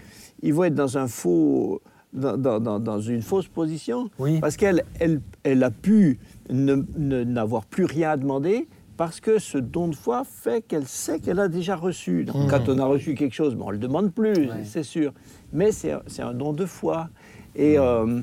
ils 0.43 0.53
vont 0.55 0.65
être 0.65 0.75
dans 0.75 0.99
un 0.99 1.09
faux. 1.09 1.81
Dans, 2.13 2.37
dans- 2.61 3.01
une 3.01 3.23
fausse 3.23 3.49
position. 3.49 4.09
Oui. 4.21 4.39
Parce 4.39 4.57
qu'elle 4.57 4.85
elle, 5.01 5.21
elle 5.43 5.65
a 5.65 5.73
pu 5.73 6.21
ne- 6.49 6.85
ne- 6.97 7.25
n'avoir 7.25 7.65
plus 7.67 7.87
rien 7.87 8.11
à 8.11 8.17
demander 8.17 8.69
parce 8.97 9.21
que 9.21 9.39
ce 9.39 9.59
don 9.59 9.89
de 9.89 9.95
foi 9.97 10.23
fait 10.25 10.63
qu'elle 10.67 10.87
sait 10.87 11.19
qu'elle 11.21 11.41
a 11.41 11.49
déjà 11.49 11.77
reçu. 11.77 12.25
Donc, 12.25 12.49
Quand 12.51 12.69
on 12.69 12.79
a 12.79 12.85
reçu 12.85 13.15
quelque 13.15 13.35
chose, 13.35 13.55
bon, 13.55 13.65
on 13.65 13.69
ne 13.69 13.73
le 13.73 13.79
demande 13.79 14.13
plus, 14.13 14.33
Ouais. 14.49 14.65
c'est 14.65 14.83
sûr. 14.85 15.13
Mais 15.53 15.73
c'est 15.73 15.93
un 16.21 16.35
don 16.35 16.53
de 16.53 16.67
foi. 16.67 17.09
Et, 17.57 17.79
euh, 17.79 18.21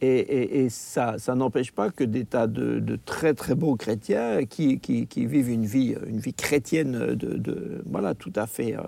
et, 0.00 0.08
et- 0.18 0.60
et 0.64 0.68
ça, 0.70 1.16
ça 1.18 1.34
n'empêche 1.34 1.72
pas 1.72 1.90
que 1.90 2.04
des 2.04 2.24
tas 2.24 2.46
de, 2.46 2.78
de 2.80 2.98
très 3.04 3.34
très 3.34 3.54
beaux 3.54 3.76
chrétiens 3.76 4.44
qui, 4.46 4.78
qui- 4.80 5.06
qui 5.06 5.26
vivent 5.26 5.50
une 5.50 5.66
vie, 5.66 5.94
une 6.06 6.18
vie 6.20 6.32
chrétienne 6.34 7.14
de, 7.14 7.36
de- 7.36 7.82
voilà, 7.86 8.14
tout 8.14 8.32
à 8.36 8.46
fait 8.46 8.74
euh, 8.76 8.80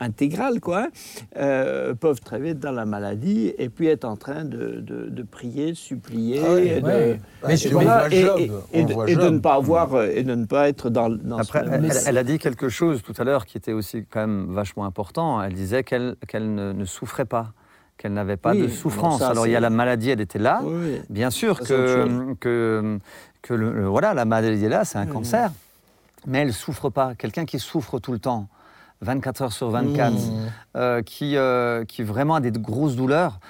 intégrale, 0.00 0.60
quoi, 0.60 0.88
euh, 1.36 1.94
peuvent 1.94 2.20
très 2.20 2.38
vite 2.40 2.58
dans 2.60 2.72
la 2.72 2.84
maladie 2.84 3.52
et 3.58 3.68
puis 3.68 3.86
être 3.88 4.04
en 4.04 4.16
train 4.16 4.44
de, 4.44 4.80
de- 4.80 5.08
de 5.08 5.22
prier, 5.22 5.70
de 5.72 5.76
supplier. 5.76 6.42
Ah 6.44 6.58
et 6.58 6.80
de- 8.84 9.28
ne 9.30 9.38
pas 9.38 9.54
avoir 9.54 9.94
euh, 9.94 10.08
et 10.14 10.22
de 10.22 10.34
ne 10.34 10.44
pas 10.46 10.68
être 10.68 10.90
dans, 10.90 11.08
dans 11.10 11.38
Après, 11.38 11.60
ce 11.60 11.64
elle, 11.64 11.70
même- 11.70 11.84
elle- 11.90 11.96
elle 12.06 12.18
a 12.18 12.24
dit 12.24 12.38
quelque 12.38 12.68
chose 12.68 13.02
tout 13.02 13.14
à 13.18 13.24
l'heure 13.24 13.46
qui 13.46 13.56
était 13.58 13.72
aussi 13.72 14.04
quand 14.10 14.20
même 14.20 14.46
vachement 14.52 14.84
important. 14.84 15.42
Elle 15.42 15.54
disait 15.54 15.84
qu'elle 15.84 16.16
qu'elle 16.28 16.54
ne, 16.54 16.72
ne 16.72 16.84
souffrait 16.84 17.24
pas, 17.24 17.52
qu'elle 17.98 18.12
n'avait 18.12 18.36
pas 18.36 18.52
Oui, 18.52 18.62
de 18.62 18.68
souffrance. 18.68 19.20
ça, 19.20 19.28
Alors 19.30 19.46
il 19.46 19.52
y 19.52 19.56
a 19.56 19.60
la 19.60 19.70
maladie, 19.70 20.10
elle 20.10 20.20
était 20.20 20.38
là. 20.38 20.60
Oui. 20.64 21.00
Bien 21.10 21.30
sûr 21.30 21.58
Ça, 21.58 21.64
que, 21.64 22.34
que, 22.40 22.98
que 23.42 23.54
le, 23.54 23.72
le- 23.72 23.86
voilà, 23.86 24.14
la 24.14 24.24
maladie 24.24 24.64
est 24.64 24.68
là, 24.68 24.84
c'est 24.84 24.98
un 24.98 25.04
Mhm. 25.06 25.12
cancer, 25.12 25.50
mais 26.26 26.38
elle 26.38 26.48
ne 26.48 26.52
souffre 26.52 26.90
pas. 26.90 27.14
Quelqu'un 27.16 27.44
qui 27.44 27.58
souffre 27.58 27.98
tout 27.98 28.12
le 28.12 28.18
temps, 28.18 28.48
24 29.02 29.42
heures 29.42 29.52
sur 29.52 29.68
24, 29.70 30.12
Mhm. 30.14 30.32
euh, 30.76 31.02
qui, 31.02 31.36
euh, 31.36 31.84
qui 31.84 32.02
vraiment 32.02 32.36
a 32.36 32.40
des 32.40 32.50
grosses 32.52 32.96
douleurs, 32.96 33.40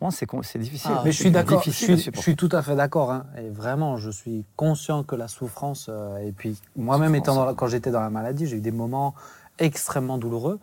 bon, 0.00 0.10
c'est 0.10 0.26
difficile. 0.58 0.90
mais 1.04 1.12
je 1.12 1.20
suis 1.20 1.30
d'accord, 1.30 1.62
je 1.62 1.70
suis, 1.70 1.86
je 1.86 1.96
supporter. 1.96 2.22
suis 2.22 2.36
tout 2.36 2.48
à 2.52 2.62
fait 2.62 2.74
d'accord. 2.74 3.12
hein. 3.12 3.26
Et 3.38 3.48
vraiment, 3.50 3.96
je 3.98 4.10
suis 4.10 4.44
conscient 4.56 5.04
que 5.04 5.14
la 5.14 5.28
souffrance, 5.28 5.86
euh, 5.88 6.16
et 6.18 6.32
puis 6.32 6.58
moi-même 6.76 7.20
quand 7.22 7.66
j'étais 7.68 7.90
dans 7.90 8.00
la 8.00 8.10
maladie, 8.10 8.46
j'ai 8.46 8.56
eu 8.56 8.60
des 8.60 8.72
moments 8.72 9.14
extrêmement 9.58 10.18
douloureux. 10.18 10.58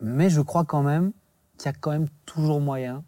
Mais 0.00 0.28
je 0.30 0.40
crois 0.40 0.64
quand 0.64 0.82
même 0.82 1.12
qu'il 1.58 1.66
y 1.66 1.74
a 1.74 1.76
quand 1.78 1.90
même 1.92 2.08
toujours 2.26 2.60
moyen 2.60 3.02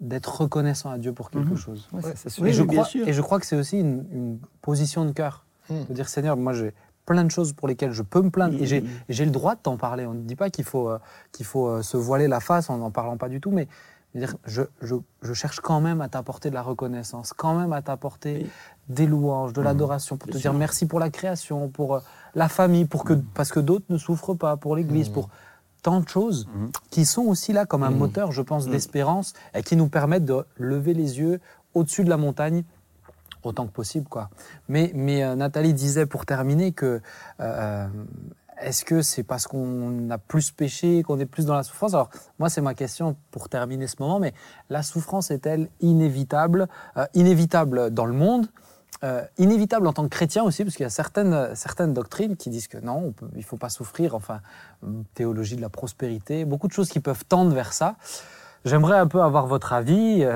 d'être 0.00 0.40
reconnaissant 0.40 0.90
à 0.90 0.98
Dieu 0.98 1.12
pour 1.12 1.30
quelque 1.30 1.50
Mhm. 1.50 1.56
chose. 1.56 1.88
Ouais, 1.92 2.02
c'est 2.16 2.28
sûr. 2.28 2.46
Et, 2.46 2.52
je 2.52 2.62
crois, 2.64 2.84
sûr. 2.84 3.06
et 3.08 3.12
je 3.12 3.22
crois 3.22 3.38
que 3.40 3.46
c'est 3.46 3.56
aussi 3.56 3.78
une, 3.78 4.04
une 4.12 4.38
position 4.60 5.04
de 5.04 5.12
cœur. 5.12 5.44
Mm. 5.70 5.84
De 5.88 5.94
dire, 5.94 6.08
Seigneur, 6.08 6.36
moi 6.36 6.52
j'ai 6.52 6.74
plein 7.06 7.24
de 7.24 7.30
choses 7.30 7.52
pour 7.52 7.68
lesquelles 7.68 7.92
je 7.92 8.02
peux 8.02 8.22
me 8.22 8.30
plaindre. 8.30 8.54
Et 8.60 8.66
j'ai- 8.66 8.80
Mm. 8.82 8.86
et 9.08 9.12
j'ai 9.12 9.24
le 9.24 9.30
droit 9.30 9.54
de 9.54 9.60
t'en 9.60 9.76
parler. 9.76 10.06
On 10.06 10.14
ne 10.14 10.22
dit 10.22 10.36
pas 10.36 10.50
qu'il 10.50 10.64
faut, 10.64 10.88
euh, 10.88 10.98
qu'il 11.32 11.46
faut 11.46 11.68
euh, 11.68 11.82
se 11.82 11.96
voiler 11.96 12.28
la 12.28 12.40
face 12.40 12.70
en 12.70 12.78
n'en 12.78 12.90
parlant 12.90 13.16
pas 13.16 13.28
du 13.28 13.40
tout, 13.40 13.50
mais 13.50 13.68
je, 14.14 14.26
je, 14.80 14.94
je- 15.22 15.32
cherche 15.34 15.60
quand 15.60 15.80
même 15.80 16.00
à 16.00 16.08
t'apporter 16.08 16.48
de 16.48 16.54
la 16.54 16.62
reconnaissance, 16.62 17.32
quand 17.32 17.54
même 17.58 17.72
à 17.72 17.82
t'apporter 17.82 18.42
Oui. 18.44 18.50
des 18.88 19.06
louanges, 19.06 19.52
de 19.52 19.60
l'adoration, 19.60 20.16
pour 20.16 20.30
te 20.30 20.38
dire 20.38 20.52
merci 20.54 20.86
pour 20.86 21.00
la 21.00 21.10
création, 21.10 21.68
pour 21.68 21.96
euh, 21.96 22.00
la 22.36 22.48
famille, 22.48 22.84
pour 22.84 23.02
que, 23.04 23.14
parce 23.34 23.50
que 23.50 23.60
d'autres 23.60 23.86
ne 23.88 23.98
souffrent 23.98 24.34
pas, 24.34 24.56
pour 24.56 24.76
l'Église, 24.76 25.08
pour 25.08 25.28
tant 25.82 26.00
de 26.00 26.08
choses 26.08 26.48
qui 26.90 27.04
sont 27.04 27.22
aussi 27.22 27.52
là 27.52 27.66
comme 27.66 27.82
un 27.82 27.90
moteur, 27.90 28.32
je 28.32 28.40
pense, 28.40 28.66
d'espérance 28.68 29.34
et 29.54 29.62
qui 29.62 29.76
nous 29.76 29.88
permettent 29.88 30.24
de 30.24 30.44
lever 30.56 30.94
les 30.94 31.18
yeux 31.18 31.40
au-dessus 31.74 32.04
de 32.04 32.08
la 32.08 32.16
montagne 32.16 32.62
autant 33.46 33.66
que 33.66 33.72
possible. 33.72 34.08
Quoi. 34.08 34.30
Mais, 34.68 34.90
mais 34.94 35.22
euh, 35.22 35.34
Nathalie 35.34 35.74
disait 35.74 36.06
pour 36.06 36.26
terminer 36.26 36.72
que 36.72 37.00
euh, 37.40 37.86
est-ce 38.60 38.84
que 38.84 39.02
c'est 39.02 39.24
parce 39.24 39.46
qu'on 39.46 40.10
a 40.10 40.18
plus 40.18 40.50
péché, 40.50 41.02
qu'on 41.02 41.18
est 41.18 41.26
plus 41.26 41.46
dans 41.46 41.54
la 41.54 41.62
souffrance? 41.62 41.94
Alors 41.94 42.10
moi, 42.38 42.48
c'est 42.48 42.60
ma 42.60 42.74
question 42.74 43.16
pour 43.30 43.48
terminer 43.48 43.86
ce 43.86 43.96
moment, 43.98 44.20
mais 44.20 44.32
la 44.70 44.82
souffrance 44.82 45.30
est-elle 45.30 45.68
inévitable 45.80 46.68
Euh, 46.96 47.06
Inévitable 47.14 47.90
dans 47.90 48.06
le 48.06 48.14
monde? 48.14 48.46
Euh, 49.02 49.22
inévitable 49.38 49.86
en 49.86 49.92
tant 49.92 50.04
que 50.04 50.08
chrétien 50.08 50.44
aussi, 50.44 50.64
parce 50.64 50.76
qu'il 50.76 50.84
y 50.84 50.86
a 50.86 50.90
certaines, 50.90 51.54
certaines 51.54 51.92
doctrines 51.92 52.36
qui 52.36 52.48
disent 52.48 52.68
que 52.68 52.78
non, 52.78 53.12
il 53.32 53.38
ne 53.38 53.42
faut 53.42 53.58
pas 53.58 53.68
souffrir, 53.68 54.14
enfin, 54.14 54.40
théologie 55.14 55.56
de 55.56 55.60
la 55.60 55.68
prospérité, 55.68 56.44
beaucoup 56.46 56.68
de 56.68 56.72
choses 56.72 56.88
qui 56.88 57.00
peuvent 57.00 57.24
tendre 57.26 57.52
vers 57.52 57.72
ça. 57.74 57.96
J'aimerais 58.64 58.98
un 58.98 59.06
peu 59.06 59.20
avoir 59.22 59.46
votre 59.46 59.72
avis. 59.72 60.20
euh, 60.22 60.30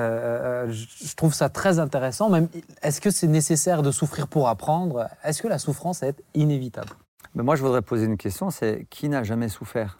euh, 0.67 0.71
je 0.71 0.85
je 1.07 1.15
trouve 1.15 1.33
ça 1.33 1.49
très 1.49 1.79
intéressant. 1.79 2.29
Même, 2.29 2.47
est-ce 2.83 3.01
que 3.01 3.09
c'est 3.09 3.27
nécessaire 3.27 3.81
de 3.81 3.91
souffrir 3.91 4.27
pour 4.27 4.47
apprendre? 4.49 5.07
Est-ce 5.23 5.41
que 5.41 5.47
la 5.47 5.57
souffrance 5.57 6.03
est 6.03 6.21
inévitable? 6.35 6.89
Mais 7.33 7.41
moi, 7.43 7.55
je 7.55 7.63
voudrais 7.63 7.81
poser 7.81 8.05
une 8.05 8.17
question, 8.17 8.49
c'est 8.51 8.85
qui 8.89 9.09
n'a 9.09 9.23
jamais 9.23 9.49
souffert? 9.49 9.97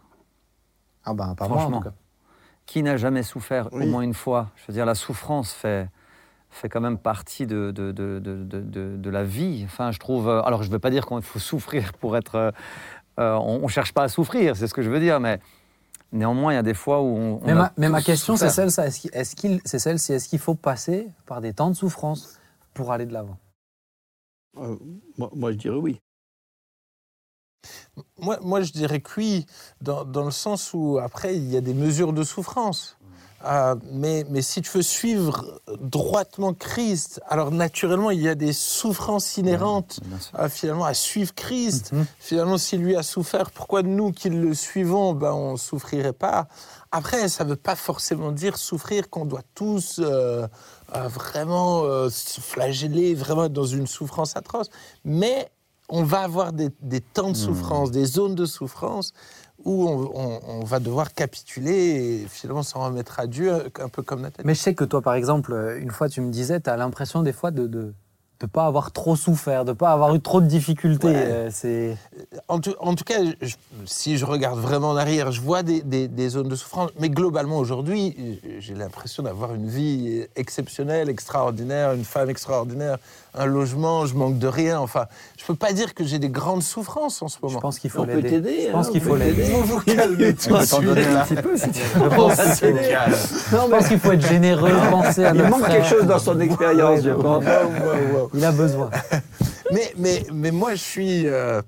Ah 1.05 1.13
ben, 1.13 1.33
pas 1.35 1.47
moi, 1.47 1.57
en 1.61 1.65
tout 1.65 1.71
moi, 1.71 1.83
cas. 1.83 1.93
Qui 2.67 2.83
n'a 2.83 2.97
jamais 2.97 3.23
souffert 3.23 3.69
Oui. 3.71 3.83
au 3.83 3.87
moins 3.87 4.01
une 4.01 4.13
fois? 4.13 4.49
Je 4.57 4.63
veux 4.67 4.73
dire, 4.73 4.85
la 4.85 4.93
souffrance 4.95 5.51
fait, 5.51 5.89
fait 6.51 6.69
quand 6.69 6.81
même 6.81 6.99
partie 6.99 7.47
de, 7.47 7.71
de, 7.71 7.91
de, 7.91 8.19
de, 8.19 8.43
de- 8.43 8.61
de- 8.61 8.95
de 8.97 9.09
la 9.09 9.23
vie. 9.23 9.63
Enfin, 9.65 9.91
je 9.91 9.97
trouve. 9.97 10.29
euh, 10.29 10.41
Alors, 10.43 10.61
je 10.61 10.67
ne 10.67 10.73
veux 10.73 10.79
pas 10.79 10.91
dire 10.91 11.07
qu'il 11.07 11.21
faut 11.23 11.39
souffrir 11.39 11.93
pour 11.93 12.15
être. 12.15 12.35
euh, 12.35 12.51
euh, 13.19 13.33
on 13.41 13.59
ne 13.63 13.67
cherche 13.67 13.91
pas 13.93 14.03
à 14.03 14.07
souffrir, 14.07 14.55
c'est 14.55 14.67
ce 14.67 14.73
que 14.73 14.81
je 14.83 14.89
veux 14.89 14.99
dire, 14.99 15.19
mais 15.19 15.39
néanmoins, 16.11 16.53
il 16.53 16.55
y 16.55 16.59
a 16.59 16.63
des 16.63 16.73
fois 16.73 17.01
où 17.01 17.07
on. 17.07 17.39
on 17.41 17.45
Mais, 17.45 17.53
ma, 17.53 17.73
mais 17.77 17.89
ma 17.89 17.99
tous 17.99 18.05
question, 18.05 18.37
c'est 18.37 18.49
celle, 18.49 18.71
ça. 18.71 18.87
Est-ce 18.87 18.99
qu'il, 18.99 19.09
est-ce 19.13 19.35
qu'il- 19.35 19.61
c'est 19.65 19.79
celle-ci. 19.79 20.13
Est-ce 20.13 20.29
qu'il 20.29 20.39
faut 20.39 20.55
passer 20.55 21.07
par 21.25 21.41
des 21.41 21.53
temps 21.53 21.69
de 21.69 21.75
souffrance 21.75 22.39
pour 22.73 22.91
aller 22.91 23.05
de 23.05 23.13
l'avant? 23.13 23.37
Euh, 24.57 24.75
moi, 25.17 25.29
moi, 25.33 25.51
je 25.51 25.57
dirais 25.57 25.77
oui. 25.77 25.99
Moi, 28.17 28.39
moi, 28.41 28.61
je 28.61 28.71
dirais 28.71 29.01
que 29.01 29.09
oui, 29.17 29.45
dans, 29.81 30.05
dans 30.05 30.23
le 30.25 30.31
sens 30.31 30.73
où, 30.73 30.99
après, 30.99 31.35
il 31.35 31.49
y 31.49 31.57
a 31.57 31.61
des 31.61 31.73
mesures 31.73 32.13
de 32.13 32.23
souffrance. 32.23 32.97
Euh, 33.45 33.75
mais, 33.91 34.25
mais 34.29 34.41
si 34.41 34.61
tu 34.61 34.69
veux 34.71 34.83
suivre 34.83 35.61
droitement 35.79 36.53
Christ, 36.53 37.21
alors 37.27 37.51
naturellement, 37.51 38.11
il 38.11 38.21
y 38.21 38.27
a 38.27 38.35
des 38.35 38.53
souffrances 38.53 39.37
inhérentes 39.37 40.01
euh, 40.37 40.49
finalement 40.49 40.85
à 40.85 40.93
suivre 40.93 41.33
Christ. 41.33 41.93
Mhm. 41.93 42.05
Finalement, 42.19 42.57
si 42.57 42.77
lui 42.77 42.95
a 42.95 43.03
souffert, 43.03 43.51
pourquoi 43.51 43.81
nous 43.81 44.11
qui 44.11 44.29
le 44.29 44.53
suivons, 44.53 45.13
ben, 45.13 45.31
on 45.31 45.53
ne 45.53 45.57
souffrirait 45.57 46.13
pas? 46.13 46.47
Après, 46.91 47.29
ça 47.29 47.43
ne 47.43 47.51
veut 47.51 47.55
pas 47.55 47.75
forcément 47.75 48.31
dire 48.31 48.57
souffrir 48.57 49.09
qu'on 49.09 49.25
doit 49.25 49.43
tous 49.55 49.99
euh, 49.99 50.47
euh, 50.95 51.07
vraiment 51.07 52.09
se 52.09 52.41
flageller, 52.41 53.13
vraiment 53.15 53.45
être 53.45 53.53
dans 53.53 53.63
une 53.63 53.87
souffrance 53.87 54.35
atroce. 54.35 54.69
Mais 55.05 55.49
on 55.87 56.03
va 56.03 56.21
avoir 56.21 56.51
des, 56.51 56.69
des 56.81 57.01
temps 57.01 57.31
de 57.31 57.37
souffrance, 57.37 57.91
des 57.91 58.05
zones 58.05 58.35
de 58.35 58.45
souffrance 58.45 59.13
où 59.65 59.87
on, 59.87 60.11
on- 60.15 60.39
on 60.61 60.63
va 60.63 60.79
devoir 60.79 61.13
capituler 61.13 62.21
et 62.23 62.27
finalement 62.29 62.63
s'en 62.63 62.83
remettre 62.85 63.19
à 63.19 63.27
Dieu, 63.27 63.53
un 63.79 63.89
peu 63.89 64.01
comme 64.01 64.21
Nathalie. 64.21 64.45
Mais 64.47 64.53
je 64.55 64.59
sais 64.61 64.73
que 64.75 64.83
toi, 64.85 65.01
par 65.01 65.13
exemple, 65.15 65.77
une 65.81 65.91
fois, 65.91 66.09
tu 66.09 66.21
me 66.21 66.31
disais, 66.31 66.59
tu 66.59 66.69
as 66.69 66.77
l'impression 66.77 67.21
des 67.23 67.33
fois 67.33 67.51
de, 67.51 67.67
de, 67.67 67.93
de 68.39 68.45
pas 68.45 68.65
avoir 68.65 68.91
trop 68.93 69.17
souffert, 69.17 69.65
de 69.65 69.73
pas 69.73 69.91
avoir 69.91 70.15
eu 70.15 70.21
trop 70.21 70.39
de 70.39 70.45
difficultés. 70.47 71.07
Ouais. 71.07 71.49
Euh, 71.65 71.93
En 72.47 72.59
tout, 72.59 72.73
en 72.79 72.95
tout 72.95 73.03
cas, 73.03 73.19
je- 73.41 73.55
si 73.85 74.17
je 74.17 74.25
regarde 74.25 74.59
vraiment 74.59 74.91
en 74.91 74.95
arrière, 74.95 75.31
je 75.33 75.41
vois 75.41 75.61
des, 75.61 75.81
des- 75.81 76.07
des 76.07 76.29
zones 76.29 76.47
de 76.47 76.55
souffrance. 76.55 76.91
Mais 76.99 77.09
globalement, 77.09 77.57
aujourd'hui, 77.57 78.39
j'ai 78.59 78.75
l'impression 78.75 79.23
d'avoir 79.23 79.53
une 79.55 79.67
vie 79.67 80.25
exceptionnelle, 80.37 81.09
extraordinaire, 81.09 81.91
une 81.93 82.05
femme 82.05 82.29
extraordinaire, 82.29 82.97
un 83.35 83.45
logement, 83.45 84.05
je 84.05 84.15
manque 84.15 84.39
de 84.39 84.47
rien. 84.47 84.79
Enfin, 84.79 85.05
je 85.39 85.45
peux 85.45 85.55
pas 85.55 85.71
dire 85.73 85.93
que 85.93 86.03
j'ai 86.03 86.19
des 86.19 86.29
grandes 86.29 86.63
souffrances 86.63 87.21
en 87.21 87.27
ce 87.27 87.37
je 87.41 87.45
moment. 87.47 87.59
pense 87.59 87.79
qu'il 87.79 87.89
faut 87.89 88.01
On 88.01 88.05
peut 88.05 88.13
l'aider. 88.15 88.29
t'aider, 88.29 88.63
Je 88.67 88.71
pense 88.71 88.87
hein, 88.87 88.91
qu'il 88.91 89.01
on 89.03 89.05
faut 89.05 89.15
l'aider. 89.15 89.43
Vous 89.43 89.63
vous 89.63 89.79
calmez 89.81 90.33
tout 90.33 90.49
de 90.49 90.53
On 90.53 90.57
va 90.57 90.65
t'en 90.67 90.81
donner 90.81 91.03
suite, 91.03 91.15
un 91.15 91.25
petit 91.25 91.35
peu 91.35 91.57
si 91.57 91.69
tu 91.71 91.79
Je 91.79 92.15
pense, 92.15 92.35
je 92.63 93.69
pense 93.69 93.87
qu'il 93.87 93.99
faut 93.99 94.11
être 94.11 94.27
généreux, 94.27 94.71
penser 94.89 95.25
à 95.25 95.33
Il 95.33 95.43
manque 95.43 95.67
quelque 95.67 95.87
chose 95.87 96.05
dans 96.05 96.19
son 96.19 96.39
expérience, 96.39 97.01
je 97.03 97.11
pense. 97.11 97.43
Il 98.33 98.43
a 98.45 98.51
besoin. 98.51 98.89
Mais, 99.71 99.93
mais, 99.97 100.25
mais 100.33 100.49
moi, 100.49 100.71
je 100.73 100.81
suis, 100.81 101.27
euh, 101.27 101.61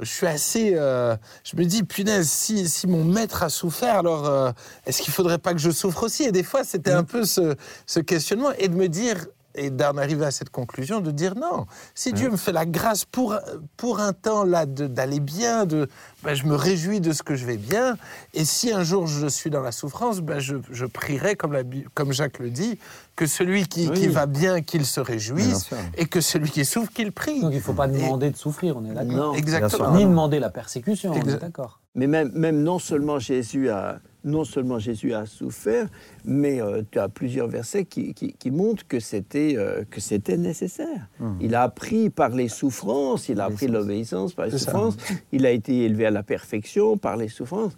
je 0.00 0.04
suis 0.10 0.26
assez. 0.26 0.72
euh, 0.74 1.16
je 1.42 1.56
me 1.56 1.64
dis, 1.64 1.84
punaise, 1.84 2.28
si, 2.28 2.68
si 2.68 2.86
mon 2.86 3.02
maître 3.02 3.42
a 3.42 3.48
souffert, 3.48 3.96
alors 4.00 4.26
euh, 4.28 4.50
est-ce 4.84 5.00
qu'il 5.00 5.14
faudrait 5.14 5.38
pas 5.38 5.54
que 5.54 5.58
je 5.58 5.70
souffre 5.70 6.02
aussi? 6.02 6.24
Et 6.24 6.32
des 6.32 6.42
fois, 6.42 6.64
c'était 6.64 6.92
un 6.92 7.02
peu 7.02 7.24
ce, 7.24 7.54
ce 7.86 8.00
questionnement 8.00 8.50
et 8.58 8.68
de 8.68 8.74
me 8.74 8.88
dire. 8.88 9.26
Et 9.58 9.70
d'en 9.70 9.96
arriver 9.96 10.26
à 10.26 10.30
cette 10.30 10.50
conclusion, 10.50 11.00
de 11.00 11.10
dire 11.10 11.34
non, 11.34 11.66
si 11.94 12.12
Dieu 12.12 12.30
me 12.30 12.36
fait 12.36 12.52
la 12.52 12.66
grâce 12.66 13.06
pour, 13.06 13.34
pour 13.78 14.00
un 14.00 14.12
temps 14.12 14.44
là 14.44 14.66
d'aller 14.66 15.18
bien, 15.18 15.64
de, 15.64 15.88
ben, 16.22 16.34
je 16.34 16.44
me 16.44 16.54
réjouis 16.54 17.00
de 17.00 17.12
ce 17.12 17.22
que 17.22 17.34
je 17.36 17.46
vais 17.46 17.56
bien, 17.56 17.96
et 18.34 18.44
si 18.44 18.70
un 18.70 18.82
jour 18.82 19.06
je 19.06 19.26
suis 19.26 19.48
dans 19.48 19.62
la 19.62 19.72
souffrance, 19.72 20.20
ben, 20.20 20.38
je, 20.40 20.56
je 20.70 20.84
prierai, 20.84 21.36
comme, 21.36 21.54
la, 21.54 21.62
comme 21.94 22.12
Jacques 22.12 22.38
le 22.38 22.50
dit, 22.50 22.78
que 23.16 23.24
celui 23.26 23.66
qui, 23.66 23.88
Oui. 23.88 23.98
qui 23.98 24.08
va 24.08 24.26
bien, 24.26 24.60
qu'il 24.60 24.84
se 24.84 25.00
réjouisse, 25.00 25.70
et 25.96 26.04
que 26.04 26.20
celui 26.20 26.50
qui 26.50 26.66
souffre, 26.66 26.92
qu'il 26.92 27.12
prie. 27.12 27.40
Donc 27.40 27.52
il 27.52 27.56
ne 27.56 27.60
faut 27.62 27.72
pas 27.72 27.88
demander 27.88 28.30
de 28.30 28.36
souffrir, 28.36 28.76
on 28.76 28.84
est 28.84 28.92
d'accord. 28.92 29.12
Non. 29.12 29.34
Exactement. 29.34 29.92
Ni 29.96 30.04
demander 30.04 30.38
la 30.38 30.50
persécution, 30.50 31.12
on 31.12 31.14
est 31.14 31.20
Exact. 31.20 31.40
d'accord. 31.40 31.80
Mais 31.94 32.06
même, 32.06 32.30
même 32.34 32.62
non 32.62 32.78
seulement 32.78 33.18
Jésus 33.18 33.70
a 33.70 34.00
non 34.26 34.44
seulement 34.44 34.78
Jésus 34.78 35.14
a 35.14 35.24
souffert, 35.24 35.88
mais 36.24 36.60
euh, 36.60 36.82
tu 36.90 36.98
as 36.98 37.08
plusieurs 37.08 37.48
versets 37.48 37.86
qui, 37.86 38.12
qui, 38.12 38.34
qui 38.34 38.50
montrent 38.50 38.86
que 38.86 39.00
c'était 39.00 39.54
euh, 39.56 39.84
que 39.88 40.00
c'était 40.00 40.36
nécessaire. 40.36 41.08
Il 41.40 41.54
a 41.54 41.62
appris 41.62 42.10
par 42.10 42.30
les 42.30 42.48
souffrances, 42.48 43.30
il 43.30 43.40
a 43.40 43.44
appris 43.44 43.68
l'obéissance 43.68 44.34
par 44.34 44.46
les 44.46 44.52
ça. 44.52 44.58
souffrances, 44.58 44.96
il 45.32 45.46
a 45.46 45.50
été 45.52 45.84
élevé 45.84 46.04
à 46.06 46.10
la 46.10 46.22
perfection 46.22 46.98
par 46.98 47.16
les 47.16 47.28
souffrances. 47.28 47.74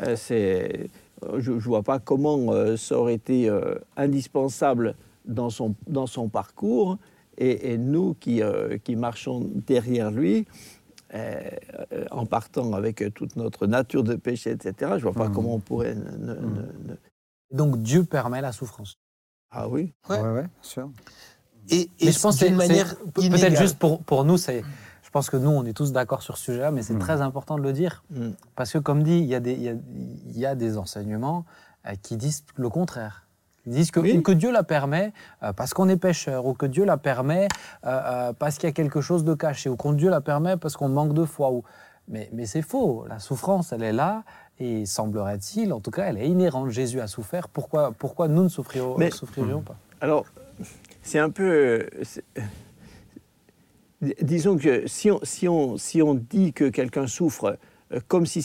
Euh, 0.00 0.16
c'est 0.16 0.90
je 1.38 1.52
ne 1.52 1.58
vois 1.60 1.82
pas 1.84 2.00
comment 2.00 2.52
euh, 2.52 2.76
ça 2.76 2.98
aurait 2.98 3.14
été 3.14 3.48
euh, 3.48 3.76
indispensable 3.96 4.96
dans 5.24 5.50
son, 5.50 5.74
dans 5.86 6.08
son 6.08 6.28
parcours. 6.28 6.98
Et, 7.38 7.72
et 7.72 7.78
nous 7.78 8.14
qui, 8.20 8.42
euh, 8.42 8.76
qui 8.84 8.94
marchons 8.94 9.48
derrière 9.66 10.10
lui, 10.10 10.36
euh, 10.40 10.42
euh, 10.42 10.81
en 12.10 12.26
partant 12.26 12.72
avec 12.72 13.02
euh, 13.02 13.10
toute 13.10 13.36
notre 13.36 13.66
nature 13.66 14.02
de 14.04 14.14
péché, 14.14 14.50
etc., 14.50 14.74
je 14.92 14.96
ne 14.96 15.00
vois 15.00 15.12
pas 15.12 15.28
comment 15.28 15.54
on 15.54 15.60
pourrait... 15.60 15.94
ne- 15.94 16.10
ne- 16.16 16.34
ne- 16.34 16.60
ne- 16.88 16.96
Donc 17.50 17.82
Dieu 17.82 18.04
permet 18.04 18.40
la 18.40 18.52
souffrance. 18.52 18.94
Ah 19.50 19.68
oui? 19.68 19.92
Ouais. 20.08 20.20
Ouais, 20.20 20.30
ouais, 20.32 20.42
bien 20.42 20.50
sûr. 20.62 20.90
Et, 21.68 21.82
et 21.82 22.06
Mais 22.06 22.12
je 22.12 22.18
pense 22.20 22.38
d'une 22.38 22.56
manière 22.56 22.96
peut-être 23.14 23.56
juste 23.56 23.78
pour, 23.78 24.02
pour 24.02 24.24
nous, 24.24 24.36
c'est, 24.38 24.62
je 25.02 25.10
pense 25.10 25.28
que 25.30 25.36
nous, 25.36 25.50
on 25.50 25.64
est 25.64 25.74
tous 25.74 25.92
d'accord 25.92 26.22
sur 26.22 26.38
ce 26.38 26.44
sujet-là, 26.46 26.70
mais 26.70 26.82
c'est 26.82 26.94
Mm. 26.94 26.98
très 27.00 27.20
important 27.20 27.56
de 27.58 27.62
le 27.62 27.72
dire. 27.72 28.02
Parce 28.56 28.72
que, 28.72 28.78
comme 28.78 29.02
dit, 29.02 29.18
il 29.18 29.26
y 29.26 29.34
a 29.34 29.40
des, 29.40 29.52
il 29.52 29.62
y 29.62 29.68
a, 29.68 29.74
y 30.32 30.46
a 30.46 30.54
des 30.54 30.78
enseignements 30.78 31.44
euh, 31.86 31.92
qui 32.02 32.16
disent 32.16 32.44
le 32.56 32.68
contraire. 32.70 33.26
Ils 33.66 33.72
disent 33.72 33.90
que, 33.92 34.00
Oui. 34.00 34.16
ou 34.18 34.22
que 34.22 34.32
Dieu 34.32 34.50
la 34.50 34.64
permet 34.64 35.12
euh, 35.42 35.52
parce 35.52 35.72
qu'on 35.72 35.88
est 35.88 35.96
pécheur, 35.96 36.46
ou 36.46 36.54
que 36.54 36.66
Dieu 36.66 36.84
la 36.84 36.96
permet 36.96 37.46
euh, 37.86 38.00
euh, 38.04 38.32
parce 38.32 38.58
qu'il 38.58 38.68
y 38.68 38.70
a 38.70 38.74
quelque 38.74 39.00
chose 39.00 39.24
de 39.24 39.34
caché, 39.34 39.68
ou 39.70 39.76
que 39.76 39.92
Dieu 39.94 40.10
la 40.10 40.20
permet 40.20 40.56
parce 40.56 40.76
qu'on 40.76 40.88
manque 40.88 41.14
de 41.14 41.24
foi. 41.24 41.52
Ou... 41.52 41.62
Mais, 42.08 42.28
mais 42.32 42.46
c'est 42.46 42.62
faux. 42.62 43.04
La 43.08 43.20
souffrance, 43.20 43.72
elle 43.72 43.84
est 43.84 43.92
là, 43.92 44.24
et 44.58 44.84
semblerait-il, 44.86 45.72
en 45.72 45.78
tout 45.80 45.92
cas, 45.92 46.06
elle 46.06 46.18
est 46.18 46.26
inhérente. 46.28 46.70
Jésus 46.70 47.00
a 47.00 47.06
souffert. 47.06 47.48
Pourquoi, 47.48 47.92
pourquoi 47.96 48.26
nous 48.26 48.42
ne 48.42 48.48
Mais- 48.98 49.10
souffririons 49.12 49.60
pas? 49.60 49.76
Alors, 50.00 50.24
c'est 51.02 51.20
un 51.20 51.30
peu... 51.30 51.86
Disons 54.20 54.56
que 54.58 54.88
si 54.88 55.12
on, 55.12 55.20
si 55.22 55.48
on, 55.48 55.76
si 55.76 56.02
on 56.02 56.14
dit 56.14 56.52
que 56.52 56.68
quelqu'un 56.68 57.06
souffre 57.06 57.56
comme 58.08 58.26
si, 58.26 58.44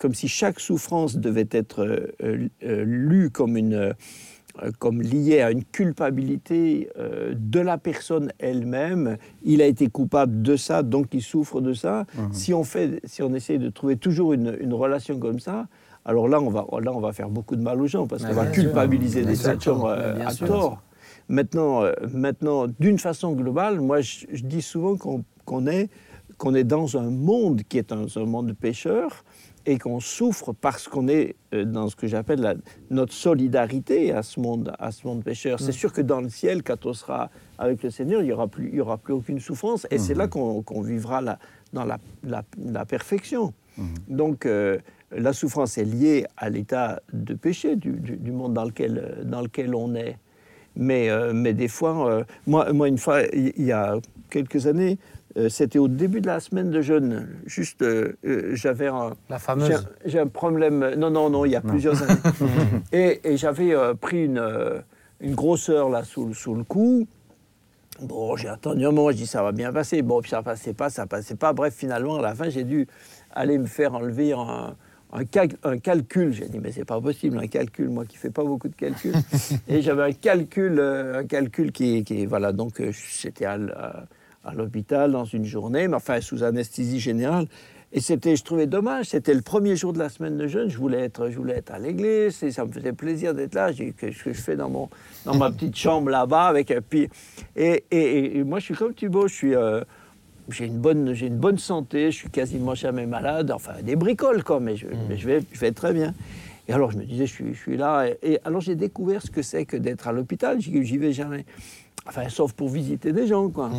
comme 0.00 0.14
si 0.14 0.26
chaque 0.26 0.58
souffrance 0.58 1.16
devait 1.16 1.48
être 1.52 2.10
lue 2.60 3.30
comme, 3.30 3.56
une, 3.56 3.94
comme 4.78 5.02
liée 5.02 5.40
à 5.40 5.50
une 5.50 5.64
culpabilité 5.64 6.88
euh, 6.98 7.34
de 7.36 7.60
la 7.60 7.78
personne 7.78 8.32
elle-même, 8.38 9.16
il 9.42 9.62
a 9.62 9.66
été 9.66 9.88
coupable 9.88 10.42
de 10.42 10.56
ça, 10.56 10.82
donc 10.82 11.08
il 11.12 11.22
souffre 11.22 11.60
de 11.60 11.72
ça. 11.72 12.04
Si, 12.32 12.52
on 12.54 12.64
fait, 12.64 13.00
si 13.04 13.22
on 13.22 13.34
essaie 13.34 13.58
de 13.58 13.68
trouver 13.70 13.96
toujours 13.96 14.32
une, 14.32 14.56
une 14.60 14.74
relation 14.74 15.18
comme 15.18 15.40
ça, 15.40 15.66
alors 16.04 16.28
là 16.28 16.40
on, 16.40 16.50
va, 16.50 16.66
là, 16.80 16.92
on 16.92 17.00
va 17.00 17.12
faire 17.12 17.28
beaucoup 17.28 17.56
de 17.56 17.62
mal 17.62 17.80
aux 17.80 17.86
gens, 17.86 18.06
parce 18.06 18.24
qu'on 18.24 18.32
va 18.32 18.44
bien 18.44 18.52
sûr. 18.54 18.62
culpabiliser 18.64 19.24
des 19.24 19.34
gens 19.34 19.88
euh, 19.88 20.14
à 20.24 20.30
sûr. 20.30 20.46
tort. 20.46 20.82
Maintenant, 21.28 21.82
euh, 21.82 21.92
maintenant 22.12 22.66
d'une 22.80 22.98
façon 22.98 23.32
globale, 23.32 23.80
moi, 23.80 24.00
je, 24.00 24.26
je 24.32 24.42
dis 24.44 24.62
souvent 24.62 24.96
qu'on 24.96 25.66
est, 25.66 25.90
qu'on 26.38 26.54
est 26.54 26.64
dans 26.64 26.96
un 26.96 27.10
monde 27.10 27.62
qui 27.68 27.78
est 27.78 27.92
un, 27.92 28.06
un 28.14 28.24
monde 28.24 28.46
de 28.48 28.52
pécheurs 28.52 29.24
et 29.70 29.78
qu'on 29.78 30.00
souffre 30.00 30.54
parce 30.54 30.88
qu'on 30.88 31.08
est 31.08 31.36
euh, 31.52 31.64
dans 31.66 31.88
ce 31.90 31.96
que 31.96 32.06
j'appelle 32.06 32.40
la- 32.40 32.54
notre 32.90 33.12
solidarité 33.12 34.12
à 34.12 34.22
ce 34.22 34.40
monde, 34.40 34.72
à 34.78 34.90
ce 34.92 35.06
monde 35.06 35.22
pécheur. 35.22 35.60
C'est 35.60 35.72
sûr 35.72 35.92
que 35.92 36.00
dans 36.00 36.22
le 36.22 36.30
ciel, 36.30 36.62
quand 36.62 36.86
on 36.86 36.94
sera 36.94 37.28
avec 37.58 37.82
le 37.82 37.90
Seigneur, 37.90 38.22
il 38.22 38.26
n'y 38.26 38.32
aura, 38.32 38.48
plus- 38.48 38.70
il 38.70 38.76
y 38.76 38.80
aura 38.80 38.96
plus 38.96 39.12
aucune 39.12 39.40
souffrance 39.40 39.86
et 39.90 39.98
c'est 39.98 40.14
là 40.14 40.26
qu'on 40.26 40.62
qu'on 40.62 40.80
vivra 40.80 41.20
la- 41.20 41.38
dans 41.74 41.84
la, 41.84 41.98
la- 42.24 42.44
la 42.58 42.84
perfection. 42.86 43.52
Donc, 44.08 44.46
euh, 44.46 44.78
la 45.12 45.32
souffrance 45.34 45.76
est 45.78 45.84
liée 45.84 46.24
à 46.38 46.48
l'état 46.48 47.00
de 47.12 47.34
péché 47.34 47.76
du, 47.76 47.92
du- 47.92 48.16
du 48.16 48.32
monde 48.32 48.54
dans 48.54 48.64
lequel, 48.64 48.98
euh, 48.98 49.22
dans 49.24 49.42
lequel 49.42 49.74
on 49.74 49.94
est. 49.94 50.16
Mais, 50.76 51.10
euh, 51.10 51.32
mais 51.34 51.52
des 51.54 51.68
fois, 51.68 52.10
euh, 52.10 52.24
moi, 52.46 52.72
moi, 52.72 52.88
une 52.88 52.98
fois, 52.98 53.22
il 53.34 53.52
il 53.56 53.64
y 53.66 53.72
a 53.72 53.96
quelques 54.30 54.66
années, 54.66 54.98
euh, 55.38 55.48
c'était 55.48 55.78
au 55.78 55.88
début 55.88 56.20
de 56.20 56.26
la 56.26 56.40
semaine 56.40 56.70
de 56.70 56.80
jeûne. 56.82 57.28
Juste, 57.46 57.82
euh, 57.82 58.12
euh, 58.24 58.50
j'avais 58.54 58.88
un, 58.88 59.12
La 59.30 59.38
fameuse. 59.38 59.86
j'ai 60.04 60.18
un 60.18 60.26
problème. 60.26 60.94
Non, 60.96 61.10
non, 61.10 61.30
non, 61.30 61.44
il 61.44 61.52
y 61.52 61.56
a 61.56 61.60
plusieurs 61.60 62.02
années. 62.02 62.20
et 62.92 63.20
et 63.24 63.36
j'avais 63.36 63.72
euh, 63.74 63.94
pris 63.94 64.24
une, 64.24 64.42
une 65.20 65.34
grosseur 65.34 65.88
là 65.90 66.02
sous, 66.04 66.26
le- 66.26 66.34
sous 66.34 66.54
le 66.54 66.64
cou. 66.64 67.06
Bon, 68.00 68.36
j'ai 68.36 68.48
attendu 68.48 68.84
un 68.86 68.92
moment, 68.92 69.10
je 69.10 69.16
dis 69.16 69.26
ça 69.26 69.42
va 69.42 69.52
bien 69.52 69.72
passer. 69.72 70.02
Bon, 70.02 70.20
puis 70.20 70.30
ça 70.30 70.42
passait 70.42 70.72
pas, 70.74 70.88
ça 70.90 71.06
passait 71.06 71.34
pas. 71.34 71.52
Bref, 71.52 71.74
finalement, 71.76 72.16
à 72.16 72.22
la 72.22 72.34
fin, 72.34 72.48
j'ai 72.48 72.64
dû 72.64 72.86
aller 73.32 73.58
me 73.58 73.66
faire 73.66 73.94
enlever 73.94 74.32
un, 74.32 74.76
un, 75.12 75.24
cal- 75.24 75.56
un 75.64 75.78
calcul. 75.78 76.32
J'ai 76.32 76.48
dit, 76.48 76.60
mais 76.60 76.70
c'est 76.72 76.84
pas 76.84 77.00
possible, 77.00 77.38
un 77.38 77.48
calcul, 77.48 77.88
moi 77.88 78.04
qui 78.06 78.16
fais 78.16 78.30
pas 78.30 78.44
beaucoup 78.44 78.68
de 78.68 78.74
calculs. 78.76 79.14
et 79.68 79.82
j'avais 79.82 80.02
un 80.04 80.12
calcul, 80.12 80.78
euh, 80.78 81.20
un 81.20 81.24
calcul 81.24 81.72
qui, 81.72 82.04
qui 82.04 82.24
voilà, 82.26 82.52
donc 82.52 82.80
euh, 82.80 82.92
j'étais 83.20 83.44
à, 83.46 83.58
à- 84.44 84.54
l'hôpital 84.54 85.12
dans 85.12 85.24
une 85.24 85.44
journée, 85.44 85.88
mais 85.88 85.94
enfin 85.96 86.20
sous 86.20 86.42
anesthésie 86.42 87.00
générale. 87.00 87.46
Et 87.92 88.00
c'était, 88.00 88.36
je 88.36 88.44
trouvais 88.44 88.66
dommage, 88.66 89.06
c'était 89.06 89.32
le 89.32 89.40
premier 89.40 89.74
jour 89.74 89.94
de 89.94 89.98
la 89.98 90.10
semaine 90.10 90.36
de 90.36 90.46
jeûne, 90.46 90.68
je 90.68 90.76
voulais 90.76 91.00
être, 91.00 91.30
je 91.30 91.36
voulais 91.38 91.54
être 91.54 91.70
à 91.70 91.78
l'église, 91.78 92.42
et 92.42 92.50
ça 92.50 92.66
me 92.66 92.70
faisait 92.72 92.92
plaisir 92.92 93.32
d'être 93.34 93.54
là. 93.54 93.72
J'ai 93.72 93.86
dit, 93.86 93.92
qu'est-ce 93.94 94.24
que 94.24 94.32
je 94.34 94.40
fais 94.42 94.56
dans, 94.56 94.68
mon, 94.68 94.90
dans 95.24 95.34
ma 95.34 95.50
petite 95.50 95.74
chambre 95.74 96.10
là-bas 96.10 96.48
avec 96.48 96.70
un 96.70 96.82
pied. 96.82 97.08
Et, 97.56 97.84
et- 97.90 98.38
et 98.38 98.44
moi, 98.44 98.58
je 98.58 98.66
suis 98.66 98.74
comme 98.74 98.92
Thibaut, 98.92 99.26
je 99.26 99.34
suis, 99.34 99.54
euh, 99.54 99.80
j'ai 100.50 100.66
une 100.66 100.76
bonne, 100.78 101.14
j'ai 101.14 101.28
une 101.28 101.38
bonne 101.38 101.56
santé, 101.56 102.10
je 102.10 102.16
suis 102.16 102.30
quasiment 102.30 102.74
jamais 102.74 103.06
malade, 103.06 103.50
enfin 103.50 103.72
des 103.82 103.96
bricoles 103.96 104.44
quoi, 104.44 104.60
mais 104.60 104.76
je, 104.76 104.86
mais 105.08 105.16
je 105.16 105.26
vais, 105.26 105.40
je 105.52 105.58
vais 105.60 105.72
très 105.72 105.94
bien. 105.94 106.12
Et 106.68 106.74
alors 106.74 106.90
je 106.90 106.98
me 106.98 107.04
disais, 107.04 107.24
je 107.26 107.32
suis, 107.32 107.54
je 107.54 107.58
suis 107.58 107.76
là, 107.78 108.06
et, 108.06 108.18
et 108.34 108.38
alors 108.44 108.60
j'ai 108.60 108.74
découvert 108.74 109.22
ce 109.22 109.30
que 109.30 109.40
c'est 109.40 109.64
que 109.64 109.78
d'être 109.78 110.08
à 110.08 110.12
l'hôpital. 110.12 110.60
J'y 110.60 110.98
vais 110.98 111.12
jamais, 111.14 111.46
enfin 112.06 112.28
sauf 112.28 112.52
pour 112.52 112.68
visiter 112.68 113.12
des 113.12 113.26
gens 113.26 113.48
quoi. 113.48 113.70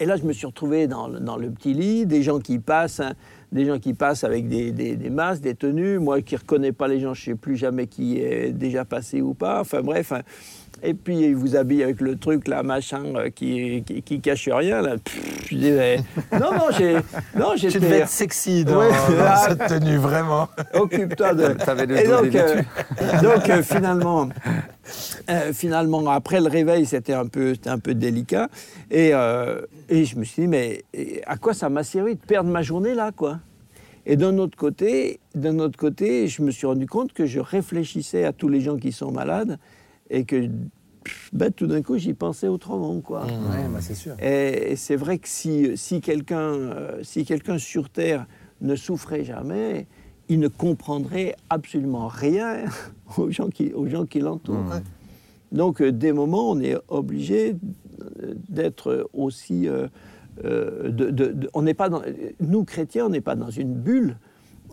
Et 0.00 0.06
là, 0.06 0.16
je 0.16 0.22
me 0.24 0.32
suis 0.32 0.46
retrouvé 0.46 0.86
dans, 0.86 1.08
le- 1.08 1.18
petit 1.50 1.74
lit, 1.74 2.06
des 2.06 2.22
gens 2.22 2.38
qui 2.38 2.58
passent, 2.58 3.00
hein, 3.00 3.14
des 3.50 3.64
gens 3.64 3.78
qui 3.78 3.94
passent 3.94 4.22
avec 4.24 4.48
des, 4.48 4.70
des- 4.70 4.96
des 4.96 5.10
masques, 5.10 5.42
des 5.42 5.54
tenues. 5.54 5.98
Moi 5.98 6.22
qui 6.22 6.34
ne 6.34 6.40
reconnais 6.40 6.72
pas 6.72 6.86
les 6.88 7.00
gens, 7.00 7.14
je 7.14 7.30
ne 7.30 7.34
sais 7.34 7.40
plus 7.40 7.56
jamais 7.56 7.86
qui 7.86 8.18
est 8.20 8.52
déjà 8.52 8.84
passé 8.84 9.20
ou 9.20 9.34
pas. 9.34 9.60
Enfin 9.60 9.82
bref. 9.82 10.12
hein. 10.12 10.22
Et 10.82 10.94
puis, 10.94 11.18
ils 11.20 11.36
vous 11.36 11.56
habillent 11.56 11.82
avec 11.82 12.00
le 12.00 12.16
truc, 12.16 12.46
là, 12.48 12.62
machin, 12.62 13.02
euh, 13.16 13.30
qui, 13.30 13.82
qui, 13.84 14.02
qui 14.02 14.20
cache 14.20 14.48
rien. 14.48 14.80
Là. 14.82 14.96
Pff, 15.02 15.48
je 15.50 15.56
disais, 15.56 15.96
non, 16.32 16.52
non, 16.52 16.66
j'ai, 16.76 16.94
non, 17.36 17.54
Tu 17.56 17.66
devais 17.66 17.70
j'étais. 17.70 17.98
être 17.98 18.08
sexy 18.08 18.64
dans, 18.64 18.78
Ouais, 18.78 18.90
dans 18.90 19.24
ah. 19.26 19.46
cette 19.48 19.66
tenue, 19.66 19.96
vraiment. 19.96 20.48
Occupe-toi 20.74 21.34
de. 21.34 21.48
T'avais 21.64 21.86
le 21.86 21.98
Et 21.98 22.06
donc, 22.06 22.34
euh, 22.34 22.62
donc 23.22 23.48
euh, 23.48 23.62
finalement, 23.62 24.28
euh, 25.30 25.52
finalement, 25.52 26.08
après 26.10 26.40
le 26.40 26.48
réveil, 26.48 26.86
c'était 26.86 27.14
un 27.14 27.26
peu, 27.26 27.54
c'était 27.54 27.70
un 27.70 27.78
peu 27.78 27.94
délicat. 27.94 28.48
Et, 28.90 29.12
et 29.88 30.04
je 30.04 30.16
me 30.16 30.24
suis 30.24 30.42
dit, 30.42 30.48
mais 30.48 30.84
à 31.26 31.36
quoi 31.36 31.54
ça 31.54 31.68
m'a 31.68 31.82
servi 31.82 32.14
de 32.14 32.20
perdre 32.20 32.50
ma 32.50 32.62
journée 32.62 32.94
là, 32.94 33.10
quoi? 33.14 33.38
Et 34.06 34.16
d'un 34.16 34.38
autre 34.38 34.56
côté, 34.56 35.20
d'un 35.34 35.58
autre 35.58 35.76
côté, 35.76 36.28
je 36.28 36.40
me 36.40 36.50
suis 36.50 36.66
rendu 36.66 36.86
compte 36.86 37.12
que 37.12 37.26
je 37.26 37.40
réfléchissais 37.40 38.24
à 38.24 38.32
tous 38.32 38.48
les 38.48 38.60
gens 38.62 38.76
qui 38.78 38.90
sont 38.90 39.10
malades 39.10 39.58
et 40.10 40.24
que 40.24 40.48
ben, 41.32 41.50
tout 41.52 41.66
d'un 41.66 41.82
coup, 41.82 41.96
j'y 41.96 42.12
pensais 42.14 42.48
autrement, 42.48 43.00
quoi. 43.00 43.24
Ouais, 43.24 43.66
bah, 43.72 43.80
c'est 43.80 43.94
sûr. 43.94 44.14
Et, 44.20 44.72
et 44.72 44.76
c'est 44.76 44.96
vrai 44.96 45.18
que 45.18 45.28
si, 45.28 45.76
si 45.76 46.00
quelqu'un 46.00 46.38
euh, 46.54 46.98
si 47.02 47.24
quelqu'un 47.24 47.58
sur 47.58 47.88
Terre 47.88 48.26
ne 48.60 48.74
souffrait 48.74 49.24
jamais, 49.24 49.86
il 50.28 50.38
ne 50.40 50.48
comprendrait 50.48 51.34
absolument 51.48 52.08
rien 52.08 52.64
aux 53.16 53.30
gens 53.30 53.48
qui, 53.48 53.72
aux 53.72 53.86
gens 53.86 54.04
qui 54.04 54.20
l'entourent. 54.20 54.56
Donc, 55.52 55.80
euh, 55.80 55.92
des 55.92 56.12
moments, 56.12 56.50
on 56.50 56.60
est 56.60 56.76
obligé 56.88 57.56
d'être 58.48 59.08
aussi. 59.12 59.68
euh, 59.68 59.88
euh, 60.44 60.90
de- 60.90 61.10
de- 61.10 61.32
de- 61.32 61.50
on 61.52 61.62
n'est 61.62 61.74
pas 61.74 61.88
dans, 61.88 62.00
nous, 62.38 62.64
chrétiens, 62.64 63.06
on 63.06 63.08
n'est 63.08 63.20
pas 63.20 63.34
dans 63.34 63.50
une 63.50 63.74
bulle. 63.74 64.16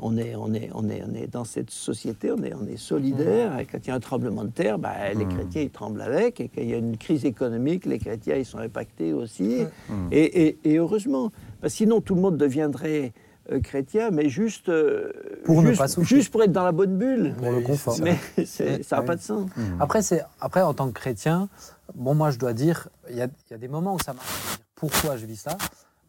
On 0.01 0.17
est, 0.17 0.35
on, 0.35 0.53
est, 0.53 0.69
on, 0.73 0.89
est, 0.89 1.03
on 1.09 1.13
est 1.15 1.27
dans 1.27 1.45
cette 1.45 1.69
société, 1.71 2.31
on 2.31 2.43
est, 2.43 2.53
on 2.53 2.67
est 2.67 2.77
solidaire. 2.77 3.57
Et 3.59 3.65
quand 3.65 3.77
il 3.83 3.87
y 3.87 3.91
a 3.91 3.95
un 3.95 3.99
tremblement 3.99 4.43
de 4.43 4.49
terre, 4.51 4.77
bah, 4.77 5.13
les 5.13 5.25
chrétiens, 5.25 5.61
ils 5.61 5.69
tremblent 5.69 6.01
avec. 6.01 6.39
Et 6.41 6.49
quand 6.49 6.61
il 6.61 6.69
y 6.69 6.73
a 6.73 6.77
une 6.77 6.97
crise 6.97 7.23
économique, 7.25 7.85
les 7.85 7.97
chrétiens, 7.99 8.35
ils 8.35 8.45
sont 8.45 8.57
impactés 8.59 9.13
aussi. 9.13 9.63
Et, 10.11 10.47
et- 10.47 10.57
et 10.63 10.77
heureusement. 10.77 11.31
Sinon, 11.67 12.01
tout 12.01 12.15
le 12.15 12.21
monde 12.21 12.37
deviendrait 12.37 13.13
euh, 13.51 13.59
chrétien, 13.61 14.09
mais 14.11 14.27
juste, 14.27 14.69
euh, 14.69 15.11
Pour 15.45 15.61
ne 15.61 15.67
juste, 15.69 15.77
pas 15.79 15.87
souffrir. 15.87 16.17
juste 16.17 16.31
pour 16.31 16.41
être 16.43 16.51
dans 16.51 16.63
la 16.63 16.71
bonne 16.71 16.97
bulle. 16.97 17.33
Pour 17.37 17.51
le 17.51 17.61
confort. 17.61 17.95
Mais 18.03 18.17
ça 18.45 18.63
n'a 18.65 18.99
Ouais. 19.01 19.05
pas 19.05 19.15
de 19.15 19.21
sens. 19.21 19.49
Après, 19.79 20.01
c'est 20.01 20.23
après 20.41 20.61
en 20.61 20.73
tant 20.73 20.87
que 20.87 20.93
chrétien, 20.93 21.47
bon, 21.93 22.15
moi, 22.15 22.31
je 22.31 22.39
dois 22.39 22.53
dire, 22.53 22.89
il 23.09 23.15
y 23.17 23.21
a, 23.21 23.25
il 23.27 23.51
y 23.51 23.53
a 23.53 23.57
des 23.57 23.67
moments 23.67 23.93
où 23.93 23.99
ça 23.99 24.13
marche. 24.13 24.57
Pourquoi 24.75 25.15
je 25.15 25.25
vis 25.27 25.37
ça? 25.37 25.57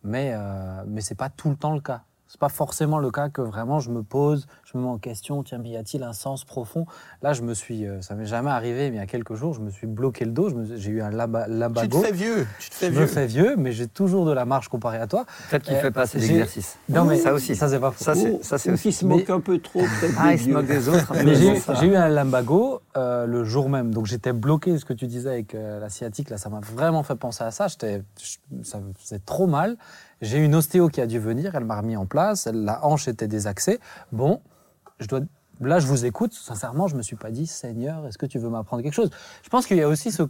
Mais 0.03 0.33
euh, 0.35 0.83
mais 0.89 1.01
c'est 1.03 1.15
pas 1.15 1.29
tout 1.29 1.51
le 1.51 1.57
temps 1.57 1.75
le 1.75 1.81
cas. 1.81 2.03
C'est 2.37 2.41
pas 2.41 2.49
forcément 2.51 2.99
le 2.99 3.11
cas 3.11 3.31
que 3.31 3.41
vraiment 3.41 3.81
je 3.81 3.89
me 3.91 4.03
pose, 4.03 4.47
je 4.71 4.77
me 4.77 4.83
mets 4.83 4.91
en 4.91 4.99
question. 4.99 5.43
Tiens, 5.43 5.57
mais 5.57 5.71
y 5.71 5.77
a-t-il 5.79 6.03
un 6.03 6.13
sens 6.13 6.45
profond? 6.45 6.85
Là, 7.23 7.33
je 7.33 7.41
me 7.41 7.55
suis, 7.55 7.87
euh, 7.87 8.03
ça 8.03 8.15
m'est 8.15 8.27
jamais 8.27 8.51
arrivé, 8.51 8.91
mais 8.91 8.97
il 8.97 8.99
y 8.99 9.03
a 9.03 9.07
quelques 9.07 9.33
jours, 9.37 9.55
je 9.55 9.61
me 9.63 9.71
suis 9.71 9.87
bloqué 9.87 10.27
le 10.27 10.33
dos. 10.33 10.51
J'ai 10.77 10.91
eu 10.91 11.01
un 11.01 11.09
laba- 11.09 11.45
Tu 11.47 11.51
te 11.53 11.57
labago. 11.57 12.03
fais 12.03 12.13
vieux. 12.13 12.47
Tu 12.61 12.69
te 12.69 12.75
Je 12.75 12.79
fais 12.79 12.91
me 12.91 12.97
vieux. 12.97 13.07
fais 13.07 13.27
vieux, 13.27 13.55
mais 13.57 13.73
j'ai 13.73 13.87
toujours 13.89 14.27
de 14.27 14.33
la 14.33 14.45
marge 14.45 14.69
comparé 14.69 14.99
à 14.99 15.07
toi. 15.07 15.25
Peut-être 15.49 15.63
qu'il 15.63 15.77
Euh, 15.77 15.81
fait 15.81 15.91
pas 15.91 16.03
assez 16.03 16.19
d'exercices. 16.19 16.77
Non, 16.91 17.05
mais 17.07 17.17
ça 17.17 17.33
aussi. 17.33 17.57
ça 17.57 17.71
c'est 17.71 17.81
pas 17.81 17.91
faux. 17.91 18.05
Ça, 18.05 18.15
c'est- 18.15 18.43
ça, 18.45 18.57
aussi. 18.57 18.83
qui 18.83 18.93
se 18.93 19.07
Mais- 19.07 19.17
moque 19.17 19.31
un 19.31 19.41
peu 19.41 19.59
trop, 19.59 19.81
peut-être. 19.81 20.15
Ah, 20.19 20.29
des 20.29 20.35
il 20.35 20.41
se 20.45 20.51
moque 20.51 20.67
des 20.67 20.91
autres. 20.91 21.15
Mais 21.25 21.35
j'ai 21.37 21.87
eu- 21.87 21.97
un 21.97 22.11
lumbago 22.11 22.83
euh, 22.99 23.25
le 23.25 23.45
jour 23.45 23.71
même, 23.71 23.95
donc 23.95 24.05
j'étais 24.05 24.35
bloqué. 24.35 24.77
Ce 24.77 24.85
que 24.85 24.93
tu 24.93 25.07
disais 25.07 25.31
avec 25.31 25.55
euh, 25.55 25.81
la 25.81 25.89
sciatique, 25.89 26.29
là, 26.29 26.37
ça 26.37 26.51
m'a 26.51 26.61
vraiment 26.61 27.03
fait 27.03 27.17
penser 27.17 27.45
à 27.45 27.51
ça. 27.51 27.67
J'étais, 27.69 28.03
ça 28.63 28.79
me 28.79 28.93
faisait 28.93 29.21
trop 29.21 29.47
mal. 29.47 29.79
J'ai 30.23 30.39
une 30.39 30.55
ostéo 30.55 30.89
qui 30.89 31.01
a 31.01 31.07
dû 31.07 31.19
venir, 31.19 31.55
elle 31.55 31.65
m'a 31.65 31.77
remis 31.77 31.97
en 31.97 32.07
place. 32.07 32.47
La 32.47 32.85
hanche 32.85 33.09
était 33.09 33.29
désaxée. 33.29 33.79
Bon, 34.13 34.41
je 34.99 35.07
dois. 35.07 35.21
Là, 35.61 35.79
je 35.79 35.87
vous 35.87 36.05
écoute. 36.05 36.33
Sincèrement, 36.35 36.87
je 36.87 36.97
me 36.97 37.03
suis 37.03 37.17
pas 37.17 37.31
dit, 37.31 37.47
Seigneur, 37.47 38.07
est-ce 38.07 38.19
que 38.19 38.27
tu 38.27 38.39
veux 38.39 38.51
m'apprendre 38.51 38.83
quelque 38.83 38.93
chose 38.95 39.11
Je 39.43 39.49
pense 39.49 39.67
qu'il 39.67 39.79
y 39.79 39.83
a 39.83 39.89
aussi 39.89 40.13
ce, 40.13 40.23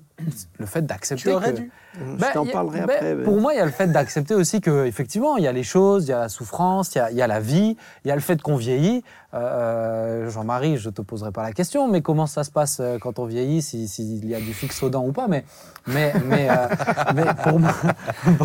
le 0.58 0.66
fait 0.66 0.82
d'accepter. 0.86 1.24
Tu 1.24 1.30
aurais 1.34 1.52
que- 1.52 1.56
dû. 1.60 1.70
Je 1.98 2.16
ben, 2.20 2.26
t'en 2.34 2.46
a- 2.46 2.50
parlerai 2.52 2.80
ben, 2.80 2.90
après. 2.90 3.16
Pour 3.24 3.40
moi, 3.40 3.54
il 3.54 3.56
y 3.56 3.60
a 3.60 3.64
le 3.64 3.70
fait 3.70 3.86
d'accepter 3.88 4.34
aussi 4.34 4.60
que, 4.60 4.84
effectivement, 4.86 5.36
il 5.38 5.44
y 5.44 5.46
a 5.48 5.52
les 5.52 5.62
choses, 5.62 6.04
il 6.04 6.10
y 6.10 6.12
a 6.12 6.20
la 6.20 6.28
souffrance, 6.28 6.94
il 6.94 6.98
y 6.98 7.00
a, 7.00 7.10
il 7.10 7.16
y 7.16 7.22
a 7.22 7.26
la 7.26 7.40
vie, 7.40 7.76
il 8.04 8.08
y 8.08 8.10
a 8.10 8.14
le 8.14 8.20
fait 8.20 8.40
qu'on 8.42 8.56
vieillit. 8.56 9.02
Euh, 9.34 10.28
Jean-Marie, 10.30 10.76
je 10.76 10.90
te 10.90 11.02
poserai 11.02 11.32
pas 11.32 11.42
la 11.42 11.52
question, 11.52 11.88
mais 11.88 12.02
comment 12.02 12.26
ça 12.26 12.44
se 12.44 12.50
passe 12.50 12.78
euh, 12.80 12.98
quand 12.98 13.18
on 13.18 13.24
vieillit, 13.24 13.62
si- 13.62 13.88
s'il 13.88 14.24
y 14.26 14.34
a 14.34 14.38
du 14.40 14.52
fixe 14.54 14.82
aux 14.82 14.90
dents 14.90 15.04
ou 15.06 15.12
pas 15.12 15.26
Mais, 15.28 15.44
mais, 15.86 16.12
mais, 16.24 16.48
euh, 16.50 16.54
mais 17.14 17.24
pour 17.42 17.58
moi, 17.58 17.72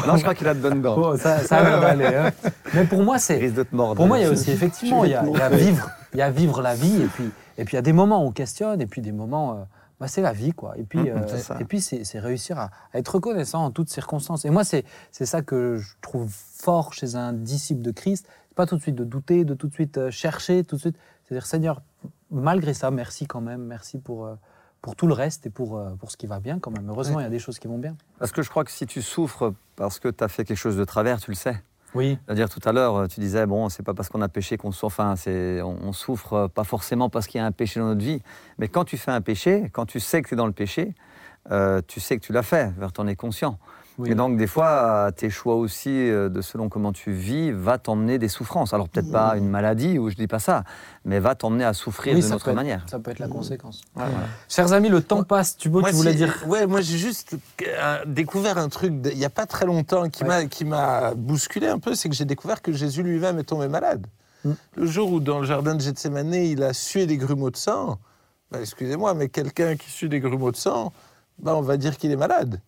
Non, 0.08 0.16
je 0.16 0.22
crois 0.22 0.34
qu'il 0.36 0.48
a 0.48 0.54
de 0.54 0.60
bonnes 0.60 0.82
dents. 0.82 0.96
Bon, 0.96 1.18
ça, 1.18 1.40
ça 1.40 1.58
a 1.58 1.64
l'air 1.64 1.82
d'aller. 1.82 2.06
hein. 2.16 2.32
Mais 2.74 2.86
pour 2.86 3.04
moi, 3.04 3.18
Il 3.18 3.22
c'est 3.22 3.36
risque 3.38 3.56
de 3.56 3.64
te 3.64 3.76
mordre. 3.76 3.96
pour 3.96 4.08
moi, 4.08 4.18
il 4.20 4.24
y 4.24 4.26
a 4.26 4.30
aussi 4.32 4.52
effectivement, 4.52 5.04
il 5.06 5.12
y 5.12 5.16
a, 5.16 5.26
y 5.26 5.42
a 5.42 5.50
vivre, 5.50 5.90
il 6.14 6.20
y 6.20 6.22
a 6.22 6.30
vivre 6.32 6.62
la 6.62 6.76
vie, 6.76 7.02
et 7.02 7.08
puis 7.08 7.32
et 7.58 7.66
puis 7.66 7.74
il 7.74 7.78
y 7.78 7.80
a 7.80 7.84
des 7.84 7.94
moments 7.94 8.24
où 8.24 8.28
on 8.28 8.32
questionne, 8.32 8.82
et 8.82 8.88
puis 8.88 9.02
des 9.02 9.12
moments, 9.12 9.54
euh, 9.54 9.64
bah, 10.00 10.08
c'est 10.08 10.22
la 10.22 10.34
vie, 10.34 10.52
quoi. 10.52 10.78
Et 10.78 10.84
puis 10.84 11.00
Mhm, 11.00 11.08
euh, 11.16 11.60
et 11.60 11.66
puis 11.66 11.80
c'est 11.82 12.20
réussir 12.20 12.58
à, 12.60 12.72
à 12.94 12.98
être 13.00 13.16
reconnaissant 13.16 13.64
en 13.66 13.72
toutes 13.72 13.90
circonstances. 13.90 14.46
Et 14.46 14.50
moi, 14.50 14.64
c'est 14.64 14.84
c'est 15.12 15.26
ça 15.26 15.42
que 15.42 15.78
je 15.78 15.94
trouve 16.02 16.30
fort 16.32 16.94
chez 16.94 17.16
un 17.16 17.34
disciple 17.34 17.82
de 17.82 17.92
Christ. 17.92 18.28
C'est 18.50 18.56
pas 18.56 18.66
tout 18.66 18.76
de 18.78 18.82
suite 18.82 18.96
de 18.96 19.04
douter, 19.06 19.46
de 19.46 19.54
tout 19.54 19.68
de 19.68 19.74
suite 19.74 19.98
euh, 19.98 20.12
chercher, 20.12 20.64
tout 20.64 20.76
de 20.76 20.82
suite. 20.82 20.98
C'est-à-dire, 21.24 21.46
Seigneur, 21.46 21.82
malgré 22.30 22.74
ça, 22.74 22.92
merci 22.92 23.26
quand 23.28 23.42
même, 23.42 23.62
merci 23.64 23.98
pour 24.00 24.26
euh, 24.26 24.36
pour 24.82 24.96
tout 24.96 25.06
le 25.08 25.14
reste 25.14 25.46
et 25.46 25.50
pour 25.52 25.78
euh, 25.78 25.92
pour 26.00 26.10
ce 26.12 26.18
qui 26.18 26.26
va 26.28 26.40
bien 26.40 26.58
quand 26.60 26.72
même. 26.72 26.90
Heureusement, 26.90 27.20
il 27.20 27.24
y 27.24 27.28
a 27.28 27.30
des 27.30 27.40
choses 27.40 27.60
qui 27.60 27.68
vont 27.68 27.78
bien. 27.78 27.96
Parce 28.20 28.32
que 28.32 28.42
je 28.42 28.50
crois 28.50 28.64
que 28.66 28.72
si 28.72 28.88
tu 28.88 29.02
souffres 29.04 29.54
parce 29.76 30.00
que 30.00 30.10
tu 30.10 30.24
as 30.24 30.28
fait 30.28 30.44
quelque 30.44 30.58
chose 30.58 30.76
de 30.76 30.84
travers, 30.84 31.22
tu 31.22 31.32
le 31.32 31.36
sais. 31.36 31.62
Oui. 31.94 32.18
C'est-à-dire 32.26 32.50
tout 32.50 32.62
à 32.64 32.72
l'heure, 32.72 33.08
tu 33.08 33.20
disais, 33.20 33.46
bon, 33.46 33.70
c'est 33.70 33.84
pas 33.84 33.94
parce 33.94 34.10
qu'on 34.10 34.22
a 34.22 34.30
péché 34.30 34.58
qu'on 34.58 34.72
souffre. 34.72 35.02
Enfin, 35.02 35.16
on 35.28 35.94
souffre 35.94 36.34
euh, 36.34 36.48
pas 36.48 36.64
forcément 36.64 37.10
parce 37.10 37.28
qu'il 37.28 37.40
y 37.40 37.42
a 37.42 37.46
un 37.46 37.52
péché 37.52 37.80
dans 37.80 37.88
notre 37.88 38.04
vie. 38.04 38.22
Mais 38.58 38.68
quand 38.68 38.86
tu 38.86 38.98
fais 38.98 39.12
un 39.12 39.22
péché, 39.22 39.70
quand 39.74 39.86
tu 39.86 40.00
sais 40.00 40.22
que 40.22 40.30
tu 40.30 40.36
es 40.36 40.38
dans 40.38 40.48
le 40.48 40.54
péché, 40.54 40.94
euh, 41.52 41.82
tu 41.88 42.00
sais 42.00 42.18
que 42.18 42.26
tu 42.26 42.34
l'as 42.34 42.44
fait, 42.44 42.72
tu 42.94 43.02
en 43.02 43.08
es 43.08 43.16
conscient. 43.16 43.58
Oui. 43.98 44.10
Et 44.12 44.16
donc, 44.16 44.38
des 44.38 44.48
fois, 44.48 45.12
tes 45.16 45.30
choix 45.30 45.56
aussi, 45.56 45.90
euh, 45.90 46.30
de 46.30 46.42
selon 46.42 46.70
comment 46.70 46.92
tu 46.94 47.12
vis, 47.12 47.52
va 47.52 47.78
t'emmener 47.78 48.18
des 48.18 48.30
souffrances. 48.30 48.74
Alors, 48.74 48.88
peut-être 48.90 49.12
pas 49.12 49.36
une 49.38 49.50
maladie, 49.50 50.00
ou 50.00 50.10
je 50.10 50.16
dis 50.16 50.28
pas 50.28 50.40
ça, 50.40 50.64
mais 51.06 51.20
va 51.20 51.36
t'emmener 51.36 51.66
à 51.66 51.74
souffrir 51.74 52.16
Oui, 52.16 52.22
de 52.22 52.28
notre 52.28 52.48
être- 52.50 52.56
manière. 52.56 52.86
Ça 52.90 53.00
peut 53.00 53.12
être 53.12 53.20
la 53.20 53.28
conséquence. 53.28 53.82
Ouais, 53.96 54.04
voilà. 54.10 54.28
Chers 54.50 54.74
amis, 54.74 54.90
le 54.90 55.02
temps 55.02 55.24
passe. 55.24 55.58
Tu, 55.58 55.70
veux, 55.70 55.82
Moi, 55.82 55.90
tu 55.90 55.96
voulais 55.98 56.12
si- 56.12 56.18
dire 56.18 56.44
Ouais, 56.48 56.66
moi 56.66 56.82
j'ai 56.82 56.98
juste 56.98 57.36
euh, 57.68 58.06
découvert 58.06 58.58
un 58.58 58.70
truc 58.70 58.94
il 59.12 59.18
n'y 59.18 59.26
a 59.26 59.30
pas 59.30 59.46
très 59.46 59.66
longtemps 59.66 60.10
qui 60.10 60.24
m'a 60.24 60.46
qui 60.46 60.66
m'a 60.66 61.14
bousculé 61.14 61.68
un 61.68 61.78
peu, 61.80 61.94
c'est 61.94 62.10
que 62.10 62.16
j'ai 62.16 62.26
découvert 62.26 62.62
que 62.62 62.72
Jésus 62.72 63.04
lui-même 63.04 63.38
est 63.40 63.44
tombé 63.44 63.68
malade. 63.68 64.08
Mm. 64.46 64.52
Le 64.78 64.86
jour 64.88 65.12
où 65.12 65.20
dans 65.20 65.40
le 65.40 65.46
jardin 65.46 65.76
de 65.76 65.82
Gethsemane, 65.82 66.34
il 66.34 66.64
a 66.64 66.74
sué 66.74 67.06
des 67.06 67.18
grumeaux 67.18 67.52
de 67.52 67.58
sang, 67.58 68.00
bah, 68.52 68.60
excusez-moi, 68.62 69.14
mais 69.14 69.28
quelqu'un 69.30 69.76
qui 69.76 69.92
sue 69.92 70.10
des 70.10 70.20
grumeaux 70.22 70.52
de 70.52 70.58
sang, 70.58 70.92
bah, 71.40 71.56
on 71.56 71.62
va 71.62 71.78
dire 71.78 71.98
qu'il 71.98 72.10
est 72.12 72.16
malade. 72.16 72.60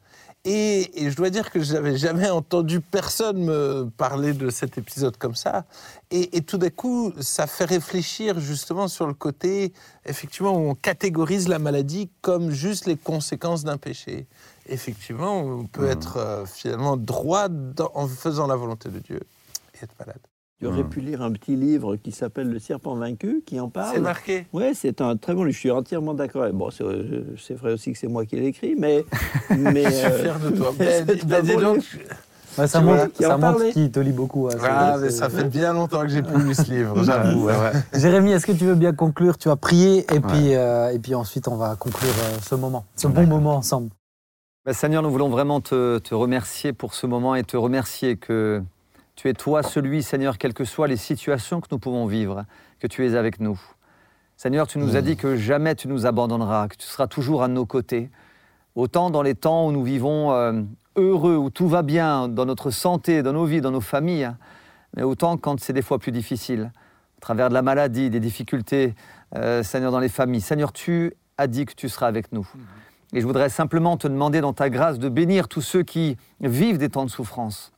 Et, 0.45 1.05
et 1.05 1.09
je 1.09 1.15
dois 1.15 1.29
dire 1.29 1.51
que 1.51 1.61
je 1.63 1.73
n'avais 1.73 1.95
jamais 1.95 2.29
entendu 2.29 2.81
personne 2.81 3.45
me 3.45 3.89
parler 3.95 4.33
de 4.33 4.49
cet 4.49 4.77
épisode 4.77 5.15
comme 5.15 5.35
ça. 5.35 5.65
Et, 6.11 6.35
et 6.35 6.41
tout 6.41 6.57
d'un 6.57 6.69
coup, 6.69 7.13
ça 7.21 7.47
fait 7.47 7.63
réfléchir 7.63 8.39
justement 8.41 8.89
sur 8.89 9.07
le 9.07 9.13
côté, 9.13 9.71
effectivement, 10.05 10.51
où 10.51 10.69
on 10.71 10.75
catégorise 10.75 11.47
la 11.47 11.59
maladie 11.59 12.09
comme 12.21 12.49
juste 12.51 12.87
les 12.87 12.97
conséquences 12.97 13.63
d'un 13.63 13.77
péché. 13.77 14.27
Effectivement, 14.67 15.39
on 15.39 15.65
peut 15.65 15.87
être 15.87 16.17
euh, 16.17 16.45
finalement 16.45 16.97
droit 16.97 17.47
dans- 17.47 17.91
en 17.93 18.07
faisant 18.07 18.47
la 18.47 18.55
volonté 18.57 18.89
de 18.89 18.99
Dieu 18.99 19.21
et 19.75 19.83
être 19.83 19.95
malade. 19.97 20.19
Tu 20.63 20.69
aurais 20.69 20.83
Hmm. 20.83 20.89
pu 20.89 21.01
lire 21.01 21.21
un 21.21 21.31
petit 21.33 21.57
livre 21.57 21.97
qui 21.97 22.13
s'appelle 22.13 22.47
Le 22.49 22.57
serpent 22.57 22.95
vaincu, 22.95 23.43
qui 23.45 23.59
en 23.59 23.65
C'est 23.65 23.71
parle. 23.73 23.99
marqué. 23.99 24.47
Oui, 24.53 24.71
c'est 24.73 25.01
un 25.01 25.17
très 25.17 25.33
bon 25.33 25.43
livre. 25.43 25.53
Je 25.53 25.59
suis 25.59 25.71
entièrement 25.71 26.13
d'accord. 26.13 26.47
Bon, 26.53 26.69
c'est 26.71 26.85
euh, 26.85 27.25
c'est 27.37 27.53
vrai 27.55 27.73
aussi 27.73 27.91
que 27.91 27.97
c'est 27.99 28.07
moi 28.07 28.25
qui 28.25 28.37
l'ai 28.37 28.45
écrit, 28.45 28.73
mais. 28.77 29.03
mais 29.49 29.83
Je 29.83 29.89
suis 29.89 30.05
euh, 30.05 30.23
fier 30.23 30.39
de 30.39 30.49
toi. 30.51 30.73
c'est 30.79 31.05
dis 31.05 31.25
donc, 31.25 31.43
livre. 31.43 31.77
Ouais, 32.57 32.67
ça 32.67 32.79
montre, 32.79 33.11
qui 33.11 33.23
ça 33.23 33.37
montre 33.37 33.69
qu'il 33.71 33.91
te 33.91 33.99
lit 33.99 34.13
beaucoup. 34.13 34.47
hein, 34.47 34.55
Ah, 34.63 34.93
c'est- 34.95 35.01
mais 35.01 35.09
c'est- 35.09 35.17
ça 35.17 35.29
fait 35.29 35.43
bien 35.49 35.73
longtemps 35.73 36.01
que 36.03 36.07
j'ai 36.07 36.21
plus 36.21 36.41
lu 36.41 36.53
ce 36.53 36.71
livre, 36.71 37.03
j'avoue. 37.03 37.43
ouais, 37.45 37.53
ouais. 37.59 37.71
Jérémy, 37.99 38.31
est-ce 38.31 38.45
que 38.45 38.51
tu 38.53 38.63
veux 38.63 38.75
bien 38.75 38.93
conclure? 38.93 39.37
Tu 39.37 39.49
vas 39.49 39.57
prier 39.57 40.05
et 40.15 40.19
puis, 40.21 40.55
euh, 40.55 40.91
et 40.93 40.99
puis 40.99 41.13
ensuite 41.13 41.49
on 41.49 41.57
va 41.57 41.75
conclure 41.75 42.07
euh, 42.09 42.37
ce 42.41 42.55
moment, 42.55 42.85
ce 42.95 43.07
bon 43.09 43.27
moment 43.27 43.55
ensemble. 43.57 43.89
Ben, 44.65 44.71
Seigneur, 44.73 45.01
nous 45.03 45.09
voulons 45.11 45.27
vraiment 45.29 45.59
te, 45.59 45.97
te 45.97 46.15
remercier 46.15 46.71
pour 46.71 46.93
ce 46.93 47.05
moment 47.05 47.35
et 47.35 47.43
te 47.43 47.57
remercier 47.57 48.15
que 48.15 48.61
tu 49.23 49.29
es 49.29 49.33
toi 49.33 49.63
celui, 49.63 50.03
Seigneur, 50.03 50.37
quelles 50.37 50.53
que 50.53 50.65
soient 50.65 50.89
les 50.89 50.97
situations 50.97 51.61
que 51.61 51.67
nous 51.71 51.79
pouvons 51.79 52.07
vivre, 52.07 52.43
que 52.81 52.87
tu 52.87 53.07
es 53.07 53.15
avec 53.15 53.39
nous. 53.39 53.57
Seigneur, 54.35 54.67
tu 54.67 54.79
nous 54.79 54.97
as 54.97 55.01
dit 55.01 55.15
que 55.15 55.37
jamais 55.37 55.75
tu 55.75 55.87
nous 55.87 56.05
abandonneras, 56.05 56.67
que 56.67 56.75
tu 56.75 56.85
seras 56.85 57.07
toujours 57.07 57.41
à 57.41 57.47
nos 57.47 57.65
côtés. 57.65 58.11
Autant 58.75 59.11
dans 59.11 59.21
les 59.21 59.33
temps 59.33 59.67
où 59.67 59.71
nous 59.71 59.85
vivons 59.85 60.33
euh, 60.33 60.61
heureux, 60.97 61.37
où 61.37 61.49
tout 61.49 61.69
va 61.69 61.83
bien, 61.83 62.27
dans 62.27 62.45
notre 62.45 62.69
santé, 62.69 63.23
dans 63.23 63.31
nos 63.31 63.45
vies, 63.45 63.61
dans 63.61 63.71
nos 63.71 63.79
familles, 63.79 64.29
mais 64.97 65.03
autant 65.03 65.37
quand 65.37 65.57
c'est 65.61 65.71
des 65.71 65.81
fois 65.81 65.99
plus 65.99 66.11
difficile, 66.11 66.73
à 67.19 67.21
travers 67.21 67.47
de 67.47 67.53
la 67.53 67.61
maladie, 67.61 68.09
des 68.09 68.19
difficultés, 68.19 68.93
euh, 69.37 69.63
Seigneur, 69.63 69.93
dans 69.93 70.01
les 70.01 70.09
familles. 70.09 70.41
Seigneur, 70.41 70.73
tu 70.73 71.13
as 71.37 71.47
dit 71.47 71.65
que 71.65 71.75
tu 71.75 71.87
seras 71.87 72.07
avec 72.07 72.33
nous. 72.33 72.45
Et 73.13 73.21
je 73.21 73.25
voudrais 73.25 73.47
simplement 73.47 73.95
te 73.95 74.09
demander 74.09 74.41
dans 74.41 74.51
ta 74.51 74.69
grâce 74.69 74.99
de 74.99 75.07
bénir 75.07 75.47
tous 75.47 75.61
ceux 75.61 75.83
qui 75.83 76.17
vivent 76.41 76.77
des 76.77 76.89
temps 76.89 77.05
de 77.05 77.09
souffrance, 77.09 77.72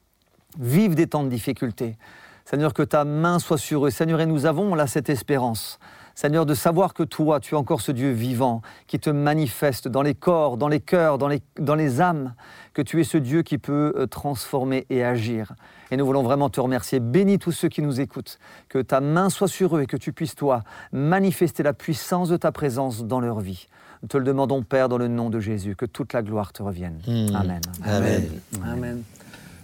vivent 0.60 0.96
des 0.96 1.08
temps 1.08 1.24
de 1.24 1.30
difficulté. 1.30 1.98
Seigneur, 2.46 2.74
que 2.74 2.84
ta 2.84 3.06
main 3.06 3.40
soit 3.40 3.58
sur 3.58 3.88
eux. 3.88 3.90
Seigneur, 3.90 4.22
et 4.22 4.26
nous 4.26 4.46
avons 4.46 4.76
là 4.76 4.86
cette 4.86 5.10
espérance. 5.10 5.80
Seigneur, 6.14 6.46
de 6.46 6.54
savoir 6.54 6.94
que 6.94 7.04
toi, 7.04 7.42
tu 7.42 7.56
es 7.56 7.58
encore 7.58 7.82
ce 7.82 7.92
Dieu 7.92 8.12
vivant 8.12 8.62
qui 8.88 9.00
te 9.00 9.10
manifeste 9.10 9.90
dans 9.90 10.02
les 10.02 10.16
corps, 10.16 10.56
dans 10.56 10.70
les 10.70 10.80
cœurs, 10.80 11.18
dans 11.18 11.28
les, 11.28 11.42
dans 11.60 11.76
les 11.76 12.00
âmes, 12.00 12.36
que 12.74 12.82
tu 12.82 13.02
es 13.02 13.04
ce 13.04 13.18
Dieu 13.18 13.42
qui 13.42 13.58
peut 13.58 13.94
euh, 13.98 14.08
transformer 14.08 14.86
et 14.90 15.04
agir. 15.04 15.56
Et 15.92 15.98
nous 15.98 16.06
voulons 16.06 16.24
vraiment 16.24 16.50
te 16.50 16.62
remercier. 16.62 17.02
Bénis 17.02 17.38
tous 17.38 17.52
ceux 17.52 17.68
qui 17.68 17.82
nous 17.82 18.00
écoutent, 18.00 18.40
que 18.70 18.80
ta 18.80 19.02
main 19.02 19.30
soit 19.30 19.50
sur 19.50 19.76
eux 19.76 19.82
et 19.82 19.88
que 19.88 19.98
tu 19.98 20.14
puisses, 20.14 20.36
toi, 20.36 20.64
manifester 20.94 21.64
la 21.64 21.74
puissance 21.74 22.30
de 22.30 22.38
ta 22.38 22.54
présence 22.54 23.04
dans 23.04 23.20
leur 23.20 23.42
vie. 23.42 23.68
Nous 24.02 24.08
te 24.08 24.18
le 24.18 24.24
demandons, 24.24 24.64
Père, 24.64 24.88
dans 24.88 24.98
le 24.98 25.10
nom 25.10 25.30
de 25.30 25.42
Jésus, 25.42 25.76
que 25.76 25.86
toute 25.86 26.14
la 26.14 26.22
gloire 26.22 26.54
te 26.54 26.64
revienne. 26.64 27.02
Amen. 27.34 27.62
Amen. 27.84 28.30
Amen. 28.64 29.04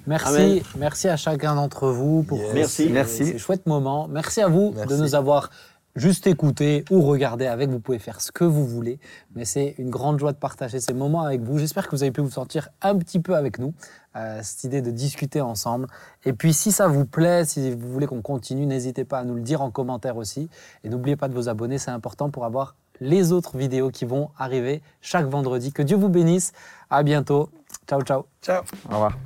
Merci, 0.07 0.35
Amen. 0.35 0.61
merci 0.77 1.07
à 1.07 1.17
chacun 1.17 1.55
d'entre 1.55 1.89
vous 1.89 2.23
pour 2.23 2.39
Yes. 2.39 2.53
Merci. 2.53 2.83
ces- 2.85 2.89
Merci. 2.89 3.25
ces 3.25 3.37
chouettes 3.37 3.65
moments. 3.67 4.07
Merci 4.07 4.41
à 4.41 4.47
vous 4.47 4.73
Merci. 4.75 4.89
de 4.95 5.01
nous 5.01 5.15
avoir 5.15 5.49
juste 5.95 6.25
écouter 6.25 6.85
ou 6.89 7.01
regarder 7.01 7.47
avec. 7.47 7.69
Vous 7.69 7.79
pouvez 7.79 7.99
faire 7.99 8.21
ce 8.21 8.31
que 8.31 8.43
vous 8.45 8.65
voulez. 8.65 8.97
Mais 9.35 9.43
c'est 9.45 9.75
une 9.77 9.89
grande 9.89 10.19
joie 10.19 10.31
de 10.31 10.37
partager 10.37 10.79
ces 10.79 10.93
moments 10.93 11.21
avec 11.23 11.41
vous. 11.41 11.57
J'espère 11.59 11.87
que 11.87 11.95
vous 11.95 12.01
avez 12.03 12.11
pu 12.11 12.21
vous 12.21 12.29
sentir 12.31 12.69
un 12.81 12.95
petit 12.97 13.19
peu 13.19 13.35
avec 13.35 13.59
nous. 13.59 13.73
Euh, 14.15 14.39
cette 14.43 14.63
idée 14.63 14.81
de 14.81 14.89
discuter 14.91 15.39
ensemble. 15.41 15.87
Et 16.25 16.33
puis 16.33 16.53
si 16.53 16.71
ça 16.71 16.87
vous 16.87 17.05
plaît, 17.05 17.45
si 17.45 17.71
vous 17.71 17.91
voulez 17.91 18.07
qu'on 18.07 18.21
continue, 18.21 18.65
n'hésitez 18.65 19.03
pas 19.05 19.19
à 19.19 19.23
nous 19.23 19.35
le 19.35 19.41
dire 19.41 19.61
en 19.61 19.69
commentaire 19.71 20.17
aussi. 20.17 20.49
Et 20.83 20.89
n'oubliez 20.89 21.15
pas 21.15 21.27
de 21.27 21.33
vous 21.33 21.47
abonner, 21.49 21.77
c'est 21.77 21.91
important 21.91 22.29
pour 22.29 22.43
avoir 22.45 22.75
les 22.99 23.31
autres 23.31 23.57
vidéos 23.57 23.89
qui 23.89 24.05
vont 24.05 24.29
arriver 24.37 24.81
chaque 25.01 25.25
vendredi. 25.27 25.71
Que 25.73 25.81
Dieu 25.81 25.97
vous 25.97 26.09
bénisse. 26.09 26.51
À 26.89 27.03
bientôt. 27.03 27.49
Ciao, 27.87 28.01
ciao. 28.01 28.25
Ciao. 28.41 28.63
Au 28.89 28.93
revoir. 28.93 29.17